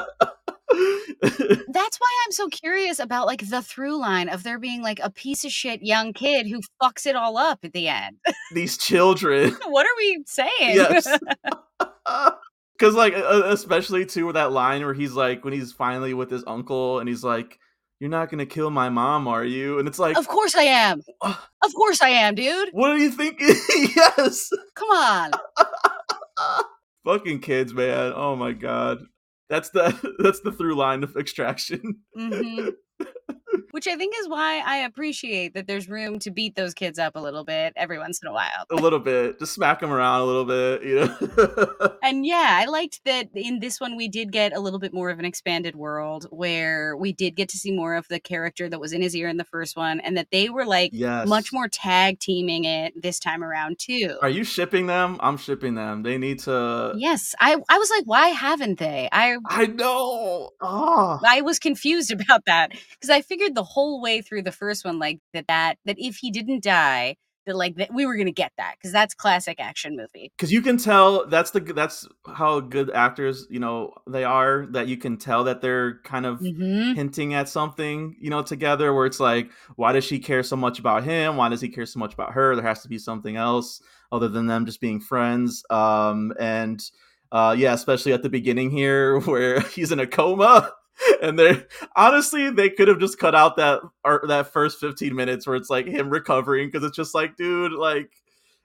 That's 1.21 1.97
why 1.97 2.23
I'm 2.25 2.31
so 2.31 2.47
curious 2.47 2.99
about 2.99 3.25
like 3.27 3.47
the 3.49 3.61
through 3.61 3.99
line 3.99 4.29
of 4.29 4.43
there 4.43 4.59
being 4.59 4.81
like 4.81 4.99
a 5.03 5.09
piece 5.09 5.43
of 5.43 5.51
shit 5.51 5.81
young 5.83 6.13
kid 6.13 6.47
who 6.47 6.61
fucks 6.81 7.05
it 7.05 7.15
all 7.15 7.37
up 7.37 7.59
at 7.63 7.73
the 7.73 7.87
end. 7.87 8.17
These 8.53 8.77
children. 8.77 9.51
what 9.67 9.85
are 9.85 9.97
we 9.97 10.23
saying? 10.25 10.49
Yes. 10.61 11.07
Cause 12.79 12.95
like 12.95 13.13
especially 13.13 14.05
too 14.05 14.25
with 14.25 14.35
that 14.35 14.53
line 14.53 14.83
where 14.85 14.93
he's 14.93 15.11
like 15.13 15.43
when 15.43 15.53
he's 15.53 15.73
finally 15.73 16.13
with 16.13 16.31
his 16.31 16.43
uncle 16.47 16.99
and 16.99 17.09
he's 17.09 17.23
like, 17.23 17.59
You're 17.99 18.09
not 18.09 18.29
gonna 18.29 18.45
kill 18.45 18.69
my 18.69 18.87
mom, 18.89 19.27
are 19.27 19.43
you? 19.43 19.79
And 19.79 19.87
it's 19.87 19.99
like 19.99 20.17
Of 20.17 20.27
course 20.29 20.55
I 20.55 20.63
am. 20.63 21.01
of 21.21 21.73
course 21.75 22.01
I 22.01 22.09
am, 22.09 22.35
dude. 22.35 22.69
What 22.71 22.91
are 22.91 22.97
you 22.97 23.11
thinking? 23.11 23.55
yes. 23.95 24.49
Come 24.75 24.89
on. 24.91 25.31
Fucking 27.05 27.41
kids, 27.41 27.73
man. 27.73 28.13
Oh 28.15 28.37
my 28.37 28.53
god. 28.53 28.99
That's 29.49 29.69
the 29.69 30.15
that's 30.19 30.41
the 30.41 30.51
through 30.51 30.75
line 30.75 31.03
of 31.03 31.15
extraction. 31.17 31.99
Mm-hmm. 32.17 32.69
Which 33.71 33.87
I 33.87 33.95
think 33.95 34.15
is 34.19 34.27
why 34.27 34.61
I 34.65 34.77
appreciate 34.77 35.53
that 35.53 35.67
there's 35.67 35.87
room 35.89 36.19
to 36.19 36.31
beat 36.31 36.55
those 36.55 36.73
kids 36.73 36.99
up 36.99 37.15
a 37.15 37.19
little 37.19 37.43
bit 37.43 37.73
every 37.75 37.97
once 37.97 38.19
in 38.21 38.27
a 38.27 38.33
while. 38.33 38.65
a 38.71 38.75
little 38.75 38.99
bit, 38.99 39.39
just 39.39 39.53
smack 39.53 39.79
them 39.79 39.91
around 39.91 40.21
a 40.21 40.25
little 40.25 40.45
bit, 40.45 40.83
you 40.83 40.95
know. 40.95 41.97
and 42.03 42.25
yeah, 42.25 42.59
I 42.61 42.65
liked 42.65 43.01
that 43.05 43.29
in 43.33 43.59
this 43.59 43.79
one 43.79 43.95
we 43.95 44.07
did 44.07 44.31
get 44.31 44.55
a 44.55 44.59
little 44.59 44.79
bit 44.79 44.93
more 44.93 45.09
of 45.09 45.19
an 45.19 45.25
expanded 45.25 45.75
world 45.75 46.25
where 46.31 46.95
we 46.95 47.13
did 47.13 47.35
get 47.35 47.49
to 47.49 47.57
see 47.57 47.71
more 47.71 47.95
of 47.95 48.07
the 48.07 48.19
character 48.19 48.69
that 48.69 48.79
was 48.79 48.93
in 48.93 49.01
his 49.01 49.15
ear 49.15 49.27
in 49.27 49.37
the 49.37 49.43
first 49.43 49.77
one, 49.77 49.99
and 49.99 50.17
that 50.17 50.27
they 50.31 50.49
were 50.49 50.65
like 50.65 50.91
yes. 50.93 51.27
much 51.27 51.51
more 51.53 51.67
tag 51.67 52.19
teaming 52.19 52.65
it 52.65 52.93
this 53.01 53.19
time 53.19 53.43
around 53.43 53.77
too. 53.79 54.17
Are 54.21 54.29
you 54.29 54.43
shipping 54.43 54.87
them? 54.87 55.17
I'm 55.19 55.37
shipping 55.37 55.75
them. 55.75 56.03
They 56.03 56.17
need 56.17 56.39
to. 56.39 56.93
Yes, 56.97 57.35
I 57.39 57.57
I 57.69 57.77
was 57.77 57.89
like, 57.89 58.03
why 58.05 58.29
haven't 58.29 58.79
they? 58.79 59.09
I 59.11 59.37
I 59.45 59.67
know. 59.67 60.51
Oh. 60.61 61.19
I 61.25 61.41
was 61.41 61.59
confused 61.59 62.11
about 62.19 62.45
that 62.45 62.71
because 62.71 63.09
I 63.09 63.21
figured 63.21 63.55
the 63.59 63.63
whole 63.63 64.01
way 64.01 64.21
through 64.21 64.41
the 64.41 64.53
first 64.53 64.85
one 64.85 64.99
like 64.99 65.19
that 65.33 65.45
that 65.47 65.77
that 65.83 65.97
if 65.99 66.15
he 66.15 66.31
didn't 66.31 66.63
die 66.63 67.17
that 67.45 67.57
like 67.57 67.75
that 67.75 67.93
we 67.93 68.05
were 68.05 68.15
gonna 68.15 68.31
get 68.31 68.53
that 68.57 68.75
because 68.77 68.93
that's 68.93 69.13
classic 69.13 69.59
action 69.59 69.97
movie. 69.97 70.31
Because 70.37 70.49
you 70.49 70.61
can 70.61 70.77
tell 70.77 71.25
that's 71.27 71.51
the 71.51 71.59
that's 71.59 72.07
how 72.25 72.61
good 72.61 72.89
actors 72.91 73.47
you 73.49 73.59
know 73.59 73.93
they 74.07 74.23
are 74.23 74.65
that 74.71 74.87
you 74.87 74.95
can 74.95 75.17
tell 75.17 75.43
that 75.43 75.59
they're 75.61 75.99
kind 76.05 76.25
of 76.25 76.39
mm-hmm. 76.39 76.93
hinting 76.93 77.33
at 77.33 77.49
something 77.49 78.15
you 78.17 78.29
know 78.29 78.41
together 78.41 78.93
where 78.93 79.05
it's 79.05 79.19
like 79.19 79.51
why 79.75 79.91
does 79.91 80.05
she 80.05 80.19
care 80.19 80.41
so 80.41 80.55
much 80.55 80.79
about 80.79 81.03
him? 81.03 81.35
Why 81.35 81.49
does 81.49 81.59
he 81.59 81.67
care 81.67 81.85
so 81.85 81.99
much 81.99 82.13
about 82.13 82.31
her? 82.31 82.55
There 82.55 82.65
has 82.65 82.81
to 82.83 82.87
be 82.87 82.97
something 82.97 83.35
else 83.35 83.81
other 84.09 84.29
than 84.29 84.47
them 84.47 84.65
just 84.65 84.79
being 84.79 85.01
friends. 85.01 85.65
Um 85.69 86.31
and 86.39 86.81
uh 87.33 87.55
yeah 87.57 87.73
especially 87.73 88.13
at 88.13 88.23
the 88.23 88.29
beginning 88.29 88.71
here 88.71 89.19
where 89.31 89.59
he's 89.59 89.91
in 89.91 89.99
a 89.99 90.07
coma 90.07 90.71
and 91.21 91.37
they 91.37 91.63
honestly 91.95 92.49
they 92.49 92.69
could 92.69 92.87
have 92.87 92.99
just 92.99 93.19
cut 93.19 93.35
out 93.35 93.57
that 93.57 93.81
or 94.03 94.23
that 94.27 94.51
first 94.51 94.79
15 94.79 95.15
minutes 95.15 95.47
where 95.47 95.55
it's 95.55 95.69
like 95.69 95.85
him 95.85 96.09
recovering 96.09 96.67
because 96.67 96.83
it's 96.83 96.95
just 96.95 97.15
like 97.15 97.35
dude 97.35 97.71
like 97.71 98.11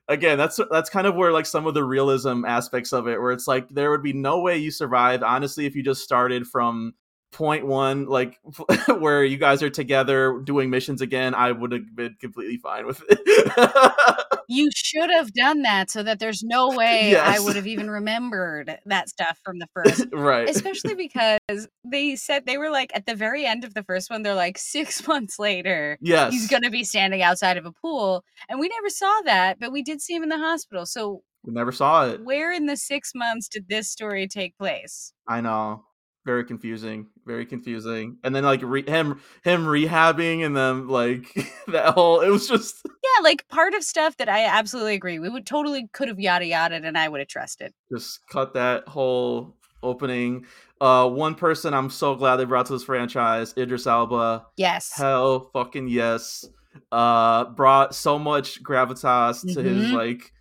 again 0.08 0.38
that's 0.38 0.58
that's 0.70 0.90
kind 0.90 1.06
of 1.06 1.14
where 1.14 1.32
like 1.32 1.46
some 1.46 1.66
of 1.66 1.74
the 1.74 1.84
realism 1.84 2.44
aspects 2.44 2.92
of 2.92 3.06
it 3.06 3.20
where 3.20 3.32
it's 3.32 3.46
like 3.46 3.68
there 3.68 3.90
would 3.90 4.02
be 4.02 4.12
no 4.12 4.40
way 4.40 4.56
you 4.56 4.70
survived 4.70 5.22
honestly 5.22 5.66
if 5.66 5.74
you 5.74 5.82
just 5.82 6.02
started 6.02 6.46
from 6.46 6.94
point 7.34 7.66
one, 7.66 8.06
like 8.06 8.38
where 8.98 9.24
you 9.24 9.36
guys 9.36 9.62
are 9.62 9.70
together 9.70 10.40
doing 10.44 10.70
missions 10.70 11.00
again, 11.00 11.34
I 11.34 11.50
would 11.52 11.72
have 11.72 11.94
been 11.94 12.16
completely 12.20 12.56
fine 12.58 12.86
with 12.86 13.02
it. 13.08 14.38
you 14.48 14.70
should 14.74 15.10
have 15.10 15.32
done 15.34 15.62
that 15.62 15.90
so 15.90 16.02
that 16.02 16.20
there's 16.20 16.42
no 16.42 16.70
way 16.70 17.10
Yes. 17.10 17.38
I 17.38 17.44
would 17.44 17.56
have 17.56 17.66
even 17.66 17.90
remembered 17.90 18.78
that 18.86 19.08
stuff 19.08 19.38
from 19.44 19.58
the 19.58 19.66
first. 19.74 20.06
right. 20.12 20.48
Especially 20.48 20.94
because 20.94 21.68
they 21.84 22.14
said 22.14 22.46
they 22.46 22.56
were 22.56 22.70
like 22.70 22.92
at 22.94 23.04
the 23.04 23.16
very 23.16 23.44
end 23.44 23.64
of 23.64 23.74
the 23.74 23.82
first 23.82 24.10
one, 24.10 24.22
they're 24.22 24.34
like 24.34 24.56
six 24.56 25.06
months 25.06 25.38
later, 25.38 25.98
yes. 26.00 26.32
he's 26.32 26.48
gonna 26.48 26.70
be 26.70 26.84
standing 26.84 27.20
outside 27.20 27.56
of 27.56 27.66
a 27.66 27.72
pool. 27.72 28.24
And 28.48 28.60
we 28.60 28.68
never 28.68 28.88
saw 28.88 29.20
that, 29.24 29.58
but 29.58 29.72
we 29.72 29.82
did 29.82 30.00
see 30.00 30.14
him 30.14 30.22
in 30.22 30.28
the 30.28 30.38
hospital. 30.38 30.86
So 30.86 31.22
we 31.42 31.52
never 31.52 31.72
saw 31.72 32.06
it. 32.06 32.24
where 32.24 32.52
in 32.52 32.66
the 32.66 32.76
six 32.76 33.10
months 33.12 33.48
did 33.48 33.68
this 33.68 33.90
story 33.90 34.28
take 34.28 34.56
place? 34.56 35.12
I 35.26 35.40
know. 35.40 35.84
Very 36.26 36.44
confusing. 36.44 37.08
Very 37.26 37.44
confusing. 37.44 38.16
And 38.24 38.34
then 38.34 38.44
like 38.44 38.60
re- 38.62 38.86
him 38.88 39.20
him 39.42 39.64
rehabbing 39.66 40.44
and 40.44 40.56
then 40.56 40.88
like 40.88 41.26
that 41.68 41.92
whole 41.94 42.20
it 42.20 42.28
was 42.30 42.48
just 42.48 42.76
Yeah, 42.86 43.22
like 43.22 43.46
part 43.48 43.74
of 43.74 43.82
stuff 43.84 44.16
that 44.16 44.28
I 44.28 44.46
absolutely 44.46 44.94
agree. 44.94 45.18
We 45.18 45.28
would 45.28 45.46
totally 45.46 45.88
could 45.92 46.08
have 46.08 46.18
yada 46.18 46.46
yada 46.46 46.76
and 46.76 46.96
I 46.96 47.08
would 47.08 47.20
have 47.20 47.28
trusted. 47.28 47.72
just 47.94 48.20
cut 48.30 48.54
that 48.54 48.88
whole 48.88 49.56
opening. 49.82 50.46
Uh 50.80 51.08
one 51.08 51.34
person 51.34 51.74
I'm 51.74 51.90
so 51.90 52.14
glad 52.14 52.36
they 52.36 52.44
brought 52.46 52.66
to 52.66 52.72
this 52.72 52.84
franchise, 52.84 53.52
Idris 53.58 53.86
Elba. 53.86 54.46
Yes. 54.56 54.92
Hell 54.96 55.50
fucking 55.52 55.88
yes. 55.88 56.46
Uh 56.90 57.44
brought 57.44 57.94
so 57.94 58.18
much 58.18 58.62
gravitas 58.62 59.42
to 59.54 59.62
his 59.62 59.90
Mhm. 59.90 59.92
like 59.92 60.32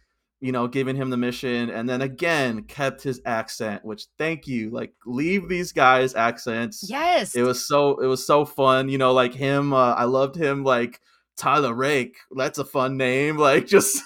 you 0.44 0.52
know, 0.52 0.68
giving 0.68 0.98
him 0.98 1.10
the 1.10 1.16
mission 1.16 1.70
and 1.70 1.88
then 1.88 2.02
again 2.02 2.64
kept 2.64 3.02
his 3.02 3.22
accent, 3.26 3.86
which 3.86 4.08
thank 4.18 4.46
you. 4.46 4.70
Like 4.72 4.94
leave 5.06 5.48
these 5.48 5.72
guys 5.72 6.16
accents. 6.16 6.86
Yes. 6.90 7.34
It 7.34 7.44
was 7.44 7.66
so 7.66 7.98
it 8.02 8.08
was 8.08 8.28
so 8.28 8.44
fun, 8.44 8.90
you 8.90 8.98
know, 8.98 9.14
like 9.14 9.34
him 9.34 9.72
uh, 9.72 9.94
I 9.94 10.04
loved 10.04 10.36
him 10.36 10.66
like 10.66 11.00
Tyler 11.38 11.74
Rake. 11.74 12.18
That's 12.36 12.60
a 12.60 12.66
fun 12.66 12.98
name. 12.98 13.38
Like 13.44 13.68
just 13.68 14.02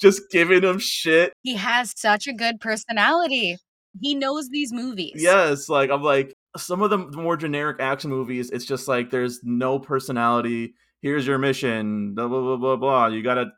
just 0.00 0.22
giving 0.30 0.62
him 0.62 0.78
shit. 0.78 1.34
he 1.42 1.56
has 1.56 1.92
such 1.94 2.26
a 2.26 2.32
good 2.32 2.60
personality. 2.60 3.58
He 4.00 4.14
knows 4.14 4.48
these 4.48 4.72
movies. 4.72 5.16
Yes, 5.16 5.68
like 5.68 5.90
I'm 5.90 6.02
like 6.02 6.34
some 6.56 6.80
of 6.80 6.88
the 6.88 6.96
more 6.96 7.36
generic 7.36 7.76
action 7.78 8.08
movies, 8.08 8.50
it's 8.50 8.64
just 8.64 8.88
like 8.88 9.10
there's 9.10 9.40
no 9.42 9.78
personality. 9.78 10.72
Here's 11.02 11.26
your 11.26 11.36
mission. 11.36 12.14
Blah 12.14 12.28
blah 12.28 12.40
blah 12.40 12.56
blah 12.56 12.76
blah. 12.76 13.06
You 13.08 13.22
gotta 13.22 13.50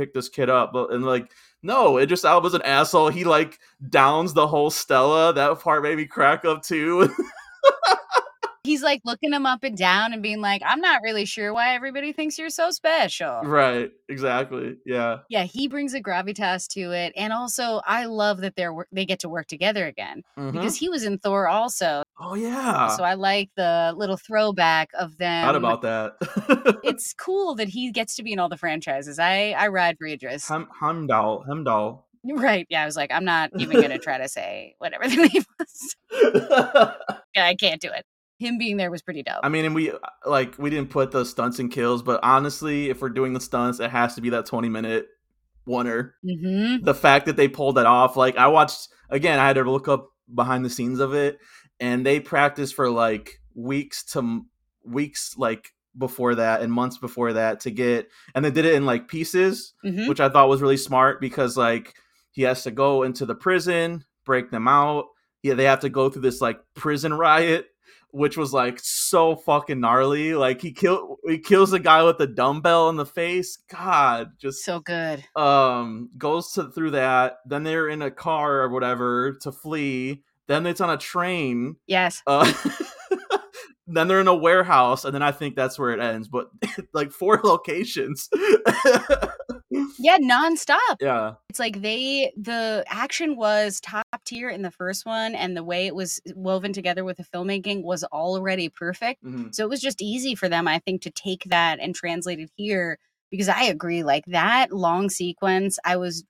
pick 0.00 0.14
this 0.14 0.28
kid 0.28 0.48
up, 0.48 0.72
but 0.72 0.92
and 0.92 1.04
like 1.04 1.30
no, 1.62 1.98
it 1.98 2.04
Idris 2.04 2.24
Elba's 2.24 2.54
an 2.54 2.62
asshole. 2.62 3.10
He 3.10 3.24
like 3.24 3.58
downs 3.90 4.32
the 4.32 4.46
whole 4.46 4.70
Stella. 4.70 5.32
That 5.34 5.60
part 5.60 5.82
made 5.82 5.96
me 5.98 6.06
crack 6.06 6.44
up 6.46 6.62
too. 6.62 7.08
He's 8.62 8.82
like 8.82 9.00
looking 9.06 9.32
him 9.32 9.46
up 9.46 9.64
and 9.64 9.76
down 9.76 10.12
and 10.12 10.22
being 10.22 10.40
like, 10.42 10.60
I'm 10.64 10.80
not 10.80 11.00
really 11.02 11.24
sure 11.24 11.52
why 11.54 11.74
everybody 11.74 12.12
thinks 12.12 12.38
you're 12.38 12.50
so 12.50 12.70
special. 12.70 13.40
right, 13.42 13.90
exactly. 14.10 14.76
Yeah. 14.84 15.18
Yeah, 15.30 15.44
he 15.44 15.66
brings 15.66 15.94
a 15.94 16.00
gravitas 16.00 16.68
to 16.74 16.92
it. 16.92 17.14
And 17.16 17.32
also, 17.32 17.80
I 17.86 18.04
love 18.04 18.42
that 18.42 18.56
they're 18.56 18.74
they 18.92 19.06
get 19.06 19.18
to 19.20 19.28
work 19.30 19.46
together 19.48 19.86
again 19.86 20.22
Mhm. 20.38 20.52
because 20.52 20.76
he 20.76 20.88
was 20.90 21.04
in 21.04 21.18
Thor 21.18 21.48
also. 21.48 22.02
Oh 22.22 22.34
yeah, 22.34 22.88
So 22.88 23.02
I 23.02 23.14
like 23.14 23.50
the 23.56 23.94
little 23.96 24.18
throwback 24.18 24.90
of 24.98 25.16
them. 25.16 25.46
Thought 25.46 25.56
about 25.56 25.82
that. 25.82 26.80
it's 26.84 27.14
cool 27.14 27.54
that 27.54 27.68
he 27.68 27.90
gets 27.90 28.14
to 28.16 28.22
be 28.22 28.32
in 28.32 28.38
all 28.38 28.50
the 28.50 28.58
franchises. 28.58 29.18
I 29.18 29.52
I 29.52 29.68
ride 29.68 29.96
for 29.98 30.06
Idris. 30.06 30.46
Hem 30.46 30.68
Hemdall. 30.80 31.46
Hemdall. 31.48 32.02
Right. 32.22 32.66
Yeah, 32.68 32.82
I 32.82 32.86
was 32.86 32.96
like, 32.96 33.10
I'm 33.10 33.24
not 33.24 33.50
even 33.58 33.80
gonna 33.80 33.98
try 33.98 34.18
to 34.18 34.28
say 34.28 34.74
whatever 34.78 35.08
the 35.08 35.16
name 35.32 35.44
was. 35.58 35.96
Yeah, 37.36 37.46
I 37.46 37.54
can't 37.54 37.80
do 37.80 37.88
it. 37.88 38.04
Him 38.40 38.58
being 38.58 38.76
there 38.76 38.90
was 38.90 39.02
pretty 39.02 39.22
dope. 39.22 39.38
I 39.44 39.48
mean, 39.48 39.64
and 39.64 39.74
we 39.74 39.92
like 40.26 40.58
we 40.58 40.68
didn't 40.68 40.90
put 40.90 41.12
the 41.12 41.24
stunts 41.24 41.58
and 41.60 41.70
kills, 41.70 42.02
but 42.02 42.18
honestly, 42.24 42.90
if 42.90 43.00
we're 43.00 43.08
doing 43.08 43.34
the 43.34 43.40
stunts, 43.40 43.78
it 43.78 43.90
has 43.90 44.16
to 44.16 44.20
be 44.20 44.30
that 44.30 44.46
twenty 44.46 44.68
minute 44.68 45.06
oner. 45.68 46.16
mm-hmm. 46.24 46.84
The 46.84 46.94
fact 46.94 47.26
that 47.26 47.36
they 47.36 47.46
pulled 47.48 47.76
that 47.76 47.86
off, 47.86 48.16
like 48.16 48.36
I 48.36 48.48
watched 48.48 48.88
again, 49.08 49.38
I 49.38 49.46
had 49.46 49.54
to 49.54 49.70
look 49.70 49.86
up 49.88 50.08
behind 50.34 50.64
the 50.64 50.70
scenes 50.70 51.00
of 51.00 51.14
it, 51.14 51.38
and 51.80 52.04
they 52.04 52.20
practiced 52.20 52.74
for 52.74 52.90
like 52.90 53.40
weeks 53.54 54.04
to 54.12 54.42
weeks, 54.84 55.34
like 55.36 55.72
before 55.98 56.36
that 56.36 56.62
and 56.62 56.72
months 56.72 56.98
before 56.98 57.32
that 57.32 57.60
to 57.60 57.70
get, 57.70 58.08
and 58.34 58.44
they 58.44 58.50
did 58.50 58.64
it 58.64 58.74
in 58.74 58.86
like 58.86 59.08
pieces, 59.08 59.74
Mm-hmm. 59.84 60.08
which 60.08 60.20
I 60.20 60.28
thought 60.28 60.48
was 60.48 60.62
really 60.62 60.76
smart 60.76 61.20
because 61.20 61.56
like 61.56 61.94
he 62.30 62.42
has 62.42 62.62
to 62.62 62.70
go 62.70 63.02
into 63.02 63.26
the 63.26 63.34
prison, 63.34 64.04
break 64.24 64.50
them 64.50 64.68
out. 64.68 65.06
Yeah, 65.42 65.54
they 65.54 65.64
have 65.64 65.80
to 65.80 65.88
go 65.88 66.08
through 66.10 66.22
this 66.22 66.40
like 66.40 66.60
prison 66.74 67.14
riot, 67.14 67.66
which 68.12 68.36
was 68.36 68.52
like 68.52 68.78
so 68.80 69.34
fucking 69.36 69.80
gnarly. 69.80 70.34
Like 70.34 70.60
he 70.60 70.70
kill 70.72 71.16
he 71.26 71.38
kills 71.38 71.72
a 71.72 71.78
guy 71.80 72.02
with 72.04 72.20
a 72.20 72.26
dumbbell 72.26 72.88
in 72.90 72.96
the 72.96 73.06
face. 73.06 73.56
God, 73.70 74.32
just 74.38 74.58
So 74.64 74.80
good. 74.80 75.24
um 75.34 76.10
goes 76.18 76.52
to 76.52 76.70
through 76.70 76.90
that. 76.92 77.38
Then 77.46 77.64
they're 77.64 77.88
in 77.88 78.02
a 78.02 78.10
car 78.10 78.60
or 78.60 78.68
whatever 78.68 79.32
to 79.42 79.50
flee. 79.50 80.22
Then 80.50 80.66
it's 80.66 80.80
on 80.80 80.90
a 80.90 80.96
train. 80.96 81.76
Yes. 81.86 82.24
Uh, 82.26 82.52
then 83.86 84.08
they're 84.08 84.20
in 84.20 84.26
a 84.26 84.34
warehouse, 84.34 85.04
and 85.04 85.14
then 85.14 85.22
I 85.22 85.30
think 85.30 85.54
that's 85.54 85.78
where 85.78 85.90
it 85.90 86.00
ends. 86.00 86.26
But 86.26 86.48
like 86.92 87.12
four 87.12 87.40
locations. 87.44 88.28
Yeah, 90.00 90.18
nonstop. 90.18 90.96
yeah. 91.00 91.34
It's 91.50 91.60
like 91.60 91.80
they 91.82 92.32
the 92.36 92.84
action 92.88 93.36
was 93.36 93.80
top 93.80 94.04
tier 94.24 94.48
in 94.48 94.62
the 94.62 94.72
first 94.72 95.06
one, 95.06 95.36
and 95.36 95.56
the 95.56 95.62
way 95.62 95.86
it 95.86 95.94
was 95.94 96.20
woven 96.34 96.72
together 96.72 97.04
with 97.04 97.18
the 97.18 97.24
filmmaking 97.24 97.84
was 97.84 98.02
already 98.04 98.68
perfect. 98.68 99.22
Mhm. 99.24 99.54
So 99.54 99.62
it 99.62 99.70
was 99.70 99.80
just 99.80 100.02
easy 100.02 100.34
for 100.34 100.48
them, 100.48 100.66
I 100.66 100.80
think, 100.80 101.02
to 101.02 101.10
take 101.12 101.44
that 101.44 101.78
and 101.80 101.94
translate 101.94 102.40
it 102.40 102.50
here. 102.56 102.98
Because 103.30 103.48
I 103.48 103.64
agree, 103.64 104.02
like 104.02 104.24
that 104.26 104.72
long 104.72 105.08
sequence, 105.08 105.78
I 105.84 105.96
was 105.96 106.24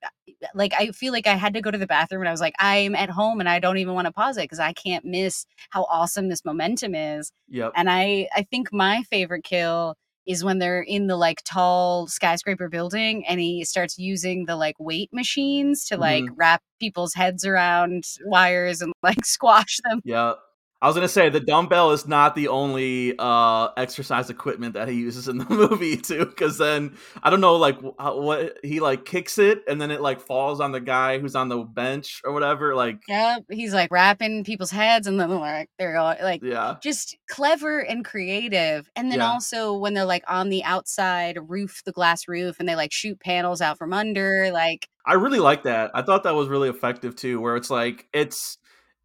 like, 0.53 0.73
I 0.77 0.91
feel 0.91 1.13
like 1.13 1.27
I 1.27 1.33
had 1.33 1.53
to 1.53 1.61
go 1.61 1.71
to 1.71 1.77
the 1.77 1.87
bathroom 1.87 2.21
and 2.21 2.29
I 2.29 2.31
was 2.31 2.41
like, 2.41 2.55
I'm 2.59 2.95
at 2.95 3.09
home 3.09 3.39
and 3.39 3.49
I 3.49 3.59
don't 3.59 3.77
even 3.77 3.93
want 3.93 4.05
to 4.05 4.11
pause 4.11 4.37
it 4.37 4.43
because 4.43 4.59
I 4.59 4.73
can't 4.73 5.05
miss 5.05 5.45
how 5.69 5.83
awesome 5.89 6.29
this 6.29 6.45
momentum 6.45 6.95
is. 6.95 7.31
Yep. 7.49 7.73
And 7.75 7.89
I, 7.89 8.27
I 8.35 8.43
think 8.43 8.71
my 8.71 9.03
favorite 9.03 9.43
kill 9.43 9.95
is 10.27 10.43
when 10.43 10.59
they're 10.59 10.81
in 10.81 11.07
the 11.07 11.17
like 11.17 11.41
tall 11.43 12.07
skyscraper 12.07 12.69
building 12.69 13.25
and 13.25 13.39
he 13.39 13.65
starts 13.65 13.97
using 13.97 14.45
the 14.45 14.55
like 14.55 14.75
weight 14.79 15.09
machines 15.11 15.85
to 15.85 15.97
like 15.97 16.23
mm-hmm. 16.23 16.35
wrap 16.35 16.61
people's 16.79 17.13
heads 17.13 17.45
around 17.45 18.03
wires 18.25 18.81
and 18.81 18.93
like 19.01 19.25
squash 19.25 19.77
them. 19.83 20.01
Yeah. 20.03 20.33
I 20.81 20.87
was 20.87 20.95
gonna 20.95 21.07
say 21.07 21.29
the 21.29 21.39
dumbbell 21.39 21.91
is 21.91 22.07
not 22.07 22.33
the 22.35 22.47
only 22.47 23.13
uh 23.19 23.69
exercise 23.77 24.29
equipment 24.31 24.73
that 24.73 24.87
he 24.87 24.95
uses 24.95 25.27
in 25.27 25.37
the 25.37 25.45
movie 25.49 25.97
too, 25.97 26.25
because 26.25 26.57
then 26.57 26.97
I 27.21 27.29
don't 27.29 27.41
know 27.41 27.55
like 27.55 27.77
how, 27.99 28.19
what 28.19 28.57
he 28.63 28.79
like 28.79 29.05
kicks 29.05 29.37
it 29.37 29.63
and 29.67 29.79
then 29.79 29.91
it 29.91 30.01
like 30.01 30.19
falls 30.21 30.59
on 30.59 30.71
the 30.71 30.81
guy 30.81 31.19
who's 31.19 31.35
on 31.35 31.49
the 31.49 31.59
bench 31.59 32.21
or 32.25 32.33
whatever. 32.33 32.73
Like 32.75 32.99
Yeah, 33.07 33.39
he's 33.49 33.73
like 33.73 33.91
wrapping 33.91 34.43
people's 34.43 34.71
heads 34.71 35.07
and 35.07 35.19
then 35.19 35.29
they're 35.29 35.37
like 35.39 35.69
they're 35.77 35.97
all 35.97 36.15
like 36.21 36.43
yeah, 36.43 36.77
just 36.81 37.17
clever 37.29 37.79
and 37.79 38.05
creative. 38.05 38.89
And 38.95 39.11
then 39.11 39.19
Yeah. 39.19 39.27
also 39.33 39.77
when 39.77 39.93
they're 39.93 40.05
like 40.05 40.23
on 40.27 40.49
the 40.49 40.63
outside 40.63 41.37
roof, 41.49 41.81
the 41.85 41.91
glass 41.91 42.27
roof, 42.27 42.57
and 42.59 42.67
they 42.69 42.75
like 42.75 42.91
shoot 42.91 43.19
panels 43.19 43.61
out 43.61 43.77
from 43.77 43.93
under, 43.93 44.49
like 44.51 44.87
I 45.05 45.13
really 45.13 45.39
like 45.39 45.63
that. 45.63 45.91
I 45.95 46.03
thought 46.03 46.23
that 46.23 46.35
was 46.35 46.47
really 46.47 46.69
effective 46.69 47.15
too, 47.15 47.39
where 47.41 47.55
it's 47.55 47.69
like 47.69 48.07
it's 48.13 48.57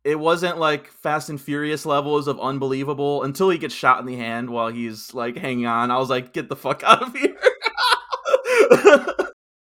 it 0.06 0.18
wasn't 0.18 0.56
like 0.58 0.86
Fast 0.88 1.28
and 1.30 1.40
Furious 1.40 1.84
levels 1.84 2.28
of 2.28 2.38
unbelievable 2.40 3.24
until 3.24 3.50
he 3.50 3.58
gets 3.58 3.74
shot 3.74 3.98
in 4.00 4.06
the 4.06 4.14
hand 4.16 4.48
while 4.48 4.68
he's 4.68 5.12
like 5.12 5.36
hanging 5.36 5.66
on. 5.66 5.90
I 5.90 5.98
was 5.98 6.08
like, 6.08 6.32
get 6.32 6.48
the 6.48 6.56
fuck 6.56 6.82
out 6.86 7.02
of 7.02 7.14
here. 7.16 7.36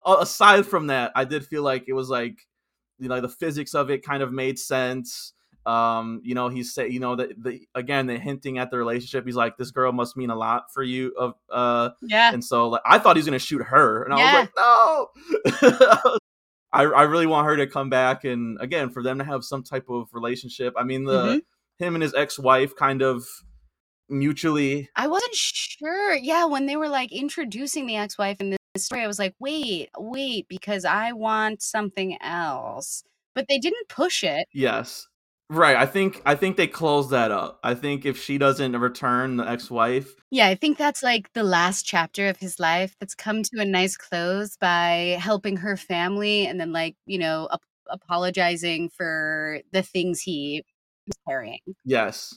Aside 0.07 0.67
from 0.67 0.89
that, 0.89 1.13
I 1.15 1.25
did 1.25 1.47
feel 1.47 1.63
like 1.63 1.85
it 1.89 1.95
was 1.95 2.11
like 2.11 2.37
you 2.99 3.09
know 3.09 3.21
the 3.21 3.29
physics 3.29 3.75
of 3.75 3.91
it 3.91 4.05
kind 4.05 4.23
of 4.23 4.33
made 4.33 4.59
sense. 4.59 5.33
Um, 5.67 6.21
you 6.23 6.35
know, 6.35 6.51
he's 6.51 6.75
say 6.75 6.89
you 6.89 7.01
know 7.01 7.17
the, 7.17 7.33
the 7.39 7.67
again 7.75 8.07
the 8.07 8.19
hinting 8.19 8.59
at 8.59 8.71
the 8.71 8.77
relationship. 8.77 9.25
He's 9.25 9.35
like, 9.37 9.57
this 9.57 9.71
girl 9.71 9.93
must 9.93 10.15
mean 10.15 10.29
a 10.29 10.37
lot 10.37 10.65
for 10.75 10.83
you. 10.83 11.15
Of 11.19 11.35
uh, 11.51 11.91
yeah. 12.03 12.35
and 12.35 12.45
so 12.45 12.69
like 12.69 12.83
I 12.85 12.99
thought 12.99 13.17
he 13.17 13.21
was 13.21 13.27
gonna 13.27 13.39
shoot 13.39 13.63
her, 13.63 14.03
and 14.03 14.13
I 14.13 14.19
Yeah. 14.19 14.41
was 14.41 15.63
like, 15.63 16.03
no. 16.03 16.19
I 16.75 16.83
I 16.83 17.03
really 17.05 17.27
want 17.27 17.47
her 17.47 17.57
to 17.57 17.67
come 17.67 17.89
back, 17.89 18.25
and 18.25 18.61
again 18.61 18.91
for 18.91 19.03
them 19.03 19.19
to 19.19 19.25
have 19.25 19.45
some 19.45 19.63
type 19.63 19.89
of 19.89 20.09
relationship. 20.13 20.75
I 20.77 20.83
mean, 20.85 21.05
the 21.05 21.23
Mhm. 21.23 21.43
him 21.79 21.95
and 21.95 22.03
his 22.03 22.15
ex 22.15 22.39
wife 22.39 22.75
kind 22.77 23.01
of 23.03 23.25
mutually. 24.09 24.91
I 24.97 25.07
wasn't 25.07 25.35
sure. 25.35 26.15
Yeah, 26.15 26.45
when 26.45 26.67
they 26.67 26.77
were 26.77 26.89
like 26.89 27.13
introducing 27.13 27.87
the 27.87 27.97
ex-wife 27.97 28.41
in 28.41 28.51
this 28.51 28.59
story, 28.85 29.03
I 29.03 29.07
was 29.07 29.19
like, 29.19 29.35
wait, 29.39 29.89
wait, 29.99 30.47
because 30.49 30.85
I 30.85 31.13
want 31.13 31.63
something 31.63 32.21
else. 32.21 33.05
But 33.35 33.47
they 33.49 33.59
didn't 33.59 33.89
push 33.89 34.23
it. 34.23 34.47
Yes, 34.53 35.07
right. 35.51 35.77
I 35.77 35.87
think 35.87 36.23
I 36.27 36.35
think 36.35 36.57
they 36.57 36.67
closed 36.67 37.11
that 37.11 37.31
up. 37.31 37.61
I 37.63 37.75
think 37.75 38.05
if 38.05 38.21
she 38.21 38.39
doesn't 38.39 38.77
return, 38.77 39.37
the 39.37 39.49
ex 39.49 39.71
wife. 39.71 40.15
Yeah, 40.31 40.49
I 40.49 40.55
think 40.55 40.79
that's 40.79 41.03
like 41.03 41.33
the 41.33 41.45
last 41.45 41.85
chapter 41.85 42.29
of 42.29 42.37
his 42.37 42.59
life 42.61 42.95
that's 43.01 43.15
come 43.15 43.43
to 43.43 43.61
a 43.61 43.65
nice 43.65 43.97
close 43.97 44.57
by 44.57 45.17
helping 45.21 45.57
her 45.59 45.77
family 45.77 46.47
and 46.47 46.61
then 46.61 46.73
like, 46.73 46.97
you 47.07 47.19
know, 47.19 47.49
ap- 47.53 47.63
apologizing 47.89 48.91
for 48.91 49.61
the 49.73 49.83
things 49.83 50.21
he 50.21 50.63
He's 51.07 51.17
carrying. 51.29 51.59
Yes. 51.85 52.35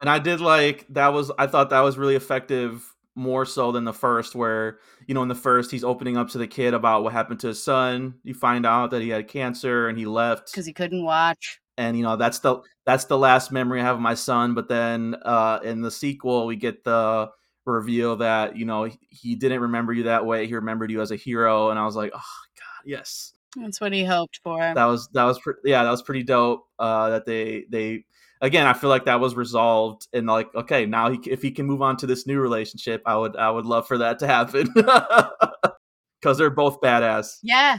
And 0.00 0.08
I 0.08 0.18
did 0.18 0.40
like 0.40 0.86
that 0.90 1.08
was 1.08 1.30
I 1.38 1.46
thought 1.46 1.70
that 1.70 1.80
was 1.80 1.98
really 1.98 2.16
effective 2.16 2.94
more 3.14 3.44
so 3.44 3.72
than 3.72 3.84
the 3.84 3.92
first 3.92 4.34
where 4.36 4.78
you 5.08 5.14
know 5.14 5.22
in 5.22 5.28
the 5.28 5.34
first 5.34 5.72
he's 5.72 5.82
opening 5.82 6.16
up 6.16 6.28
to 6.28 6.38
the 6.38 6.46
kid 6.46 6.72
about 6.72 7.02
what 7.02 7.12
happened 7.12 7.40
to 7.40 7.48
his 7.48 7.60
son 7.60 8.14
you 8.22 8.32
find 8.32 8.64
out 8.64 8.92
that 8.92 9.02
he 9.02 9.08
had 9.08 9.26
cancer 9.26 9.88
and 9.88 9.98
he 9.98 10.06
left 10.06 10.52
because 10.52 10.66
he 10.66 10.72
couldn't 10.72 11.02
watch 11.02 11.58
and 11.78 11.96
you 11.96 12.02
know 12.02 12.16
that's 12.16 12.40
the 12.40 12.60
that's 12.84 13.04
the 13.04 13.16
last 13.16 13.50
memory 13.50 13.80
i 13.80 13.84
have 13.84 13.96
of 13.96 14.02
my 14.02 14.14
son 14.14 14.52
but 14.52 14.68
then 14.68 15.16
uh 15.22 15.58
in 15.64 15.80
the 15.80 15.90
sequel 15.90 16.44
we 16.44 16.56
get 16.56 16.84
the 16.84 17.30
reveal 17.64 18.16
that 18.16 18.56
you 18.56 18.64
know 18.64 18.88
he 19.08 19.34
didn't 19.34 19.60
remember 19.60 19.92
you 19.92 20.02
that 20.04 20.24
way 20.24 20.46
he 20.46 20.54
remembered 20.54 20.90
you 20.90 21.00
as 21.00 21.10
a 21.10 21.16
hero 21.16 21.70
and 21.70 21.78
i 21.78 21.84
was 21.84 21.96
like 21.96 22.10
oh 22.14 22.18
god 22.58 22.84
yes. 22.84 23.32
That's 23.56 23.80
what 23.80 23.94
he 23.94 24.04
hoped 24.04 24.40
for. 24.44 24.58
That 24.58 24.84
was 24.84 25.08
that 25.14 25.24
was 25.24 25.38
pre- 25.38 25.54
yeah 25.64 25.82
that 25.82 25.90
was 25.90 26.02
pretty 26.02 26.22
dope 26.22 26.66
uh 26.78 27.08
that 27.08 27.24
they 27.24 27.64
they 27.70 28.04
again, 28.40 28.66
I 28.66 28.72
feel 28.72 28.90
like 28.90 29.04
that 29.06 29.20
was 29.20 29.34
resolved 29.34 30.06
and 30.12 30.26
like, 30.26 30.54
okay, 30.54 30.86
now 30.86 31.10
he, 31.10 31.18
if 31.30 31.42
he 31.42 31.50
can 31.50 31.66
move 31.66 31.82
on 31.82 31.96
to 31.98 32.06
this 32.06 32.26
new 32.26 32.40
relationship, 32.40 33.02
I 33.06 33.16
would, 33.16 33.36
I 33.36 33.50
would 33.50 33.66
love 33.66 33.86
for 33.86 33.98
that 33.98 34.18
to 34.20 34.26
happen. 34.26 34.68
Because 36.20 36.36
they're 36.36 36.50
both 36.50 36.80
badass. 36.80 37.38
Yeah, 37.44 37.78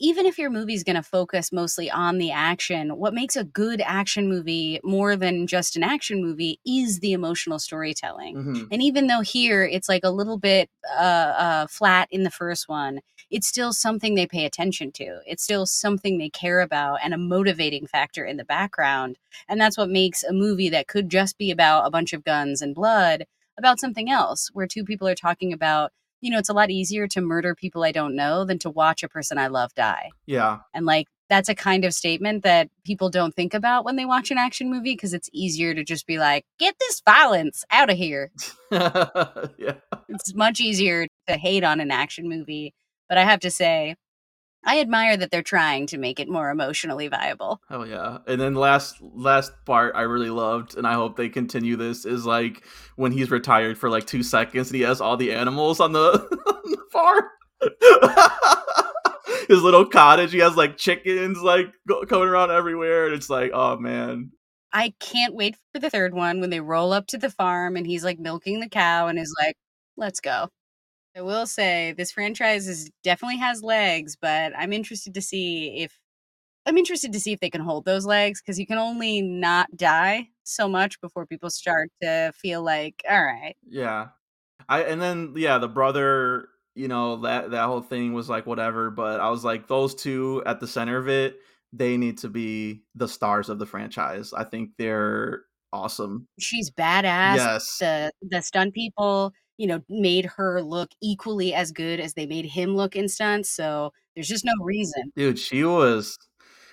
even 0.00 0.26
if 0.26 0.38
your 0.38 0.50
movie's 0.50 0.84
going 0.84 0.96
to 0.96 1.02
focus 1.02 1.52
mostly 1.52 1.90
on 1.90 2.18
the 2.18 2.30
action, 2.30 2.96
what 2.96 3.14
makes 3.14 3.36
a 3.36 3.44
good 3.44 3.80
action 3.84 4.28
movie 4.28 4.80
more 4.84 5.16
than 5.16 5.46
just 5.46 5.76
an 5.76 5.82
action 5.82 6.22
movie 6.22 6.60
is 6.64 7.00
the 7.00 7.12
emotional 7.12 7.58
storytelling. 7.58 8.36
Mm-hmm. 8.36 8.64
And 8.70 8.82
even 8.82 9.06
though 9.08 9.20
here 9.20 9.64
it's 9.64 9.88
like 9.88 10.04
a 10.04 10.10
little 10.10 10.38
bit 10.38 10.70
uh, 10.96 11.02
uh, 11.02 11.66
flat 11.66 12.08
in 12.10 12.22
the 12.22 12.30
first 12.30 12.68
one, 12.68 13.00
it's 13.30 13.46
still 13.46 13.72
something 13.72 14.14
they 14.14 14.26
pay 14.26 14.44
attention 14.44 14.92
to. 14.92 15.20
It's 15.26 15.42
still 15.42 15.66
something 15.66 16.18
they 16.18 16.30
care 16.30 16.60
about 16.60 17.00
and 17.02 17.12
a 17.12 17.18
motivating 17.18 17.86
factor 17.86 18.24
in 18.24 18.36
the 18.36 18.44
background. 18.44 19.18
And 19.48 19.60
that's 19.60 19.76
what 19.76 19.90
makes 19.90 20.22
a 20.22 20.32
movie 20.32 20.70
that 20.70 20.88
could 20.88 21.08
just 21.08 21.36
be 21.38 21.50
about 21.50 21.86
a 21.86 21.90
bunch 21.90 22.12
of 22.12 22.24
guns 22.24 22.62
and 22.62 22.74
blood 22.74 23.26
about 23.58 23.80
something 23.80 24.08
else, 24.08 24.50
where 24.52 24.66
two 24.66 24.84
people 24.84 25.08
are 25.08 25.14
talking 25.14 25.52
about 25.52 25.92
you 26.20 26.30
know, 26.30 26.38
it's 26.38 26.48
a 26.48 26.54
lot 26.54 26.70
easier 26.70 27.06
to 27.08 27.20
murder 27.20 27.54
people 27.54 27.84
I 27.84 27.92
don't 27.92 28.16
know 28.16 28.44
than 28.44 28.58
to 28.60 28.70
watch 28.70 29.02
a 29.02 29.08
person 29.08 29.38
I 29.38 29.46
love 29.48 29.74
die. 29.74 30.10
Yeah. 30.26 30.58
And 30.74 30.86
like 30.86 31.06
that's 31.28 31.48
a 31.48 31.54
kind 31.54 31.84
of 31.84 31.92
statement 31.92 32.42
that 32.42 32.70
people 32.84 33.10
don't 33.10 33.34
think 33.34 33.54
about 33.54 33.84
when 33.84 33.96
they 33.96 34.06
watch 34.06 34.30
an 34.30 34.38
action 34.38 34.70
movie 34.70 34.94
because 34.94 35.12
it's 35.12 35.28
easier 35.32 35.74
to 35.74 35.84
just 35.84 36.06
be 36.06 36.18
like, 36.18 36.44
get 36.58 36.74
this 36.80 37.02
violence 37.04 37.64
out 37.70 37.90
of 37.90 37.96
here. 37.96 38.30
yeah. 38.70 39.74
It's 40.08 40.34
much 40.34 40.60
easier 40.60 41.06
to 41.28 41.36
hate 41.36 41.64
on 41.64 41.80
an 41.80 41.90
action 41.90 42.28
movie. 42.28 42.74
But 43.08 43.18
I 43.18 43.24
have 43.24 43.40
to 43.40 43.50
say, 43.50 43.96
I 44.64 44.80
admire 44.80 45.16
that 45.16 45.30
they're 45.30 45.42
trying 45.42 45.86
to 45.88 45.98
make 45.98 46.18
it 46.18 46.28
more 46.28 46.50
emotionally 46.50 47.08
viable. 47.08 47.60
Oh 47.70 47.84
yeah. 47.84 48.18
And 48.26 48.40
then 48.40 48.54
last 48.54 49.00
last 49.00 49.52
part 49.64 49.94
I 49.94 50.02
really 50.02 50.30
loved 50.30 50.76
and 50.76 50.86
I 50.86 50.94
hope 50.94 51.16
they 51.16 51.28
continue 51.28 51.76
this 51.76 52.04
is 52.04 52.26
like 52.26 52.64
when 52.96 53.12
he's 53.12 53.30
retired 53.30 53.78
for 53.78 53.88
like 53.88 54.06
2 54.06 54.22
seconds 54.22 54.68
and 54.68 54.76
he 54.76 54.82
has 54.82 55.00
all 55.00 55.16
the 55.16 55.32
animals 55.32 55.80
on 55.80 55.92
the, 55.92 56.00
on 56.46 56.62
the 56.64 56.78
farm. 56.92 57.24
His 59.48 59.62
little 59.62 59.86
cottage, 59.86 60.32
he 60.32 60.40
has 60.40 60.56
like 60.56 60.76
chickens 60.76 61.40
like 61.40 61.72
go- 61.86 62.04
coming 62.04 62.28
around 62.28 62.50
everywhere 62.50 63.06
and 63.06 63.14
it's 63.14 63.30
like, 63.30 63.52
oh 63.54 63.78
man. 63.78 64.32
I 64.72 64.92
can't 65.00 65.34
wait 65.34 65.56
for 65.72 65.80
the 65.80 65.88
third 65.88 66.12
one 66.12 66.40
when 66.40 66.50
they 66.50 66.60
roll 66.60 66.92
up 66.92 67.06
to 67.08 67.18
the 67.18 67.30
farm 67.30 67.76
and 67.76 67.86
he's 67.86 68.04
like 68.04 68.18
milking 68.18 68.60
the 68.60 68.68
cow 68.68 69.06
and 69.08 69.18
is 69.18 69.34
like, 69.40 69.56
"Let's 69.96 70.20
go." 70.20 70.50
I 71.16 71.22
will 71.22 71.46
say 71.46 71.94
this 71.96 72.12
franchise 72.12 72.68
is 72.68 72.90
definitely 73.02 73.38
has 73.38 73.62
legs, 73.62 74.16
but 74.20 74.52
I'm 74.56 74.72
interested 74.72 75.14
to 75.14 75.22
see 75.22 75.82
if 75.82 75.98
I'm 76.66 76.76
interested 76.76 77.12
to 77.12 77.20
see 77.20 77.32
if 77.32 77.40
they 77.40 77.50
can 77.50 77.62
hold 77.62 77.86
those 77.86 78.04
legs 78.04 78.42
because 78.42 78.58
you 78.58 78.66
can 78.66 78.78
only 78.78 79.22
not 79.22 79.74
die 79.76 80.28
so 80.44 80.68
much 80.68 81.00
before 81.00 81.26
people 81.26 81.50
start 81.50 81.90
to 82.02 82.32
feel 82.34 82.62
like, 82.62 83.02
all 83.08 83.24
right. 83.24 83.56
Yeah. 83.66 84.08
I 84.68 84.82
and 84.82 85.00
then 85.00 85.32
yeah, 85.36 85.58
the 85.58 85.68
brother, 85.68 86.48
you 86.74 86.88
know, 86.88 87.22
that 87.22 87.50
that 87.52 87.66
whole 87.66 87.80
thing 87.80 88.12
was 88.12 88.28
like 88.28 88.46
whatever, 88.46 88.90
but 88.90 89.20
I 89.20 89.30
was 89.30 89.44
like 89.44 89.66
those 89.66 89.94
two 89.94 90.42
at 90.44 90.60
the 90.60 90.68
center 90.68 90.98
of 90.98 91.08
it, 91.08 91.38
they 91.72 91.96
need 91.96 92.18
to 92.18 92.28
be 92.28 92.82
the 92.94 93.08
stars 93.08 93.48
of 93.48 93.58
the 93.58 93.66
franchise. 93.66 94.32
I 94.32 94.44
think 94.44 94.70
they're 94.76 95.44
awesome. 95.72 96.28
She's 96.38 96.70
badass. 96.70 97.36
Yes. 97.36 97.78
The 97.78 98.12
the 98.22 98.42
stunt 98.42 98.74
people 98.74 99.32
you 99.58 99.66
know, 99.66 99.82
made 99.90 100.24
her 100.24 100.62
look 100.62 100.90
equally 101.02 101.52
as 101.52 101.72
good 101.72 102.00
as 102.00 102.14
they 102.14 102.26
made 102.26 102.46
him 102.46 102.74
look 102.74 102.96
in 102.96 103.08
stunts. 103.08 103.50
So 103.50 103.92
there's 104.14 104.28
just 104.28 104.44
no 104.44 104.52
reason. 104.62 105.12
Dude, 105.16 105.38
she 105.38 105.64
was 105.64 106.16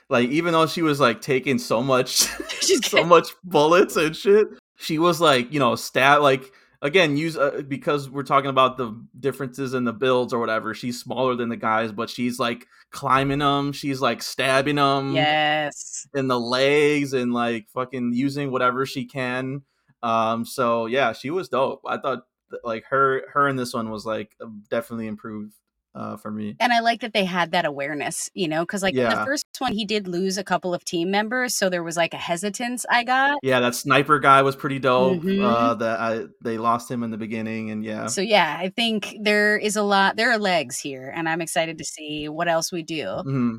like, 0.07 0.29
even 0.29 0.53
though 0.53 0.67
she 0.67 0.83
was 0.83 0.99
like 0.99 1.19
taking 1.19 1.57
so 1.57 1.81
much, 1.83 2.27
she's 2.61 2.85
so 2.89 3.03
much 3.03 3.29
bullets 3.43 3.97
and 3.97 4.15
shit, 4.15 4.47
she 4.77 4.99
was 4.99 5.19
like, 5.19 5.51
you 5.51 5.59
know, 5.59 5.75
stab 5.75 6.21
like 6.21 6.53
again 6.81 7.17
use 7.17 7.35
uh, 7.35 7.63
because 7.67 8.09
we're 8.09 8.23
talking 8.23 8.49
about 8.49 8.77
the 8.77 8.93
differences 9.19 9.73
in 9.73 9.85
the 9.85 9.93
builds 9.93 10.33
or 10.33 10.39
whatever 10.39 10.73
she's 10.73 10.99
smaller 10.99 11.33
than 11.33 11.49
the 11.49 11.55
guys 11.55 11.91
but 11.91 12.09
she's 12.09 12.37
like 12.37 12.67
climbing 12.91 13.39
them 13.39 13.71
she's 13.71 14.01
like 14.01 14.21
stabbing 14.21 14.75
them 14.75 15.15
yes 15.15 16.05
in 16.13 16.27
the 16.27 16.39
legs 16.39 17.13
and 17.13 17.33
like 17.33 17.67
fucking 17.73 18.11
using 18.13 18.51
whatever 18.51 18.85
she 18.85 19.05
can 19.05 19.61
um 20.03 20.45
so 20.45 20.85
yeah 20.85 21.13
she 21.13 21.31
was 21.31 21.49
dope 21.49 21.81
i 21.87 21.97
thought 21.97 22.23
like 22.63 22.85
her 22.85 23.23
her 23.33 23.47
in 23.47 23.55
this 23.55 23.73
one 23.73 23.89
was 23.89 24.05
like 24.05 24.35
definitely 24.69 25.07
improved 25.07 25.53
uh, 25.95 26.17
for 26.17 26.29
me. 26.29 26.55
And 26.59 26.73
I 26.73 26.81
like 26.81 27.01
that 27.01 27.13
they 27.13 27.25
had 27.25 27.51
that 27.51 27.65
awareness, 27.65 28.29
you 28.33 28.47
know, 28.47 28.63
because 28.63 28.83
like 28.83 28.93
yeah. 28.93 29.15
the 29.15 29.25
first 29.25 29.45
one, 29.59 29.73
he 29.73 29.85
did 29.85 30.07
lose 30.07 30.37
a 30.37 30.43
couple 30.43 30.73
of 30.73 30.83
team 30.83 31.09
members, 31.09 31.57
so 31.57 31.69
there 31.69 31.83
was 31.83 31.97
like 31.97 32.13
a 32.13 32.17
hesitance. 32.17 32.85
I 32.89 33.03
got. 33.03 33.39
Yeah, 33.41 33.61
that 33.61 33.75
sniper 33.75 34.19
guy 34.19 34.41
was 34.41 34.55
pretty 34.55 34.79
dope. 34.79 35.21
Mm-hmm. 35.21 35.43
Uh, 35.43 35.75
that 35.75 35.99
I 35.99 36.25
they 36.43 36.57
lost 36.57 36.91
him 36.91 37.03
in 37.03 37.11
the 37.11 37.17
beginning, 37.17 37.71
and 37.71 37.83
yeah. 37.83 38.07
So 38.07 38.21
yeah, 38.21 38.57
I 38.59 38.69
think 38.69 39.15
there 39.21 39.57
is 39.57 39.75
a 39.75 39.83
lot. 39.83 40.17
There 40.17 40.31
are 40.31 40.37
legs 40.37 40.77
here, 40.77 41.11
and 41.15 41.29
I'm 41.29 41.41
excited 41.41 41.77
to 41.77 41.85
see 41.85 42.27
what 42.27 42.47
else 42.47 42.71
we 42.71 42.83
do. 42.83 43.05
Mm-hmm. 43.05 43.55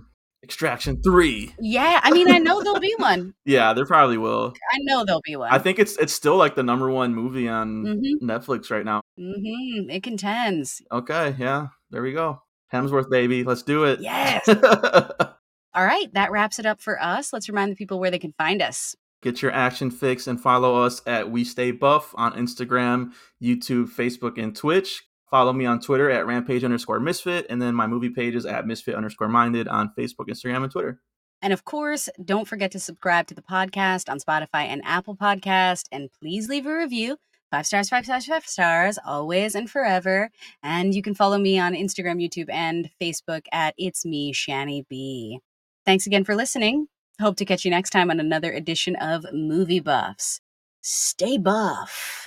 Extraction 0.46 1.02
three. 1.02 1.52
Yeah, 1.58 1.98
I 2.04 2.12
mean, 2.12 2.30
I 2.30 2.38
know 2.38 2.62
there'll 2.62 2.78
be 2.78 2.94
one. 2.98 3.34
yeah, 3.44 3.72
there 3.72 3.84
probably 3.84 4.16
will. 4.16 4.54
I 4.72 4.78
know 4.82 5.04
there'll 5.04 5.20
be 5.24 5.34
one. 5.34 5.52
I 5.52 5.58
think 5.58 5.80
it's 5.80 5.96
it's 5.96 6.12
still 6.12 6.36
like 6.36 6.54
the 6.54 6.62
number 6.62 6.88
one 6.88 7.16
movie 7.16 7.48
on 7.48 7.82
mm-hmm. 7.82 8.30
Netflix 8.30 8.70
right 8.70 8.84
now. 8.84 9.00
Mm-hmm. 9.18 9.90
It 9.90 10.04
contends. 10.04 10.82
Okay, 10.92 11.34
yeah, 11.36 11.66
there 11.90 12.00
we 12.00 12.12
go. 12.12 12.42
Hemsworth, 12.72 13.10
baby, 13.10 13.42
let's 13.42 13.64
do 13.64 13.82
it. 13.86 13.98
Yes. 14.00 14.48
All 15.74 15.84
right, 15.84 16.06
that 16.14 16.30
wraps 16.30 16.60
it 16.60 16.66
up 16.66 16.80
for 16.80 17.02
us. 17.02 17.32
Let's 17.32 17.48
remind 17.48 17.72
the 17.72 17.76
people 17.76 17.98
where 17.98 18.12
they 18.12 18.18
can 18.20 18.32
find 18.38 18.62
us. 18.62 18.94
Get 19.22 19.42
your 19.42 19.50
action 19.50 19.90
fix 19.90 20.28
and 20.28 20.40
follow 20.40 20.80
us 20.80 21.02
at 21.08 21.28
We 21.28 21.42
Stay 21.42 21.72
Buff 21.72 22.14
on 22.14 22.34
Instagram, 22.34 23.14
YouTube, 23.42 23.88
Facebook, 23.88 24.40
and 24.40 24.54
Twitch. 24.54 25.02
Follow 25.30 25.52
me 25.52 25.66
on 25.66 25.80
Twitter 25.80 26.10
at 26.10 26.26
rampage 26.26 26.62
underscore 26.62 27.00
misfit, 27.00 27.46
and 27.50 27.60
then 27.60 27.74
my 27.74 27.86
movie 27.86 28.10
page 28.10 28.34
is 28.34 28.46
at 28.46 28.66
misfit 28.66 28.94
underscore 28.94 29.28
minded 29.28 29.66
on 29.66 29.92
Facebook, 29.98 30.28
Instagram, 30.28 30.62
and 30.62 30.70
Twitter. 30.70 31.00
And 31.42 31.52
of 31.52 31.64
course, 31.64 32.08
don't 32.24 32.48
forget 32.48 32.70
to 32.72 32.80
subscribe 32.80 33.26
to 33.26 33.34
the 33.34 33.42
podcast 33.42 34.08
on 34.08 34.18
Spotify 34.18 34.66
and 34.66 34.82
Apple 34.84 35.16
Podcast, 35.16 35.84
and 35.92 36.10
please 36.20 36.48
leave 36.48 36.66
a 36.66 36.74
review. 36.74 37.18
Five 37.50 37.66
stars, 37.66 37.88
five 37.88 38.04
stars, 38.04 38.26
five 38.26 38.46
stars, 38.46 38.98
always 39.06 39.54
and 39.54 39.70
forever. 39.70 40.30
And 40.62 40.94
you 40.94 41.02
can 41.02 41.14
follow 41.14 41.38
me 41.38 41.58
on 41.58 41.74
Instagram, 41.74 42.20
YouTube, 42.20 42.50
and 42.50 42.90
Facebook 43.00 43.42
at 43.52 43.74
It's 43.78 44.04
Me, 44.04 44.32
Shani 44.32 44.86
B. 44.88 45.40
Thanks 45.84 46.06
again 46.06 46.24
for 46.24 46.34
listening. 46.34 46.88
Hope 47.20 47.36
to 47.36 47.44
catch 47.44 47.64
you 47.64 47.70
next 47.70 47.90
time 47.90 48.10
on 48.10 48.20
another 48.20 48.52
edition 48.52 48.96
of 48.96 49.24
Movie 49.32 49.80
Buffs. 49.80 50.40
Stay 50.82 51.38
buff. 51.38 52.25